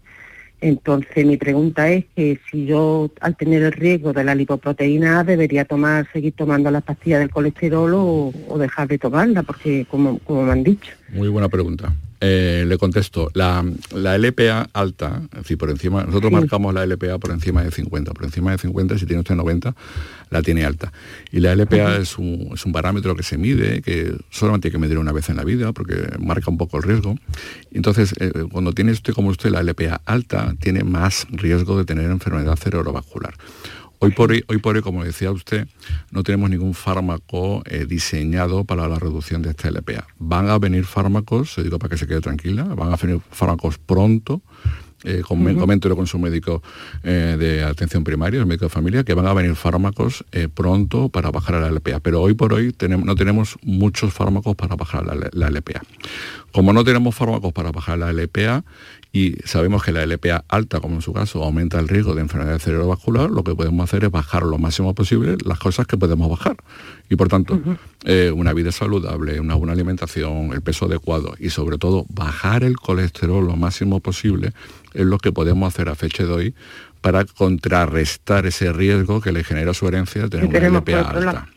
Entonces 0.61 1.25
mi 1.25 1.37
pregunta 1.37 1.89
es 1.89 2.05
que 2.15 2.39
si 2.49 2.65
yo 2.65 3.09
al 3.19 3.35
tener 3.35 3.63
el 3.63 3.71
riesgo 3.71 4.13
de 4.13 4.23
la 4.23 4.35
lipoproteína 4.35 5.19
A 5.19 5.23
debería 5.23 5.65
tomar, 5.65 6.07
seguir 6.13 6.33
tomando 6.33 6.69
las 6.69 6.83
pastillas 6.83 7.19
del 7.19 7.31
colesterol 7.31 7.91
o, 7.95 8.57
dejar 8.59 8.87
de 8.87 8.99
tomarla, 8.99 9.41
porque 9.41 9.87
como, 9.89 10.19
como 10.19 10.43
me 10.43 10.51
han 10.51 10.63
dicho. 10.63 10.93
Muy 11.09 11.29
buena 11.29 11.49
pregunta. 11.49 11.91
Eh, 12.23 12.65
le 12.67 12.77
contesto, 12.77 13.31
la, 13.33 13.65
la 13.95 14.15
LPA 14.15 14.69
alta, 14.73 15.23
es 15.33 15.39
decir, 15.39 15.57
por 15.57 15.71
encima, 15.71 16.03
nosotros 16.03 16.29
Sí. 16.29 16.35
marcamos 16.35 16.71
la 16.71 16.85
LPA 16.85 17.17
por 17.17 17.31
encima 17.31 17.63
de 17.63 17.71
50, 17.71 18.13
por 18.13 18.25
encima 18.25 18.51
de 18.51 18.59
50, 18.59 18.99
si 18.99 19.07
tiene 19.07 19.21
usted 19.21 19.33
90, 19.33 19.73
la 20.29 20.41
tiene 20.43 20.63
alta. 20.63 20.93
Y 21.31 21.39
la 21.39 21.55
LPA 21.55 21.97
es, 21.97 22.19
un, 22.19 22.51
es 22.53 22.63
un 22.63 22.71
parámetro 22.73 23.15
que 23.15 23.23
se 23.23 23.39
mide, 23.39 23.81
que 23.81 24.13
solamente 24.29 24.67
hay 24.67 24.71
que 24.71 24.77
medir 24.77 24.99
una 24.99 25.11
vez 25.11 25.29
en 25.29 25.37
la 25.37 25.43
vida, 25.43 25.71
porque 25.73 25.95
marca 26.19 26.51
un 26.51 26.57
poco 26.59 26.77
el 26.77 26.83
riesgo. 26.83 27.15
Entonces, 27.71 28.13
eh, 28.19 28.31
cuando 28.51 28.71
tiene 28.73 28.91
usted 28.91 29.13
como 29.13 29.29
usted 29.29 29.49
la 29.49 29.63
LPA 29.63 30.01
alta, 30.05 30.53
tiene 30.59 30.83
más 30.83 31.25
riesgo 31.31 31.75
de 31.77 31.85
tener 31.85 32.05
enfermedad 32.11 32.55
cerebrovascular. 32.55 33.33
Hoy 34.03 34.09
por 34.09 34.31
hoy, 34.31 34.81
como 34.81 35.03
decía 35.03 35.29
usted, 35.29 35.67
no 36.09 36.23
tenemos 36.23 36.49
ningún 36.49 36.73
fármaco 36.73 37.61
eh, 37.65 37.85
diseñado 37.87 38.63
para 38.63 38.87
la 38.87 38.97
reducción 38.97 39.43
de 39.43 39.51
esta 39.51 39.69
LPA. 39.69 40.07
Van 40.17 40.49
a 40.49 40.57
venir 40.57 40.85
fármacos, 40.85 41.53
se 41.53 41.61
digo 41.61 41.77
para 41.77 41.91
que 41.91 41.97
se 41.97 42.07
quede 42.07 42.19
tranquila, 42.19 42.63
van 42.63 42.91
a 42.91 42.95
venir 42.95 43.21
fármacos 43.29 43.77
pronto, 43.77 44.41
eh, 45.03 45.21
com- 45.27 45.45
Ujú. 45.45 45.59
coméntelo 45.59 45.95
con 45.95 46.07
su 46.07 46.19
médico 46.19 46.61
eh, 47.03 47.35
de 47.39 47.63
atención 47.63 48.03
primaria, 48.03 48.39
el 48.39 48.45
médico 48.45 48.65
de 48.65 48.69
familia, 48.69 49.03
que 49.03 49.13
van 49.13 49.27
a 49.27 49.33
venir 49.33 49.55
fármacos 49.55 50.25
eh, 50.31 50.47
pronto 50.53 51.09
para 51.09 51.31
bajar 51.31 51.55
la 51.61 51.67
LPA. 51.69 51.99
Pero 51.99 52.21
hoy 52.21 52.33
por 52.33 52.53
hoy 52.53 52.71
tenemos, 52.73 53.05
no 53.05 53.15
tenemos 53.15 53.57
muchos 53.63 54.13
fármacos 54.13 54.55
para 54.55 54.75
bajar 54.75 55.05
la, 55.05 55.29
la 55.31 55.49
LPA. 55.49 55.81
Como 56.51 56.73
no 56.73 56.83
tenemos 56.83 57.15
fármacos 57.15 57.53
para 57.53 57.71
bajar 57.71 57.97
la 57.99 58.11
LPA 58.11 58.63
y 59.13 59.35
sabemos 59.45 59.83
que 59.83 59.91
la 59.91 60.05
LPA 60.05 60.43
alta, 60.47 60.79
como 60.79 60.95
en 60.95 61.01
su 61.01 61.11
caso, 61.13 61.43
aumenta 61.43 61.79
el 61.79 61.87
riesgo 61.87 62.13
de 62.15 62.21
enfermedad 62.21 62.59
cerebrovascular, 62.59 63.29
lo 63.29 63.43
que 63.43 63.53
podemos 63.55 63.83
hacer 63.83 64.03
es 64.05 64.11
bajar 64.11 64.43
lo 64.43 64.57
máximo 64.57 64.93
posible 64.95 65.35
las 65.45 65.59
cosas 65.59 65.85
que 65.87 65.97
podemos 65.97 66.29
bajar. 66.29 66.55
Y 67.11 67.17
por 67.17 67.27
tanto, 67.27 67.59
eh, 68.05 68.31
una 68.33 68.53
vida 68.53 68.71
saludable, 68.71 69.41
una 69.41 69.55
buena 69.55 69.73
alimentación, 69.73 70.53
el 70.53 70.61
peso 70.61 70.85
adecuado 70.85 71.35
y 71.37 71.49
sobre 71.49 71.77
todo 71.77 72.05
bajar 72.07 72.63
el 72.63 72.77
colesterol 72.77 73.45
lo 73.45 73.57
máximo 73.57 73.99
posible 73.99 74.53
es 74.93 75.05
lo 75.05 75.17
que 75.17 75.33
podemos 75.33 75.67
hacer 75.67 75.89
a 75.89 75.95
fecha 75.95 76.23
de 76.23 76.31
hoy 76.31 76.55
para 77.01 77.25
contrarrestar 77.25 78.45
ese 78.45 78.71
riesgo 78.71 79.19
que 79.19 79.33
le 79.33 79.43
genera 79.43 79.73
su 79.73 79.89
herencia 79.89 80.21
de 80.21 80.29
tener 80.29 80.69
una 80.69 80.79
LPA 80.79 81.01
alta. 81.01 81.49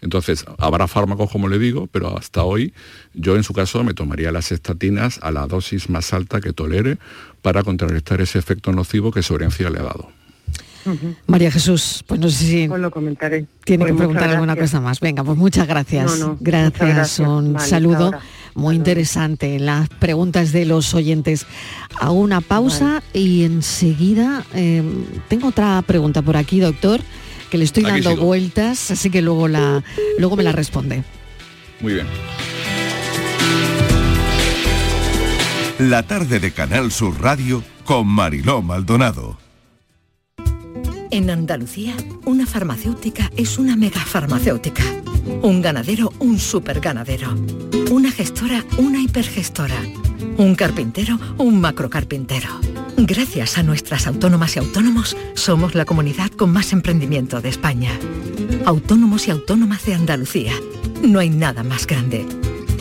Entonces, 0.00 0.44
habrá 0.58 0.86
fármacos, 0.86 1.28
como 1.28 1.48
le 1.48 1.58
digo, 1.58 1.88
pero 1.90 2.16
hasta 2.16 2.44
hoy 2.44 2.72
yo 3.12 3.34
en 3.34 3.42
su 3.42 3.52
caso 3.52 3.82
me 3.82 3.94
tomaría 3.94 4.30
las 4.30 4.52
estatinas 4.52 5.18
a 5.22 5.32
la 5.32 5.48
dosis 5.48 5.90
más 5.90 6.12
alta 6.12 6.40
que 6.40 6.52
tolere 6.52 6.98
para 7.42 7.64
contrarrestar 7.64 8.20
ese 8.20 8.38
efecto 8.38 8.70
nocivo 8.70 9.10
que 9.10 9.24
su 9.24 9.34
herencia 9.34 9.70
le 9.70 9.80
ha 9.80 9.82
dado. 9.82 10.19
María 11.26 11.50
Jesús, 11.50 12.02
pues 12.06 12.20
no 12.20 12.28
sé 12.28 12.44
si 12.44 12.68
Pues 12.68 12.80
lo 12.80 12.90
comentaré. 12.90 13.46
tiene 13.64 13.84
Pues 13.84 13.92
que 13.92 13.96
preguntar 13.98 14.22
muchas 14.24 14.34
alguna 14.34 14.56
cosa 14.56 14.80
más. 14.80 15.00
Venga, 15.00 15.22
pues 15.24 15.36
muchas 15.38 15.66
gracias. 15.66 16.18
No, 16.18 16.28
no, 16.28 16.36
gracias, 16.40 16.72
muchas 16.72 16.94
gracias. 16.96 17.18
un 17.28 17.52
Vale, 17.54 17.68
saludo 17.68 18.12
muy 18.54 18.74
interesante. 18.76 19.58
Las 19.58 19.88
preguntas 19.88 20.52
de 20.52 20.64
los 20.64 20.92
oyentes. 20.94 21.46
Hago 22.00 22.14
una 22.14 22.40
pausa 22.40 23.02
y 23.12 23.44
enseguida 23.44 24.44
eh, 24.54 24.82
tengo 25.28 25.48
otra 25.48 25.82
pregunta 25.86 26.22
por 26.22 26.36
aquí, 26.36 26.60
doctor, 26.60 27.00
que 27.50 27.58
le 27.58 27.64
estoy 27.64 27.84
Aquí 27.84 27.92
dando 27.92 28.10
sigo. 28.10 28.24
vueltas, 28.26 28.90
así 28.90 29.10
que 29.10 29.22
luego 29.22 29.48
la 29.48 29.82
luego 30.18 30.36
me 30.36 30.42
la 30.42 30.52
responde. 30.52 31.04
Muy 31.80 31.94
bien. 31.94 32.06
La 35.78 36.02
tarde 36.02 36.40
de 36.40 36.52
Canal 36.52 36.92
Sur 36.92 37.20
Radio 37.22 37.62
con 37.84 38.06
Mariló 38.06 38.60
Maldonado. 38.60 39.38
En 41.12 41.28
Andalucía, 41.28 41.96
una 42.24 42.46
farmacéutica 42.46 43.32
es 43.36 43.58
una 43.58 43.74
megafarmacéutica. 43.74 44.84
Un 45.42 45.60
ganadero, 45.60 46.12
un 46.20 46.38
superganadero. 46.38 47.34
Una 47.90 48.12
gestora, 48.12 48.64
una 48.78 49.00
hipergestora. 49.00 49.74
Un 50.36 50.54
carpintero, 50.54 51.18
un 51.38 51.60
macrocarpintero. 51.60 52.48
Gracias 52.96 53.58
a 53.58 53.64
nuestras 53.64 54.06
autónomas 54.06 54.54
y 54.54 54.60
autónomos, 54.60 55.16
somos 55.34 55.74
la 55.74 55.84
comunidad 55.84 56.30
con 56.30 56.52
más 56.52 56.72
emprendimiento 56.72 57.40
de 57.40 57.48
España. 57.48 57.90
Autónomos 58.64 59.26
y 59.26 59.32
autónomas 59.32 59.84
de 59.86 59.94
Andalucía. 59.94 60.52
No 61.02 61.18
hay 61.18 61.30
nada 61.30 61.64
más 61.64 61.88
grande. 61.88 62.24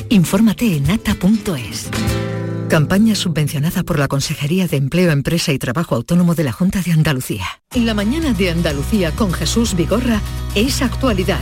Infórmate 0.10 0.76
en 0.76 0.92
ata.es. 0.92 1.90
Campaña 2.70 3.16
subvencionada 3.16 3.82
por 3.82 3.98
la 3.98 4.08
Consejería 4.08 4.68
de 4.68 4.78
Empleo, 4.78 5.10
Empresa 5.10 5.52
y 5.52 5.58
Trabajo 5.58 5.96
Autónomo 5.96 6.36
de 6.36 6.44
la 6.44 6.52
Junta 6.52 6.84
de 6.84 6.92
Andalucía. 6.92 7.46
La 7.74 7.96
mañana 7.96 8.32
de 8.34 8.52
Andalucía 8.52 9.10
con 9.12 9.34
Jesús 9.34 9.74
Vigorra 9.74 10.22
es 10.54 10.84
actualidad, 10.84 11.42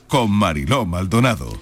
con 0.11 0.29
Mariló 0.29 0.85
Maldonado. 0.85 1.57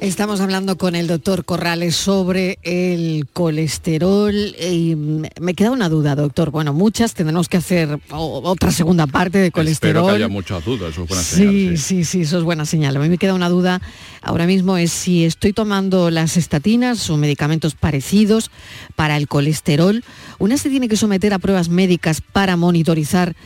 Estamos 0.00 0.40
hablando 0.40 0.78
con 0.78 0.94
el 0.96 1.06
doctor 1.06 1.44
Corrales 1.44 1.94
sobre 1.94 2.58
el 2.62 3.26
colesterol 3.30 4.34
y 4.34 4.96
mm, 4.96 5.24
me 5.42 5.52
queda 5.52 5.70
una 5.70 5.90
duda, 5.90 6.16
doctor. 6.16 6.50
Bueno, 6.50 6.72
muchas 6.72 7.12
tendremos 7.12 7.50
que 7.50 7.58
hacer 7.58 8.00
otra 8.10 8.72
segunda 8.72 9.06
parte 9.06 9.36
de 9.38 9.48
Espero 9.48 9.62
colesterol. 9.62 10.06
que 10.06 10.16
haya 10.16 10.28
muchas 10.28 10.64
dudas, 10.64 10.92
eso 10.92 11.02
es 11.02 11.08
buena 11.08 11.22
Sí, 11.22 11.36
señal, 11.36 11.78
sí, 11.78 12.04
sí, 12.04 12.20
eso 12.22 12.38
es 12.38 12.44
buena 12.44 12.64
señal. 12.64 12.96
A 12.96 13.00
mí 13.00 13.10
me 13.10 13.18
queda 13.18 13.34
una 13.34 13.50
duda 13.50 13.82
ahora 14.22 14.46
mismo 14.46 14.78
es 14.78 14.90
si 14.90 15.26
estoy 15.26 15.52
tomando 15.52 16.10
las 16.10 16.38
estatinas 16.38 17.10
o 17.10 17.18
medicamentos 17.18 17.74
parecidos 17.74 18.50
para 18.96 19.18
el 19.18 19.28
colesterol. 19.28 20.02
Una 20.38 20.56
se 20.56 20.70
tiene 20.70 20.88
que 20.88 20.96
someter 20.96 21.34
a 21.34 21.38
pruebas 21.38 21.68
médicas 21.68 22.22
para 22.22 22.56
monitorizar 22.56 23.36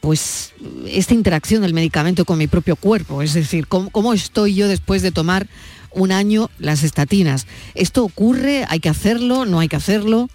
pues 0.00 0.52
esta 0.86 1.14
interacción 1.14 1.62
del 1.62 1.74
medicamento 1.74 2.24
con 2.24 2.38
mi 2.38 2.46
propio 2.46 2.76
cuerpo, 2.76 3.22
es 3.22 3.34
decir, 3.34 3.66
cómo, 3.66 3.90
cómo 3.90 4.12
estoy 4.12 4.54
yo 4.54 4.68
después 4.68 5.02
de 5.02 5.12
tomar 5.12 5.46
un 5.90 6.12
año 6.12 6.50
las 6.58 6.82
estatinas. 6.82 7.46
¿Esto 7.74 8.04
ocurre? 8.04 8.64
¿Hay 8.68 8.80
que 8.80 8.88
hacerlo? 8.88 9.44
¿No 9.44 9.60
hay 9.60 9.68
que 9.68 9.76
hacerlo? 9.76 10.28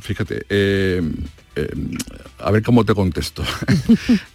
Fíjate, 0.00 0.44
eh, 0.50 1.02
eh, 1.56 1.70
a 2.38 2.50
ver 2.50 2.62
cómo 2.62 2.84
te 2.84 2.94
contesto. 2.94 3.42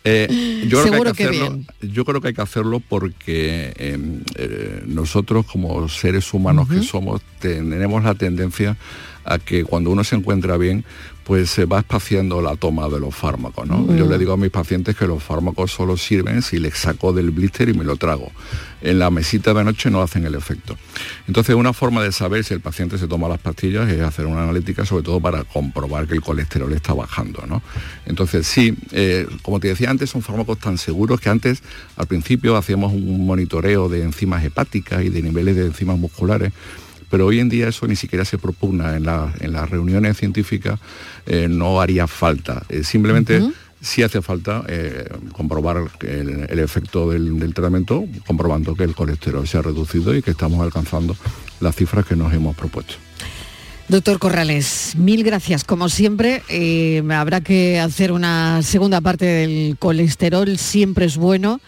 Eh, 0.04 0.64
yo, 0.68 0.82
creo 0.82 0.94
Seguro 0.94 1.14
que 1.14 1.24
hay 1.24 1.30
que 1.30 1.38
que 1.38 1.44
hacerlo, 1.44 1.64
yo 1.82 2.06
creo 2.06 2.22
que 2.22 2.28
hay 2.30 2.34
que 2.34 2.42
hacerlo 2.42 2.80
porque 2.80 3.74
eh, 3.76 4.84
nosotros 4.88 5.46
como 5.46 5.88
seres 5.90 6.34
humanos 6.34 6.68
que 6.68 6.82
somos 6.82 7.22
tenemos 7.40 8.04
la 8.04 8.16
tendencia 8.16 8.78
a 9.24 9.38
que 9.38 9.64
cuando 9.64 9.92
uno 9.92 10.04
se 10.04 10.16
encuentra 10.16 10.58
bien 10.58 10.84
pues 11.24 11.50
se 11.50 11.66
va 11.66 11.80
espaciando 11.80 12.42
la 12.42 12.56
toma 12.56 12.90
de 12.90 13.00
los 13.00 13.14
fármacos. 13.16 13.68
¿no? 13.68 13.80
Mm. 13.80 13.98
Yo 13.98 14.06
le 14.08 14.18
digo 14.18 14.34
a 14.34 14.38
mis 14.38 14.50
pacientes 14.50 14.96
que 14.96 15.08
los 15.08 15.24
fármacos 15.24 15.72
solo 15.72 15.98
sirven 15.98 16.42
si 16.42 16.58
les 16.58 16.78
saco 16.78 17.14
del 17.14 17.32
blister 17.32 17.70
y 17.70 17.74
me 17.74 17.84
lo 17.84 17.96
trago. 17.96 18.32
En 18.82 18.98
la 18.98 19.12
mesita 19.12 19.54
de 19.54 19.64
noche 19.64 19.92
no 19.92 20.02
hacen 20.02 20.26
el 20.26 20.34
efecto. 20.34 20.76
Entonces 21.28 21.56
una 21.56 21.74
forma 21.74 22.04
de 22.04 22.12
saber 22.12 22.44
si 22.44 22.54
el 22.54 22.62
paciente 22.62 22.98
se 22.98 23.08
toma 23.08 23.28
las 23.28 23.40
pastillas 23.40 23.90
es 23.90 24.02
hacer 24.02 24.26
una 24.26 24.44
analítica 24.44 24.86
sobre 24.86 25.04
todo 25.04 25.20
para 25.20 25.44
comprobar 25.44 26.08
que 26.08 26.16
el 26.16 26.22
colesterol 26.22 26.74
está 26.74 26.94
bajando. 26.94 27.44
¿no? 27.48 27.62
Entonces 28.06 28.48
sí, 28.48 28.76
eh, 28.92 29.28
como 29.44 29.60
te 29.60 29.68
decía 29.68 29.90
antes, 29.90 30.10
son 30.10 30.24
fármacos 30.24 30.58
tan 30.58 30.78
seguros 30.78 31.22
que 31.22 31.30
antes 31.30 31.62
al 31.96 32.08
principio 32.08 32.58
hacíamos 32.58 32.94
un 32.94 33.26
monitoreo 33.26 33.90
de 33.90 34.02
enzimas 34.02 34.44
hepáticas 34.44 35.04
y 35.04 35.10
de 35.10 35.22
niveles 35.22 35.56
de 35.56 35.68
enzimas 35.68 36.00
musculares 36.00 36.52
pero 37.12 37.28
hoy 37.28 37.40
en 37.40 37.50
día 37.50 37.68
eso 37.68 37.86
ni 37.86 37.96
siquiera 37.96 38.26
se 38.26 38.38
propugna 38.40 38.96
en, 38.96 39.04
la- 39.04 39.32
en 39.42 39.52
las 39.52 39.70
reuniones 39.70 40.18
científicas, 40.18 40.80
eh, 41.28 41.48
no 41.50 41.80
haría 41.82 42.08
falta. 42.08 42.64
Eh, 42.70 42.84
simplemente 42.84 43.42
sí 43.82 44.02
hace 44.04 44.22
falta 44.22 44.64
eh, 44.68 45.06
comprobar 45.34 45.78
el, 46.02 46.46
el 46.50 46.60
efecto 46.60 47.10
del, 47.12 47.38
del 47.40 47.54
tratamiento, 47.54 48.06
comprobando 48.26 48.76
que 48.76 48.84
el 48.86 48.96
colesterol 48.96 49.48
se 49.48 49.58
ha 49.58 49.62
reducido 49.62 50.16
y 50.16 50.22
que 50.22 50.32
estamos 50.32 50.62
alcanzando 50.62 51.16
las 51.60 51.76
cifras 51.76 52.06
que 52.06 52.16
nos 52.16 52.32
hemos 52.34 52.56
propuesto. 52.56 52.94
Doctor 53.88 54.20
Corrales, 54.20 54.94
mil 54.96 55.22
gracias. 55.24 55.66
Como 55.66 55.90
siempre, 55.90 56.44
eh, 56.48 57.04
habrá 57.12 57.42
que 57.42 57.78
hacer 57.80 58.14
una 58.14 58.62
segunda 58.64 59.02
parte 59.02 59.26
del 59.26 59.76
colesterol. 59.78 60.58
Siempre 60.58 61.06
es 61.08 61.18
bueno 61.18 61.60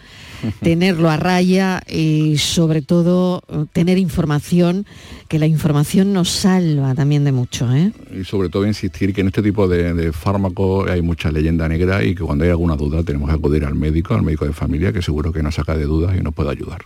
tenerlo 0.60 1.10
a 1.10 1.16
raya 1.16 1.82
y 1.88 2.38
sobre 2.38 2.82
todo 2.82 3.42
tener 3.72 3.98
información, 3.98 4.86
que 5.28 5.38
la 5.38 5.46
información 5.46 6.12
nos 6.12 6.30
salva 6.30 6.94
también 6.94 7.24
de 7.24 7.32
mucho. 7.32 7.72
¿eh? 7.72 7.92
Y 8.18 8.24
sobre 8.24 8.48
todo 8.48 8.66
insistir 8.66 9.12
que 9.14 9.20
en 9.20 9.28
este 9.28 9.42
tipo 9.42 9.68
de, 9.68 9.94
de 9.94 10.12
fármacos 10.12 10.90
hay 10.90 11.02
mucha 11.02 11.30
leyenda 11.30 11.68
negra 11.68 12.04
y 12.04 12.14
que 12.14 12.22
cuando 12.22 12.44
hay 12.44 12.50
alguna 12.50 12.76
duda 12.76 13.02
tenemos 13.02 13.28
que 13.28 13.36
acudir 13.36 13.64
al 13.64 13.74
médico, 13.74 14.14
al 14.14 14.22
médico 14.22 14.44
de 14.44 14.52
familia, 14.52 14.92
que 14.92 15.02
seguro 15.02 15.32
que 15.32 15.42
nos 15.42 15.54
saca 15.54 15.76
de 15.76 15.84
dudas 15.84 16.16
y 16.18 16.22
nos 16.22 16.34
puede 16.34 16.50
ayudar. 16.50 16.82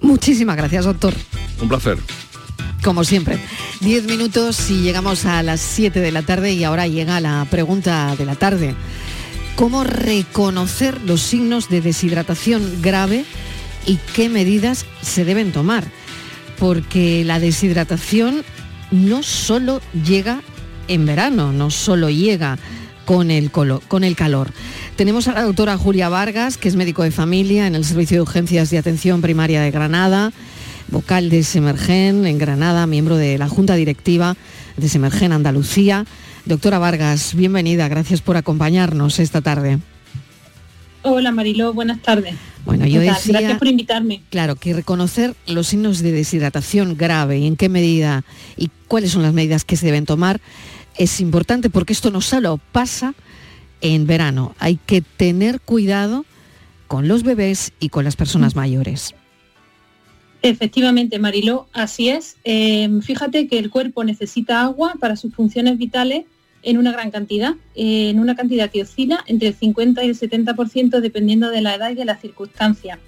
Muchísimas 0.00 0.56
gracias, 0.56 0.84
doctor. 0.84 1.14
Un 1.60 1.68
placer. 1.68 1.98
Como 2.82 3.04
siempre, 3.04 3.38
10 3.80 4.06
minutos 4.06 4.70
y 4.70 4.80
llegamos 4.80 5.26
a 5.26 5.42
las 5.42 5.60
7 5.60 6.00
de 6.00 6.12
la 6.12 6.22
tarde 6.22 6.52
y 6.52 6.64
ahora 6.64 6.86
llega 6.86 7.20
la 7.20 7.46
pregunta 7.50 8.16
de 8.16 8.24
la 8.24 8.36
tarde. 8.36 8.74
¿Cómo 9.56 9.84
reconocer 9.84 11.00
los 11.02 11.20
signos 11.20 11.68
de 11.68 11.80
deshidratación 11.80 12.80
grave 12.80 13.24
y 13.86 13.98
qué 14.14 14.28
medidas 14.28 14.86
se 15.02 15.24
deben 15.24 15.52
tomar? 15.52 15.84
Porque 16.58 17.24
la 17.24 17.38
deshidratación 17.40 18.42
no 18.90 19.22
solo 19.22 19.80
llega 20.04 20.42
en 20.88 21.06
verano, 21.06 21.52
no 21.52 21.70
solo 21.70 22.10
llega 22.10 22.58
con 23.04 23.30
el, 23.30 23.50
con 23.50 24.04
el 24.04 24.16
calor. 24.16 24.52
Tenemos 24.96 25.28
a 25.28 25.32
la 25.32 25.42
doctora 25.42 25.76
Julia 25.76 26.08
Vargas, 26.08 26.56
que 26.56 26.68
es 26.68 26.76
médico 26.76 27.02
de 27.02 27.10
familia 27.10 27.66
en 27.66 27.74
el 27.74 27.84
Servicio 27.84 28.18
de 28.18 28.22
Urgencias 28.22 28.70
de 28.70 28.78
Atención 28.78 29.20
Primaria 29.20 29.60
de 29.62 29.70
Granada, 29.70 30.32
vocal 30.88 31.30
de 31.30 31.42
Semergen 31.42 32.26
en 32.26 32.38
Granada, 32.38 32.86
miembro 32.86 33.16
de 33.16 33.38
la 33.38 33.48
Junta 33.48 33.74
Directiva 33.74 34.36
de 34.76 34.88
Semergen 34.88 35.32
Andalucía. 35.32 36.06
Doctora 36.50 36.80
Vargas, 36.80 37.36
bienvenida, 37.36 37.86
gracias 37.86 38.20
por 38.22 38.36
acompañarnos 38.36 39.20
esta 39.20 39.40
tarde. 39.40 39.78
Hola 41.02 41.30
Mariló, 41.30 41.72
buenas 41.72 42.02
tardes. 42.02 42.34
Bueno, 42.64 42.86
yo 42.86 42.98
decía- 42.98 43.38
Gracias 43.38 43.56
por 43.56 43.68
invitarme. 43.68 44.22
Claro, 44.30 44.56
que 44.56 44.72
reconocer 44.74 45.36
los 45.46 45.68
signos 45.68 46.00
de 46.02 46.10
deshidratación 46.10 46.96
grave 46.96 47.38
y 47.38 47.46
en 47.46 47.54
qué 47.54 47.68
medida 47.68 48.24
y 48.56 48.68
cuáles 48.88 49.12
son 49.12 49.22
las 49.22 49.32
medidas 49.32 49.64
que 49.64 49.76
se 49.76 49.86
deben 49.86 50.06
tomar 50.06 50.40
es 50.98 51.20
importante 51.20 51.70
porque 51.70 51.92
esto 51.92 52.10
no 52.10 52.20
solo 52.20 52.58
pasa 52.72 53.14
en 53.80 54.08
verano, 54.08 54.56
hay 54.58 54.74
que 54.74 55.02
tener 55.02 55.60
cuidado 55.60 56.26
con 56.88 57.06
los 57.06 57.22
bebés 57.22 57.72
y 57.78 57.90
con 57.90 58.02
las 58.04 58.16
personas 58.16 58.56
mayores. 58.56 59.14
Efectivamente, 60.42 61.20
Mariló, 61.20 61.68
así 61.72 62.08
es. 62.08 62.38
Eh, 62.42 62.88
fíjate 63.02 63.46
que 63.46 63.56
el 63.60 63.70
cuerpo 63.70 64.02
necesita 64.02 64.62
agua 64.62 64.94
para 64.98 65.14
sus 65.14 65.32
funciones 65.32 65.78
vitales 65.78 66.24
en 66.62 66.78
una 66.78 66.92
gran 66.92 67.10
cantidad, 67.10 67.54
en 67.74 68.18
una 68.18 68.34
cantidad 68.34 68.70
que 68.70 68.82
oscila 68.82 69.24
entre 69.26 69.48
el 69.48 69.54
50 69.54 70.04
y 70.04 70.08
el 70.08 70.18
70% 70.18 71.00
dependiendo 71.00 71.50
de 71.50 71.60
la 71.60 71.74
edad 71.74 71.90
y 71.90 71.94
de 71.94 72.04
las 72.04 72.20
circunstancias. 72.20 72.98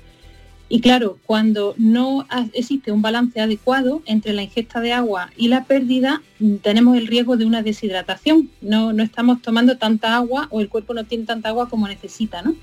Y 0.68 0.80
claro, 0.80 1.18
cuando 1.26 1.74
no 1.76 2.26
existe 2.54 2.92
un 2.92 3.02
balance 3.02 3.38
adecuado 3.38 4.02
entre 4.06 4.32
la 4.32 4.42
ingesta 4.42 4.80
de 4.80 4.94
agua 4.94 5.30
y 5.36 5.48
la 5.48 5.64
pérdida, 5.64 6.22
mm, 6.38 6.56
tenemos 6.56 6.96
el 6.96 7.08
riesgo 7.08 7.36
de 7.36 7.44
una 7.44 7.60
deshidratación. 7.60 8.48
No, 8.62 8.94
no 8.94 9.02
estamos 9.02 9.42
tomando 9.42 9.76
tanta 9.76 10.16
agua 10.16 10.48
o 10.50 10.62
el 10.62 10.70
cuerpo 10.70 10.94
no 10.94 11.04
tiene 11.04 11.26
tanta 11.26 11.50
agua 11.50 11.68
como 11.68 11.88
necesita, 11.88 12.40
¿no? 12.40 12.54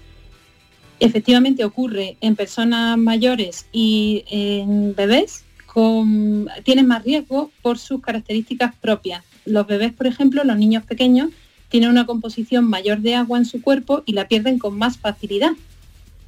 Efectivamente 0.99 1.63
ocurre 1.63 2.17
en 2.19 2.35
personas 2.35 2.97
mayores 2.97 3.67
y 3.71 4.23
en 4.27 4.95
bebés, 4.95 5.45
con, 5.67 6.49
tienen 6.63 6.87
más 6.87 7.03
riesgo 7.03 7.51
por 7.61 7.77
sus 7.77 8.01
características 8.01 8.73
propias. 8.81 9.23
Los 9.45 9.67
bebés, 9.67 9.93
por 9.93 10.07
ejemplo, 10.07 10.43
los 10.43 10.57
niños 10.57 10.83
pequeños, 10.83 11.29
tienen 11.69 11.89
una 11.89 12.05
composición 12.05 12.65
mayor 12.67 12.99
de 13.01 13.15
agua 13.15 13.37
en 13.37 13.45
su 13.45 13.61
cuerpo 13.61 14.03
y 14.05 14.13
la 14.13 14.27
pierden 14.27 14.57
con 14.59 14.77
más 14.77 14.97
facilidad, 14.97 15.51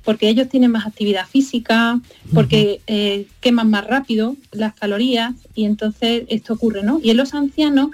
porque 0.04 0.30
ellos 0.30 0.50
tienen 0.50 0.72
más 0.72 0.86
actividad 0.86 1.28
física, 1.28 2.00
porque 2.34 2.82
eh, 2.88 3.28
queman 3.40 3.70
más 3.70 3.86
rápido 3.86 4.36
las 4.52 4.74
calorías 4.74 5.34
y 5.56 5.66
entonces 5.66 6.24
esto 6.30 6.54
ocurre, 6.54 6.84
¿no? 6.84 7.00
Y 7.04 7.10
en 7.12 7.18
los 7.18 7.34
ancianos 7.34 7.90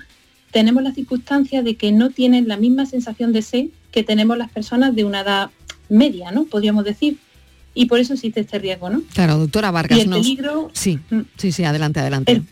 tenemos 0.51 0.84
la 0.84 0.93
circunstancia 0.93 1.63
de 1.63 1.76
que 1.76 1.91
no 1.91 2.09
tienen 2.09 2.47
la 2.47 2.57
misma 2.57 2.86
sensación 2.86 3.34
de 3.34 3.41
sed 3.41 3.65
que 3.91 4.03
tenemos 4.03 4.38
las 4.38 4.49
personas 4.51 4.95
de 4.95 5.03
una 5.05 5.22
edad 5.22 5.49
media, 5.89 6.32
¿no? 6.32 6.45
Podríamos 6.45 6.84
decir. 6.86 7.18
Y 7.74 7.86
por 7.86 7.99
eso 7.99 8.13
existe 8.13 8.39
este 8.39 8.57
riesgo, 8.57 8.89
¿no? 8.89 9.03
Claro, 9.13 9.38
doctora 9.38 9.70
Vargas, 9.72 9.99
Y 9.99 10.01
el 10.01 10.09
nos- 10.09 10.20
peligro- 10.26 10.70
Sí, 10.74 10.99
sí, 11.38 11.51
sí, 11.51 11.63
adelante, 11.63 11.99
adelante. 11.99 12.32
El 12.32 12.43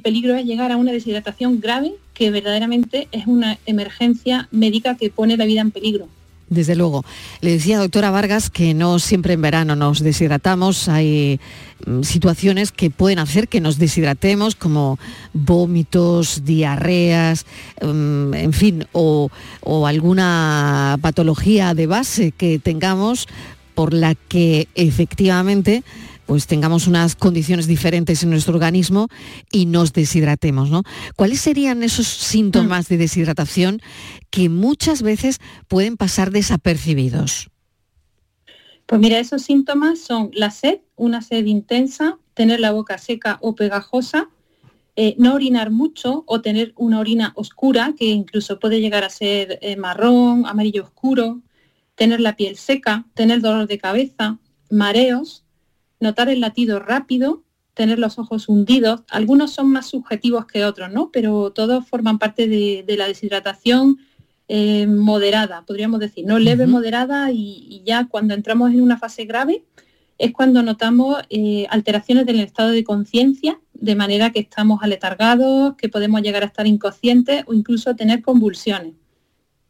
peligro 0.00 0.34
es 0.36 0.44
llegar 0.44 0.72
a 0.72 0.76
una 0.76 0.92
deshidratación 0.92 1.60
grave 1.60 1.92
que 2.14 2.30
verdaderamente 2.30 3.08
es 3.12 3.26
una 3.26 3.58
emergencia 3.66 4.48
médica 4.50 4.96
que 4.96 5.10
pone 5.10 5.36
la 5.36 5.44
vida 5.44 5.60
en 5.60 5.70
peligro. 5.70 6.08
Desde 6.48 6.76
luego. 6.76 7.02
Le 7.40 7.52
decía 7.52 7.78
doctora 7.78 8.10
Vargas 8.10 8.50
que 8.50 8.74
no 8.74 8.98
siempre 8.98 9.32
en 9.32 9.40
verano 9.40 9.74
nos 9.74 10.00
deshidratamos, 10.00 10.86
hay 10.86 11.40
mm, 11.86 12.02
situaciones 12.02 12.72
que 12.72 12.90
pueden 12.90 13.20
hacer 13.20 13.48
que 13.48 13.62
nos 13.62 13.78
deshidratemos, 13.78 14.54
como 14.54 14.98
vómitos, 15.32 16.44
diarreas, 16.44 17.46
mm, 17.80 18.34
en 18.34 18.52
fin, 18.52 18.86
o 18.92 19.30
alguna 19.86 20.98
patología 21.00 21.72
de 21.72 21.86
base 21.86 22.32
que 22.32 22.58
tengamos 22.58 23.28
por 23.74 23.94
la 23.94 24.14
que 24.14 24.68
efectivamente 24.74 25.82
pues 26.26 26.46
tengamos 26.46 26.86
unas 26.86 27.16
condiciones 27.16 27.66
diferentes 27.66 28.22
en 28.22 28.30
nuestro 28.30 28.54
organismo 28.54 29.08
y 29.50 29.66
nos 29.66 29.92
deshidratemos, 29.92 30.70
¿no? 30.70 30.82
¿Cuáles 31.16 31.40
serían 31.40 31.82
esos 31.82 32.06
síntomas 32.06 32.88
de 32.88 32.96
deshidratación 32.96 33.80
que 34.30 34.48
muchas 34.48 35.02
veces 35.02 35.38
pueden 35.68 35.96
pasar 35.96 36.30
desapercibidos? 36.30 37.50
Pues 38.86 39.00
mira, 39.00 39.18
esos 39.18 39.42
síntomas 39.42 40.00
son 40.00 40.30
la 40.34 40.50
sed, 40.50 40.80
una 40.96 41.22
sed 41.22 41.46
intensa, 41.46 42.18
tener 42.34 42.60
la 42.60 42.72
boca 42.72 42.98
seca 42.98 43.38
o 43.40 43.54
pegajosa, 43.54 44.28
eh, 44.94 45.14
no 45.18 45.34
orinar 45.34 45.70
mucho 45.70 46.24
o 46.26 46.42
tener 46.42 46.74
una 46.76 47.00
orina 47.00 47.32
oscura, 47.34 47.94
que 47.98 48.06
incluso 48.06 48.58
puede 48.58 48.80
llegar 48.80 49.04
a 49.04 49.08
ser 49.08 49.58
eh, 49.62 49.76
marrón, 49.76 50.44
amarillo 50.46 50.84
oscuro, 50.84 51.40
tener 51.94 52.20
la 52.20 52.36
piel 52.36 52.56
seca, 52.56 53.06
tener 53.14 53.40
dolor 53.40 53.66
de 53.66 53.78
cabeza, 53.78 54.38
mareos, 54.68 55.41
notar 56.02 56.28
el 56.28 56.40
latido 56.40 56.78
rápido, 56.80 57.42
tener 57.74 57.98
los 57.98 58.18
ojos 58.18 58.48
hundidos. 58.48 59.02
Algunos 59.08 59.52
son 59.52 59.70
más 59.70 59.86
subjetivos 59.86 60.46
que 60.46 60.64
otros, 60.64 60.92
¿no? 60.92 61.10
Pero 61.10 61.52
todos 61.52 61.86
forman 61.88 62.18
parte 62.18 62.48
de, 62.48 62.84
la 62.96 63.06
deshidratación 63.06 63.98
eh, 64.48 64.86
moderada, 64.86 65.64
podríamos 65.66 66.00
decir, 66.00 66.26
no 66.26 66.38
leve, 66.38 66.66
moderada 66.66 67.30
y, 67.32 67.82
ya 67.86 68.06
cuando 68.08 68.34
entramos 68.34 68.72
en 68.72 68.82
una 68.82 68.98
fase 68.98 69.24
grave 69.24 69.64
es 70.18 70.32
cuando 70.32 70.62
notamos 70.62 71.22
eh, 71.30 71.66
alteraciones 71.70 72.26
del 72.26 72.40
estado 72.40 72.70
de 72.70 72.84
conciencia, 72.84 73.60
de 73.72 73.94
manera 73.96 74.30
que 74.30 74.40
estamos 74.40 74.80
aletargados, 74.82 75.74
que 75.76 75.88
podemos 75.88 76.20
llegar 76.20 76.42
a 76.42 76.46
estar 76.46 76.66
inconscientes 76.66 77.44
o 77.46 77.54
incluso 77.54 77.96
tener 77.96 78.22
convulsiones. 78.22 78.94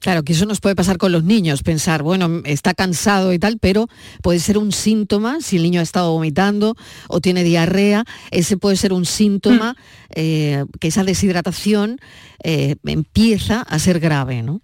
Claro, 0.02 0.24
que 0.24 0.32
eso 0.32 0.46
nos 0.46 0.60
puede 0.60 0.74
pasar 0.74 0.98
con 0.98 1.12
los 1.12 1.22
niños, 1.22 1.62
pensar, 1.62 2.02
bueno, 2.02 2.42
está 2.44 2.74
cansado 2.74 3.32
y 3.32 3.38
tal, 3.38 3.58
pero 3.60 3.86
puede 4.20 4.40
ser 4.40 4.58
un 4.58 4.72
síntoma, 4.72 5.40
si 5.40 5.56
el 5.56 5.62
niño 5.62 5.78
ha 5.78 5.84
estado 5.84 6.10
vomitando 6.10 6.74
o 7.08 7.20
tiene 7.20 7.44
diarrea, 7.44 8.04
ese 8.32 8.56
puede 8.56 8.74
ser 8.74 8.92
un 8.92 9.04
síntoma 9.06 9.74
mm. 9.74 9.76
eh, 10.16 10.64
que 10.80 10.88
esa 10.88 11.04
deshidratación 11.04 12.00
eh, 12.42 12.74
empieza 12.84 13.62
a 13.62 13.78
ser 13.78 14.00
grave, 14.00 14.42
¿no? 14.42 14.60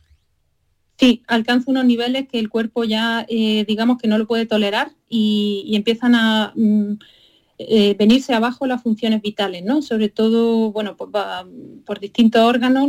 Sí, 0.98 1.22
alcanza 1.28 1.70
unos 1.70 1.84
niveles 1.84 2.26
que 2.26 2.40
el 2.40 2.48
cuerpo 2.48 2.82
ya, 2.82 3.24
eh, 3.28 3.64
digamos 3.68 3.98
que 3.98 4.08
no 4.08 4.18
lo 4.18 4.26
puede 4.26 4.44
tolerar 4.44 4.90
y, 5.08 5.70
empiezan 5.72 6.16
a... 6.16 6.52
Mm, 6.56 6.94
eh, 7.58 7.94
venirse 7.98 8.34
abajo 8.34 8.66
las 8.66 8.82
funciones 8.82 9.20
vitales, 9.20 9.64
¿no? 9.64 9.82
Sobre 9.82 10.08
todo, 10.08 10.70
bueno, 10.70 10.96
pues 10.96 11.10
por 11.84 11.98
distintos 11.98 12.42
órganos, 12.42 12.88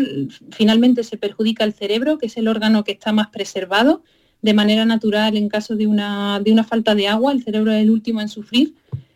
finalmente 0.51 1.03
se 1.03 1.17
perjudica 1.17 1.63
el 1.63 1.73
cerebro, 1.73 2.19
que 2.19 2.27
es 2.27 2.37
el 2.37 2.47
órgano 2.47 2.83
que 2.83 2.91
está 2.91 3.11
más 3.11 3.29
preservado. 3.29 4.03
De 4.41 4.53
manera 4.53 4.85
natural, 4.85 5.35
en 5.35 5.49
caso 5.49 5.75
de 5.75 5.87
una, 5.87 6.39
de 6.39 6.51
una 6.51 6.63
falta 6.63 6.95
de 6.95 7.07
agua, 7.07 7.31
el 7.31 7.43
cerebro 7.43 7.71
es 7.71 7.81
el 7.81 7.89
último 7.89 8.21
en 8.21 8.29
sufrir. 8.29 8.75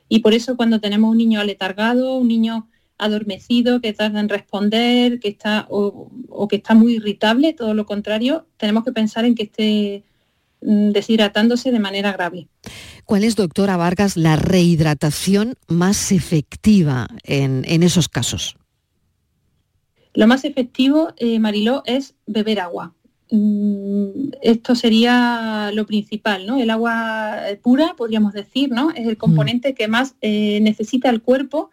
Y 0.09 0.19
por 0.19 0.33
eso 0.33 0.57
cuando 0.57 0.79
tenemos 0.79 1.11
un 1.11 1.17
niño 1.17 1.39
aletargado, 1.39 2.17
un 2.17 2.27
niño 2.27 2.67
adormecido, 2.97 3.79
que 3.79 3.93
tarda 3.93 4.19
en 4.19 4.29
responder, 4.29 5.19
que 5.19 5.29
está 5.29 5.67
o, 5.69 6.09
que 6.49 6.57
está 6.57 6.73
muy 6.73 6.95
irritable, 6.95 7.53
todo 7.53 7.73
lo 7.73 7.85
contrario, 7.85 8.47
tenemos 8.57 8.83
que 8.83 8.91
pensar 8.91 9.25
en 9.25 9.35
que 9.35 9.43
esté 9.43 10.03
mm, 10.03 10.12
deshidratándose 10.63 11.71
de 11.71 11.79
manera 11.79 12.11
grave. 12.13 12.47
¿Cuál 13.05 13.23
es, 13.23 13.35
doctora 13.35 13.77
Vargas, 13.77 14.17
la 14.17 14.35
rehidratación 14.35 15.55
más 15.67 16.11
efectiva 16.11 17.07
en, 17.23 17.83
esos 17.83 18.09
casos? 18.09 18.55
Lo 20.13 20.27
más 20.27 20.45
efectivo, 20.45 21.13
eh, 21.17 21.39
Mariló, 21.39 21.83
es 21.85 22.15
beber 22.25 22.59
agua. 22.59 22.93
Mm, 23.31 24.31
esto 24.41 24.75
sería 24.75 25.71
lo 25.73 25.85
principal, 25.85 26.45
¿no? 26.45 26.57
El 26.57 26.69
agua 26.69 27.39
pura, 27.61 27.95
podríamos 27.97 28.33
decir, 28.33 28.69
¿no? 28.69 28.91
Es 28.91 29.07
el 29.07 29.17
componente 29.17 29.73
que 29.73 29.87
más 29.87 30.15
eh, 30.21 30.59
necesita 30.61 31.09
el 31.09 31.21
cuerpo 31.21 31.71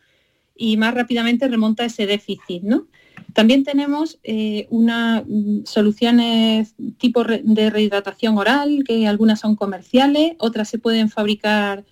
y 0.56 0.76
más 0.76 0.94
rápidamente 0.94 1.48
remonta 1.48 1.84
ese 1.84 2.06
déficit, 2.06 2.62
¿no? 2.62 2.86
También 3.32 3.64
tenemos 3.64 4.18
eh, 4.22 4.66
unas 4.70 5.22
mm, 5.26 5.64
soluciones 5.64 6.74
tipo 6.98 7.24
de 7.24 7.70
rehidratación 7.70 8.36
oral, 8.38 8.84
que 8.86 9.06
algunas 9.06 9.40
son 9.40 9.56
comerciales, 9.56 10.32
otras 10.38 10.68
se 10.68 10.78
pueden 10.78 11.10
fabricar 11.10 11.84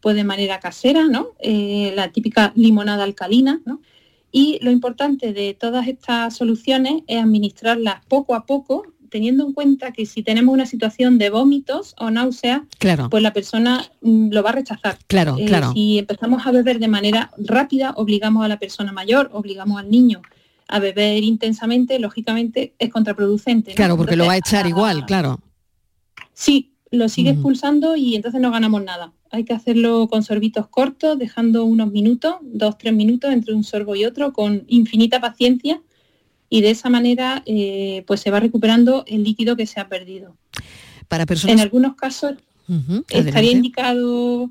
pues, 0.00 0.16
de 0.16 0.24
manera 0.24 0.60
casera, 0.60 1.06
¿no? 1.08 1.28
Eh, 1.40 1.92
la 1.96 2.12
típica 2.12 2.52
limonada 2.54 3.04
alcalina. 3.04 3.60
Y 4.30 4.58
lo 4.62 4.70
importante 4.70 5.32
de 5.32 5.54
todas 5.54 5.88
estas 5.88 6.36
soluciones 6.36 7.02
es 7.06 7.22
administrarlas 7.22 8.04
poco 8.06 8.34
a 8.34 8.44
poco, 8.44 8.84
teniendo 9.08 9.46
en 9.46 9.52
cuenta 9.52 9.92
que 9.92 10.04
si 10.04 10.22
tenemos 10.22 10.52
una 10.52 10.66
situación 10.66 11.16
de 11.18 11.30
vómitos 11.30 11.94
o 11.98 12.10
náuseas, 12.10 12.62
pues 13.10 13.22
la 13.22 13.32
persona 13.32 13.84
mm, 14.02 14.30
lo 14.30 14.42
va 14.42 14.50
a 14.50 14.54
rechazar. 14.54 14.98
Claro, 15.06 15.36
eh, 15.38 15.46
claro. 15.46 15.72
Si 15.72 15.98
empezamos 15.98 16.46
a 16.46 16.52
beber 16.52 16.78
de 16.78 16.88
manera 16.88 17.30
rápida, 17.38 17.92
obligamos 17.96 18.44
a 18.44 18.48
la 18.48 18.58
persona 18.58 18.92
mayor, 18.92 19.30
obligamos 19.32 19.80
al 19.80 19.90
niño 19.90 20.22
a 20.68 20.78
beber 20.80 21.22
intensamente, 21.22 21.98
lógicamente 21.98 22.74
es 22.78 22.90
contraproducente. 22.90 23.74
Claro, 23.74 23.96
porque 23.96 24.16
lo 24.16 24.26
va 24.26 24.32
a 24.32 24.38
echar 24.38 24.66
igual, 24.66 25.06
claro. 25.06 25.40
Sí, 26.32 26.72
lo 26.90 27.08
sigue 27.08 27.30
expulsando 27.30 27.96
y 27.96 28.14
entonces 28.14 28.40
no 28.40 28.50
ganamos 28.50 28.82
nada. 28.82 29.12
Hay 29.30 29.44
que 29.44 29.52
hacerlo 29.52 30.08
con 30.08 30.22
sorbitos 30.22 30.68
cortos, 30.68 31.18
dejando 31.18 31.64
unos 31.64 31.90
minutos, 31.90 32.36
dos, 32.42 32.78
tres 32.78 32.94
minutos 32.94 33.32
entre 33.32 33.54
un 33.54 33.64
sorbo 33.64 33.96
y 33.96 34.04
otro, 34.04 34.32
con 34.32 34.64
infinita 34.68 35.20
paciencia 35.20 35.80
y 36.48 36.60
de 36.60 36.70
esa 36.70 36.88
manera 36.90 37.42
eh, 37.46 38.04
pues 38.06 38.20
se 38.20 38.30
va 38.30 38.40
recuperando 38.40 39.04
el 39.06 39.24
líquido 39.24 39.56
que 39.56 39.66
se 39.66 39.80
ha 39.80 39.88
perdido. 39.88 40.36
Para 41.08 41.26
personas... 41.26 41.54
En 41.54 41.60
algunos 41.60 41.94
casos 41.94 42.34
estaría 43.08 43.52
indicado 43.52 44.50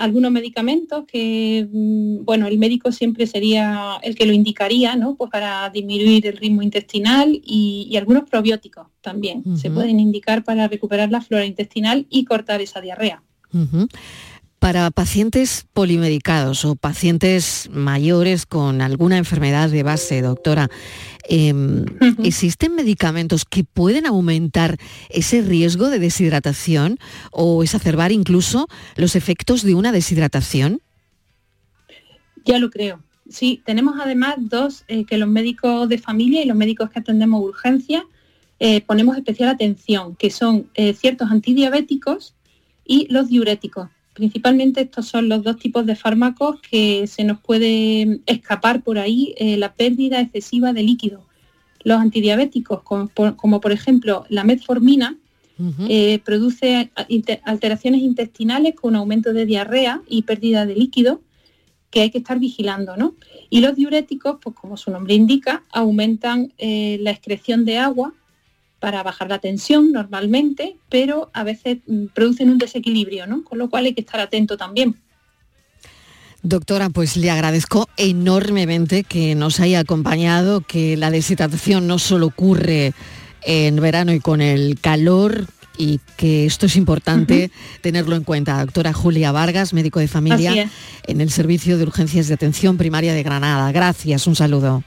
algunos 0.00 0.32
medicamentos 0.32 1.04
que, 1.06 1.68
mm, 1.70 2.24
bueno, 2.24 2.46
el 2.46 2.58
médico 2.58 2.90
siempre 2.90 3.26
sería 3.26 3.98
el 4.02 4.14
que 4.14 4.24
lo 4.24 4.32
indicaría, 4.32 4.96
¿no? 4.96 5.14
Pues 5.14 5.30
para 5.30 5.68
disminuir 5.68 6.26
el 6.26 6.38
ritmo 6.38 6.62
intestinal 6.62 7.40
y, 7.44 7.94
algunos 8.00 8.28
probióticos 8.28 8.86
también 9.02 9.44
se 9.58 9.70
pueden 9.70 10.00
indicar 10.00 10.42
para 10.42 10.68
recuperar 10.68 11.10
la 11.10 11.20
flora 11.20 11.44
intestinal 11.44 12.06
y 12.08 12.24
cortar 12.24 12.62
esa 12.62 12.80
diarrea. 12.80 13.22
Para 14.60 14.90
pacientes 14.90 15.66
polimedicados 15.72 16.66
o 16.66 16.76
pacientes 16.76 17.70
mayores 17.72 18.44
con 18.44 18.82
alguna 18.82 19.16
enfermedad 19.16 19.70
de 19.70 19.82
base, 19.82 20.20
doctora, 20.20 20.68
em, 21.24 21.86
¿existen 22.22 22.74
medicamentos 22.74 23.46
que 23.46 23.64
pueden 23.64 24.04
aumentar 24.04 24.76
ese 25.08 25.40
riesgo 25.40 25.88
de 25.88 25.98
deshidratación 25.98 26.98
o 27.32 27.62
exacerbar 27.62 28.12
incluso 28.12 28.68
los 28.96 29.16
efectos 29.16 29.62
de 29.62 29.74
una 29.74 29.92
deshidratación? 29.92 30.82
Ya 32.44 32.58
lo 32.58 32.68
creo. 32.68 33.02
Sí, 33.30 33.62
tenemos 33.64 33.94
además 33.98 34.34
dos 34.40 34.84
eh, 34.88 35.06
que 35.06 35.16
los 35.16 35.28
médicos 35.28 35.88
de 35.88 35.96
familia 35.96 36.42
y 36.42 36.46
los 36.46 36.56
médicos 36.56 36.90
que 36.90 36.98
atendemos 36.98 37.42
urgencia 37.42 38.04
eh, 38.58 38.82
ponemos 38.82 39.16
especial 39.16 39.48
atención, 39.48 40.16
que 40.16 40.30
son 40.30 40.68
eh, 40.74 40.92
ciertos 40.92 41.30
antidiabéticos 41.30 42.34
y 42.84 43.06
los 43.10 43.28
diuréticos 43.28 43.88
Principalmente 44.14 44.82
estos 44.82 45.06
son 45.06 45.28
los 45.28 45.42
dos 45.42 45.58
tipos 45.58 45.86
de 45.86 45.96
fármacos 45.96 46.60
que 46.60 47.06
se 47.06 47.24
nos 47.24 47.40
puede 47.40 48.20
escapar 48.26 48.82
por 48.82 48.98
ahí 48.98 49.34
eh, 49.38 49.56
la 49.56 49.74
pérdida 49.74 50.20
excesiva 50.20 50.72
de 50.72 50.82
líquido. 50.82 51.24
Los 51.84 51.98
antidiabéticos, 52.00 52.82
como 52.82 53.60
por, 53.60 53.72
ejemplo 53.72 54.26
la 54.28 54.44
metformina, 54.44 55.16
eh, 55.88 56.20
produce 56.24 56.90
alteraciones 57.44 58.00
intestinales 58.00 58.74
con 58.74 58.96
aumento 58.96 59.34
de 59.34 59.44
diarrea 59.44 60.00
y 60.08 60.22
pérdida 60.22 60.64
de 60.64 60.74
líquido 60.74 61.20
que 61.90 62.00
hay 62.00 62.10
que 62.10 62.18
estar 62.18 62.38
vigilando. 62.38 62.96
¿no? 62.96 63.14
Y 63.50 63.60
los 63.60 63.76
diuréticos, 63.76 64.38
pues 64.42 64.56
como 64.56 64.76
su 64.76 64.90
nombre 64.90 65.14
indica, 65.14 65.64
aumentan 65.70 66.52
eh, 66.58 66.98
la 67.02 67.10
excreción 67.10 67.64
de 67.64 67.78
agua 67.78 68.14
para 68.80 69.02
bajar 69.02 69.28
la 69.28 69.38
tensión 69.38 69.92
normalmente, 69.92 70.76
pero 70.88 71.30
a 71.34 71.44
veces 71.44 71.78
mm, 71.86 72.06
producen 72.14 72.50
un 72.50 72.58
desequilibrio, 72.58 73.26
¿no? 73.26 73.44
Con 73.44 73.58
lo 73.58 73.70
cual 73.70 73.84
hay 73.84 73.94
que 73.94 74.00
estar 74.00 74.20
atento 74.20 74.56
también. 74.56 74.96
Doctora, 76.42 76.88
pues 76.88 77.18
le 77.18 77.30
agradezco 77.30 77.86
enormemente 77.98 79.04
que 79.04 79.34
nos 79.34 79.60
haya 79.60 79.80
acompañado, 79.80 80.62
que 80.62 80.96
la 80.96 81.10
deshidratación 81.10 81.86
no 81.86 81.98
solo 81.98 82.26
ocurre 82.26 82.94
en 83.42 83.76
verano 83.76 84.14
y 84.14 84.20
con 84.20 84.40
el 84.40 84.80
calor 84.80 85.46
y 85.76 86.00
que 86.16 86.46
esto 86.46 86.66
es 86.66 86.76
importante 86.76 87.50
tenerlo 87.82 88.16
en 88.16 88.24
cuenta. 88.24 88.58
Doctora 88.60 88.94
Julia 88.94 89.32
Vargas, 89.32 89.74
médico 89.74 90.00
de 90.00 90.08
familia 90.08 90.70
en 91.06 91.20
el 91.20 91.30
Servicio 91.30 91.76
de 91.76 91.84
Urgencias 91.84 92.28
de 92.28 92.34
Atención 92.34 92.78
Primaria 92.78 93.12
de 93.12 93.22
Granada. 93.22 93.70
Gracias, 93.72 94.26
un 94.26 94.36
saludo. 94.36 94.82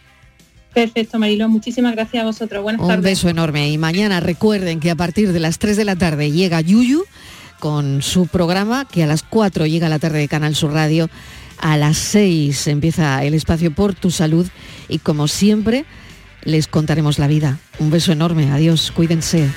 Perfecto, 0.74 1.20
Marilo. 1.20 1.48
Muchísimas 1.50 1.94
gracias 1.94 2.24
a 2.24 2.26
vosotros. 2.26 2.64
Buenas 2.64 2.82
tardes. 2.82 2.98
Un 2.98 3.04
beso 3.04 3.30
enorme. 3.30 3.70
Y 3.70 3.78
mañana 3.78 4.20
recuerden 4.20 4.80
que 4.80 4.90
a 4.92 4.96
partir 4.96 5.32
de 5.32 5.40
las 5.40 5.60
3 5.60 5.78
de 5.78 5.86
la 5.86 5.96
tarde 5.96 6.32
llega 6.32 6.62
Yuyu 6.62 7.06
con 7.60 8.02
su 8.02 8.28
programa, 8.28 8.86
que 8.86 9.04
a 9.04 9.08
las 9.08 9.24
4 9.24 9.66
llega 9.68 9.90
la 9.90 10.00
tarde 10.00 10.20
de 10.20 10.28
Canal 10.28 10.56
Sur 10.56 10.74
Radio. 10.74 11.10
A 11.60 11.78
las 11.78 11.98
6 11.98 12.68
empieza 12.68 13.24
el 13.24 13.34
espacio 13.36 13.74
por 13.74 13.94
tu 13.94 14.12
salud 14.12 14.48
y 14.90 15.00
como 15.00 15.28
siempre 15.28 15.86
les 16.44 16.68
contaremos 16.68 17.20
la 17.20 17.28
vida. 17.28 17.60
Un 17.80 17.90
beso 17.90 18.12
enorme. 18.12 18.52
Adiós. 18.52 18.92
Cuídense. 18.92 19.50